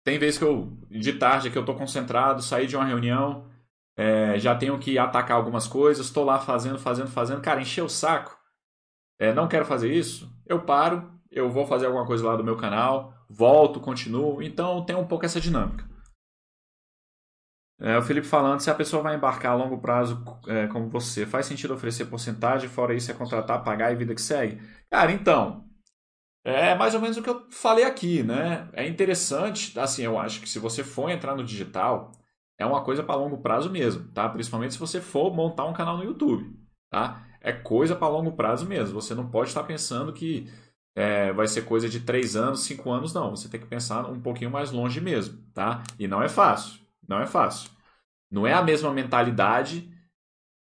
Tem 0.04 0.18
vezes 0.18 0.40
que 0.40 0.44
eu, 0.46 0.78
de 0.90 1.14
tarde, 1.14 1.52
que 1.52 1.58
eu 1.58 1.62
estou 1.62 1.76
concentrado, 1.76 2.42
saí 2.42 2.66
de 2.66 2.76
uma 2.76 2.86
reunião, 2.86 3.48
é, 3.98 4.40
já 4.40 4.56
tenho 4.56 4.78
que 4.80 4.98
atacar 4.98 5.38
algumas 5.38 5.68
coisas, 5.68 6.06
estou 6.06 6.24
lá 6.24 6.40
fazendo, 6.40 6.80
fazendo, 6.80 7.10
fazendo. 7.10 7.42
Cara, 7.42 7.62
encher 7.62 7.84
o 7.84 7.90
saco, 7.90 8.38
é, 9.20 9.34
não 9.34 9.48
quero 9.48 9.66
fazer 9.66 9.94
isso, 9.94 10.32
eu 10.46 10.62
paro, 10.62 11.12
eu 11.30 11.50
vou 11.50 11.66
fazer 11.66 11.86
alguma 11.86 12.06
coisa 12.06 12.26
lá 12.26 12.36
do 12.36 12.44
meu 12.44 12.58
canal, 12.58 13.14
volto, 13.30 13.80
continuo. 13.80 14.42
Então 14.42 14.86
tem 14.86 14.96
um 14.96 15.08
pouco 15.08 15.26
essa 15.26 15.40
dinâmica. 15.40 15.90
É, 17.80 17.98
o 17.98 18.02
Felipe 18.04 18.28
falando, 18.28 18.60
se 18.60 18.70
a 18.70 18.76
pessoa 18.76 19.02
vai 19.02 19.16
embarcar 19.16 19.54
a 19.54 19.56
longo 19.56 19.80
prazo 19.80 20.24
é, 20.48 20.68
como 20.68 20.88
você, 20.88 21.26
faz 21.26 21.48
sentido 21.48 21.74
oferecer 21.74 22.06
porcentagem, 22.06 22.70
fora 22.70 22.94
isso 22.94 23.10
é 23.10 23.14
contratar, 23.14 23.64
pagar 23.64 23.92
e 23.92 23.96
vida 23.96 24.14
que 24.14 24.22
segue? 24.22 24.62
Cara, 24.88 25.12
então, 25.12 25.66
é 26.44 26.76
mais 26.76 26.94
ou 26.94 27.02
menos 27.02 27.18
o 27.18 27.24
que 27.24 27.30
eu 27.30 27.48
falei 27.50 27.84
aqui, 27.84 28.22
né? 28.22 28.70
É 28.74 28.88
interessante, 28.88 29.80
assim, 29.80 30.04
eu 30.04 30.20
acho 30.20 30.42
que 30.42 30.50
se 30.50 30.60
você 30.60 30.84
for 30.84 31.10
entrar 31.10 31.36
no 31.36 31.44
digital, 31.44 32.12
é 32.62 32.66
uma 32.66 32.84
coisa 32.84 33.02
para 33.02 33.16
longo 33.16 33.40
prazo 33.40 33.72
mesmo, 33.72 34.08
tá? 34.12 34.30
Principalmente 34.30 34.74
se 34.74 34.80
você 34.80 35.02
for 35.02 35.34
montar 35.34 35.66
um 35.66 35.74
canal 35.74 35.98
no 35.98 36.04
YouTube, 36.04 36.56
tá? 36.92 37.26
É 37.42 37.52
coisa 37.52 37.96
para 37.96 38.08
longo 38.08 38.34
prazo 38.34 38.68
mesmo. 38.68 39.02
Você 39.02 39.16
não 39.16 39.28
pode 39.28 39.50
estar 39.50 39.64
pensando 39.64 40.14
que 40.14 40.48
é, 40.96 41.34
vai 41.34 41.48
ser 41.48 41.64
coisa 41.64 41.90
de 41.90 42.02
3 42.02 42.36
anos, 42.36 42.62
5 42.62 42.92
anos, 42.92 43.14
não. 43.14 43.32
Você 43.32 43.50
tem 43.50 43.60
que 43.60 43.66
pensar 43.66 44.06
um 44.08 44.22
pouquinho 44.22 44.52
mais 44.52 44.72
longe 44.72 45.02
mesmo, 45.02 45.42
tá? 45.56 45.82
E 45.98 46.08
não 46.08 46.22
é 46.22 46.30
fácil. 46.30 46.80
Não 47.08 47.20
é 47.20 47.26
fácil. 47.26 47.72
Não 48.30 48.46
é 48.46 48.54
a 48.54 48.62
mesma 48.62 48.94
mentalidade 48.94 49.92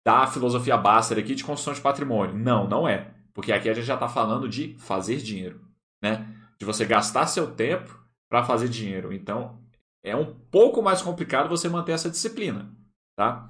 da 0.04 0.26
filosofia 0.26 0.78
Baster 0.78 1.20
aqui 1.20 1.36
de 1.36 1.44
construção 1.44 1.74
de 1.74 1.82
patrimônio. 1.82 2.36
Não, 2.36 2.68
não 2.68 2.88
é. 2.88 3.14
Porque 3.32 3.54
aqui 3.54 3.70
a 3.70 3.74
gente 3.76 3.86
já 3.86 3.94
está 3.94 4.10
falando 4.10 4.50
de 4.50 4.76
fazer 4.80 5.18
dinheiro, 5.18 5.62
né? 6.02 6.28
De 6.60 6.66
você 6.66 6.84
gastar 6.84 7.28
seu 7.28 7.52
tempo 7.54 8.04
para 8.28 8.44
fazer 8.44 8.68
dinheiro. 8.68 9.14
Então, 9.14 9.62
é 10.04 10.16
um 10.16 10.34
pouco 10.52 10.82
mais 10.82 11.02
complicado 11.02 11.50
você 11.50 11.70
manter 11.70 11.92
essa 11.92 12.10
disciplina, 12.10 12.76
tá? 13.16 13.50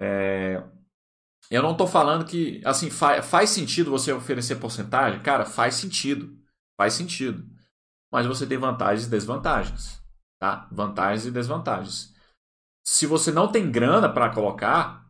É... 0.00 0.62
Eu 1.50 1.62
não 1.62 1.72
estou 1.72 1.86
falando 1.86 2.24
que, 2.24 2.60
assim, 2.64 2.90
fa 2.90 3.22
faz 3.22 3.50
sentido 3.50 3.90
você 3.90 4.12
oferecer 4.12 4.56
porcentagem? 4.56 5.22
Cara, 5.22 5.44
faz 5.44 5.76
sentido. 5.76 6.36
Faz 6.76 6.94
sentido. 6.94 7.48
Mas 8.12 8.26
você 8.26 8.46
tem 8.46 8.58
vantagens 8.58 9.06
e 9.06 9.10
desvantagens, 9.10 10.02
tá? 10.40 10.68
Vantagens 10.72 11.26
e 11.26 11.30
desvantagens. 11.30 12.14
Se 12.84 13.06
você 13.06 13.32
não 13.32 13.50
tem 13.50 13.70
grana 13.70 14.08
para 14.12 14.32
colocar, 14.32 15.08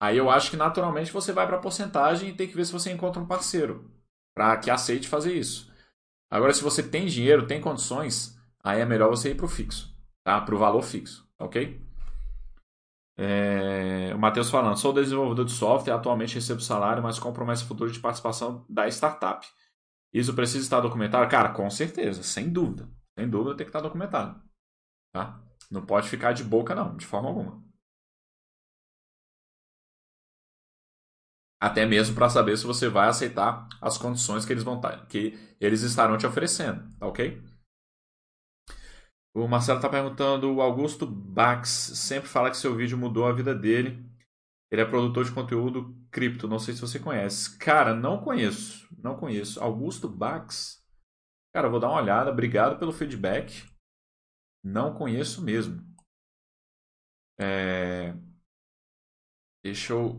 aí 0.00 0.16
eu 0.16 0.30
acho 0.30 0.50
que 0.50 0.56
naturalmente 0.56 1.12
você 1.12 1.32
vai 1.32 1.46
para 1.46 1.58
porcentagem 1.58 2.30
e 2.30 2.34
tem 2.36 2.46
que 2.46 2.54
ver 2.54 2.64
se 2.64 2.72
você 2.72 2.92
encontra 2.92 3.20
um 3.20 3.26
parceiro 3.26 3.90
para 4.34 4.56
que 4.58 4.70
aceite 4.70 5.08
fazer 5.08 5.34
isso. 5.34 5.72
Agora, 6.30 6.52
se 6.52 6.62
você 6.62 6.82
tem 6.82 7.06
dinheiro, 7.06 7.46
tem 7.46 7.60
condições, 7.60 8.38
aí 8.62 8.80
é 8.80 8.84
melhor 8.84 9.08
você 9.08 9.30
ir 9.30 9.34
para 9.34 9.46
o 9.46 9.48
fixo, 9.48 9.95
tá? 10.26 10.40
Para 10.40 10.54
o 10.56 10.58
valor 10.58 10.82
fixo, 10.82 11.24
ok? 11.38 11.80
É... 13.16 14.12
O 14.12 14.18
Matheus 14.18 14.50
falando, 14.50 14.76
sou 14.76 14.92
desenvolvedor 14.92 15.44
de 15.44 15.52
software, 15.52 15.94
atualmente 15.94 16.34
recebo 16.34 16.60
salário, 16.60 17.00
mas 17.00 17.16
com 17.16 17.32
promessa 17.32 17.64
futura 17.64 17.92
de 17.92 18.00
participação 18.00 18.66
da 18.68 18.88
startup. 18.88 19.46
Isso 20.12 20.34
precisa 20.34 20.64
estar 20.64 20.80
documentado? 20.80 21.30
Cara, 21.30 21.50
com 21.52 21.70
certeza, 21.70 22.24
sem 22.24 22.50
dúvida. 22.52 22.90
Sem 23.16 23.30
dúvida 23.30 23.56
tem 23.56 23.64
que 23.64 23.70
estar 23.70 23.80
documentado. 23.80 24.42
Tá? 25.14 25.40
Não 25.70 25.86
pode 25.86 26.08
ficar 26.08 26.32
de 26.32 26.42
boca, 26.42 26.74
não, 26.74 26.96
de 26.96 27.06
forma 27.06 27.28
alguma. 27.28 27.64
Até 31.60 31.86
mesmo 31.86 32.16
para 32.16 32.28
saber 32.28 32.56
se 32.56 32.66
você 32.66 32.88
vai 32.88 33.08
aceitar 33.08 33.68
as 33.80 33.96
condições 33.96 34.44
que 34.44 34.52
eles 34.52 34.64
vão 34.64 34.80
tá, 34.80 35.06
que 35.06 35.38
eles 35.60 35.82
estarão 35.82 36.18
te 36.18 36.26
oferecendo, 36.26 36.92
tá 36.98 37.06
ok? 37.06 37.55
O 39.36 39.46
Marcelo 39.46 39.76
está 39.76 39.90
perguntando, 39.90 40.50
o 40.50 40.62
Augusto 40.62 41.06
Bax 41.06 41.68
sempre 41.68 42.26
fala 42.26 42.50
que 42.50 42.56
seu 42.56 42.74
vídeo 42.74 42.96
mudou 42.96 43.26
a 43.26 43.34
vida 43.34 43.54
dele. 43.54 44.02
Ele 44.70 44.80
é 44.80 44.84
produtor 44.86 45.26
de 45.26 45.34
conteúdo 45.34 45.94
cripto, 46.10 46.48
não 46.48 46.58
sei 46.58 46.72
se 46.72 46.80
você 46.80 46.98
conhece. 46.98 47.58
Cara, 47.58 47.94
não 47.94 48.24
conheço, 48.24 48.88
não 48.98 49.14
conheço. 49.14 49.62
Augusto 49.62 50.08
Bax? 50.08 50.82
Cara, 51.54 51.68
vou 51.68 51.78
dar 51.78 51.90
uma 51.90 52.00
olhada. 52.00 52.30
Obrigado 52.30 52.78
pelo 52.78 52.94
feedback. 52.94 53.70
Não 54.64 54.94
conheço 54.94 55.44
mesmo. 55.44 55.84
É... 57.38 58.14
Deixa 59.62 59.92
eu. 59.92 60.18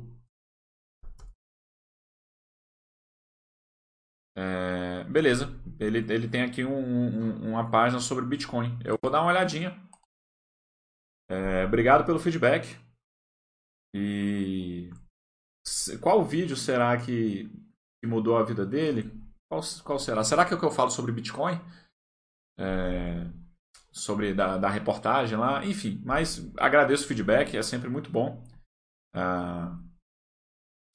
É... 4.36 5.04
Beleza. 5.06 5.48
Ele, 5.80 6.00
ele 6.12 6.28
tem 6.28 6.42
aqui 6.42 6.64
um, 6.64 6.78
um, 6.78 7.52
uma 7.52 7.70
página 7.70 8.00
sobre 8.00 8.26
Bitcoin. 8.26 8.78
Eu 8.84 8.98
vou 9.02 9.12
dar 9.12 9.22
uma 9.22 9.32
olhadinha. 9.32 9.80
É... 11.30 11.66
Obrigado 11.66 12.06
pelo 12.06 12.20
feedback. 12.20 12.76
E 13.94 14.90
qual 16.02 16.24
vídeo 16.24 16.56
será 16.56 16.98
que, 16.98 17.50
mudou 18.06 18.38
a 18.38 18.44
vida 18.44 18.66
dele? 18.66 19.12
Qual, 19.50 19.62
qual 19.84 20.00
será? 20.00 20.24
Será 20.24 20.46
que 20.46 20.54
é 20.54 20.58
o 20.58 20.60
que 20.60 20.66
eu 20.66 20.72
falo 20.72 20.90
sobre 20.90 21.12
Bitcoin? 21.12 21.60
É 22.58 23.28
sobre 23.98 24.34
da, 24.34 24.58
da 24.58 24.70
reportagem 24.70 25.38
lá, 25.38 25.66
enfim. 25.66 26.02
Mas 26.06 26.50
agradeço 26.58 27.06
o 27.06 27.08
feedback, 27.08 27.58
é 27.58 27.64
sempre 27.64 27.90
muito 27.90 28.10
bom. 28.10 28.44
Uh, 29.16 29.87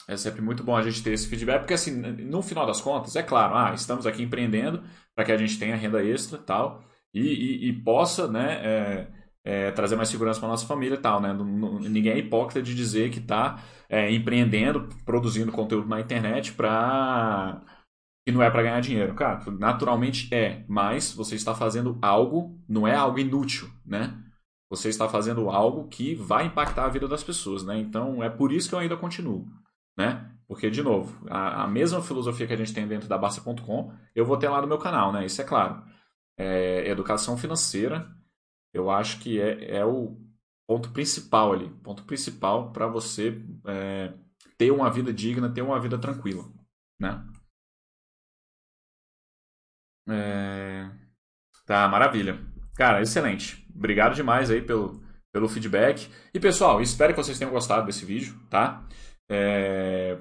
é 0.09 0.16
sempre 0.16 0.40
muito 0.42 0.64
bom 0.64 0.76
a 0.76 0.82
gente 0.82 1.03
ter 1.03 1.12
esse 1.12 1.28
feedback, 1.28 1.61
porque 1.61 1.74
assim, 1.74 1.92
no 1.92 2.42
final 2.42 2.66
das 2.66 2.80
contas, 2.80 3.16
é 3.16 3.22
claro, 3.22 3.55
ah, 3.55 3.72
estamos 3.74 4.07
aqui 4.07 4.22
empreendendo 4.22 4.82
para 5.14 5.24
que 5.24 5.32
a 5.32 5.36
gente 5.36 5.59
tenha 5.59 5.76
renda 5.76 6.05
extra 6.05 6.38
tal, 6.38 6.84
e, 7.14 7.20
e, 7.20 7.68
e 7.68 7.72
possa 7.82 8.26
né, 8.28 8.61
é, 8.64 9.09
é, 9.44 9.70
trazer 9.72 9.96
mais 9.96 10.09
segurança 10.09 10.40
para 10.40 10.48
nossa 10.48 10.66
família 10.66 10.94
e 10.96 11.00
tal. 11.00 11.20
Né? 11.20 11.32
ninguém 11.88 12.12
é 12.12 12.18
hipócrita 12.18 12.62
de 12.62 12.74
dizer 12.74 13.11
que 13.11 13.18
está 13.18 13.62
é, 13.88 14.11
empreendendo, 14.11 14.88
produzindo 15.05 15.53
conteúdo 15.53 15.88
na 15.88 16.00
internet 16.00 16.53
para 16.53 17.62
que 18.24 18.32
não 18.32 18.42
é 18.42 18.50
para 18.50 18.62
ganhar 18.62 18.80
dinheiro. 18.80 19.14
Cara, 19.14 19.44
naturalmente 19.59 20.32
é, 20.32 20.64
mas 20.68 21.12
você 21.12 21.34
está 21.34 21.55
fazendo 21.55 21.98
algo, 22.00 22.59
não 22.68 22.86
é 22.86 22.94
algo 22.94 23.18
inútil, 23.18 23.68
né? 23.84 24.18
Você 24.70 24.88
está 24.88 25.09
fazendo 25.09 25.50
algo 25.50 25.88
que 25.88 26.14
vai 26.14 26.46
impactar 26.46 26.86
a 26.86 26.88
vida 26.88 27.07
das 27.07 27.22
pessoas, 27.22 27.62
né? 27.64 27.78
Então 27.78 28.22
é 28.22 28.30
por 28.30 28.53
isso 28.53 28.68
que 28.68 28.74
eu 28.74 28.78
ainda 28.78 28.96
continuo, 28.96 29.46
né? 29.97 30.30
Porque, 30.47 30.70
de 30.70 30.82
novo, 30.82 31.26
a, 31.30 31.64
a 31.64 31.68
mesma 31.68 32.03
filosofia 32.03 32.47
que 32.47 32.53
a 32.53 32.57
gente 32.57 32.74
tem 32.74 32.86
dentro 32.86 33.09
da 33.09 33.16
Basta.com, 33.16 33.93
eu 34.14 34.24
vou 34.24 34.36
ter 34.36 34.49
lá 34.49 34.61
no 34.61 34.68
meu 34.68 34.78
canal, 34.78 35.12
né? 35.12 35.24
Isso 35.24 35.40
é 35.40 35.45
claro. 35.45 35.82
É, 36.36 36.88
educação 36.88 37.36
financeira, 37.36 38.11
eu 38.72 38.90
acho 38.90 39.20
que 39.20 39.40
é, 39.40 39.76
é 39.76 39.84
o 39.84 40.16
ponto 40.66 40.90
principal 40.90 41.53
ali, 41.53 41.70
ponto 41.82 42.05
principal 42.05 42.72
para 42.72 42.86
você 42.86 43.43
é, 43.66 44.12
ter 44.59 44.70
uma 44.70 44.90
vida 44.90 45.12
digna, 45.12 45.53
ter 45.53 45.62
uma 45.62 45.80
vida 45.80 45.99
tranquila, 45.99 46.45
né? 47.01 47.24
É... 50.09 50.90
Tá, 51.66 51.88
maravilha. 51.88 52.38
Cara, 52.74 53.01
excelente. 53.03 53.66
Obrigado 53.74 54.14
demais 54.14 54.51
aí 54.51 54.61
pelo, 54.62 55.03
pelo 55.32 55.49
feedback. 55.49 56.11
E 56.34 56.40
pessoal, 56.40 56.80
espero 56.80 57.14
que 57.14 57.22
vocês 57.22 57.38
tenham 57.38 57.53
gostado 57.53 57.86
desse 57.86 58.05
vídeo, 58.05 58.38
tá? 58.51 58.86
É... 59.33 60.18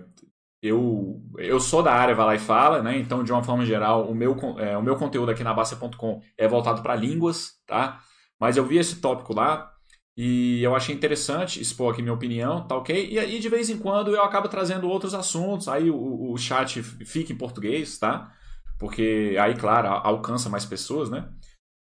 eu, 0.62 1.22
eu 1.38 1.59
sou 1.59 1.84
da 1.84 1.93
área 1.93 2.16
Vai 2.16 2.26
Lá 2.26 2.36
e 2.36 2.39
Fala, 2.39 2.82
né? 2.82 2.97
Então, 2.97 3.24
de 3.24 3.32
uma 3.32 3.43
forma 3.43 3.66
geral, 3.66 4.09
o 4.09 4.16
meu, 4.16 4.36
é, 4.59 4.78
o 4.78 4.84
meu 4.84 4.95
conteúdo 4.95 5.32
aqui 5.32 5.43
na 5.43 5.53
Basta.com 5.53 6.22
é 6.38 6.47
voltado 6.47 6.82
para 6.82 6.95
línguas, 6.95 7.53
tá? 7.68 8.01
Mas 8.39 8.57
eu 8.57 8.66
vi 8.66 8.78
esse 8.78 9.01
tópico 9.01 9.34
lá 9.34 9.72
e 10.18 10.62
eu 10.64 10.76
achei 10.76 10.93
interessante 10.93 11.62
expor 11.62 11.93
aqui 11.93 12.01
minha 12.01 12.14
opinião, 12.14 12.68
tá 12.68 12.76
ok? 12.76 13.09
E 13.09 13.18
aí, 13.20 13.39
de 13.39 13.49
vez 13.49 13.70
em 13.70 13.78
quando, 13.78 14.12
eu 14.12 14.24
acabo 14.24 14.47
trazendo 14.47 14.88
outros 14.89 15.14
assuntos, 15.14 15.68
aí 15.68 15.89
o, 15.89 16.32
o 16.32 16.38
chat 16.38 16.82
fica 16.84 17.34
em 17.34 17.38
português, 17.38 17.97
tá? 17.97 18.34
Porque 18.80 19.36
aí, 19.39 19.55
claro, 19.55 19.88
alcança 19.88 20.49
mais 20.49 20.66
pessoas, 20.66 21.09
né? 21.09 21.30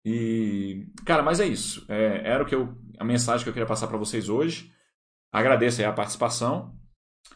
E, 0.06 0.88
cara, 1.06 1.24
mas 1.24 1.40
é 1.40 1.46
isso. 1.46 1.86
É, 1.90 2.22
era 2.30 2.44
o 2.44 2.46
que 2.46 2.56
eu, 2.56 2.78
a 2.98 3.04
mensagem 3.04 3.44
que 3.44 3.50
eu 3.50 3.54
queria 3.54 3.68
passar 3.68 3.88
para 3.88 3.98
vocês 3.98 4.30
hoje. 4.30 4.72
Agradeço 5.32 5.82
aí 5.82 5.88
a 5.88 5.94
participação. 5.94 6.78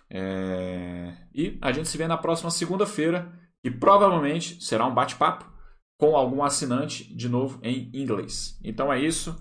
É... 0.09 1.27
E 1.33 1.57
a 1.61 1.71
gente 1.71 1.89
se 1.89 1.97
vê 1.97 2.07
na 2.07 2.17
próxima 2.17 2.51
segunda-feira, 2.51 3.31
que 3.63 3.71
provavelmente 3.71 4.63
será 4.63 4.85
um 4.85 4.93
bate-papo 4.93 5.51
com 5.99 6.15
algum 6.15 6.43
assinante 6.43 7.15
de 7.15 7.29
novo 7.29 7.59
em 7.63 7.89
inglês. 7.93 8.59
Então 8.63 8.91
é 8.91 8.99
isso. 8.99 9.33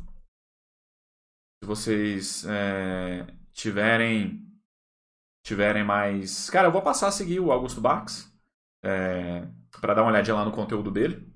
Se 1.62 1.66
vocês 1.66 2.44
é, 2.46 3.26
tiverem 3.52 4.48
tiverem 5.44 5.84
mais, 5.84 6.48
cara, 6.48 6.68
eu 6.68 6.72
vou 6.72 6.82
passar 6.82 7.08
a 7.08 7.12
seguir 7.12 7.40
o 7.40 7.50
Augusto 7.50 7.80
Bax 7.80 8.32
é, 8.84 9.44
para 9.80 9.94
dar 9.94 10.02
uma 10.02 10.12
olhadinha 10.12 10.36
lá 10.36 10.44
no 10.44 10.52
conteúdo 10.52 10.90
dele. 10.90 11.28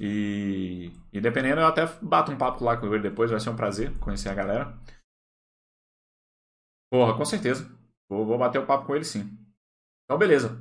E, 0.00 0.92
e 1.12 1.20
dependendo, 1.20 1.60
eu 1.60 1.66
até 1.66 1.86
bato 2.02 2.32
um 2.32 2.38
papo 2.38 2.64
lá 2.64 2.76
com 2.76 2.86
ele 2.86 3.02
depois, 3.02 3.30
vai 3.30 3.40
ser 3.40 3.50
um 3.50 3.56
prazer 3.56 3.96
conhecer 3.98 4.28
a 4.28 4.34
galera. 4.34 4.78
Porra, 6.90 7.16
com 7.16 7.24
certeza. 7.24 7.77
Vou, 8.08 8.24
vou 8.26 8.38
bater 8.38 8.58
o 8.58 8.66
papo 8.66 8.86
com 8.86 8.94
ele 8.96 9.04
sim. 9.04 9.38
Então, 10.04 10.18
beleza. 10.18 10.60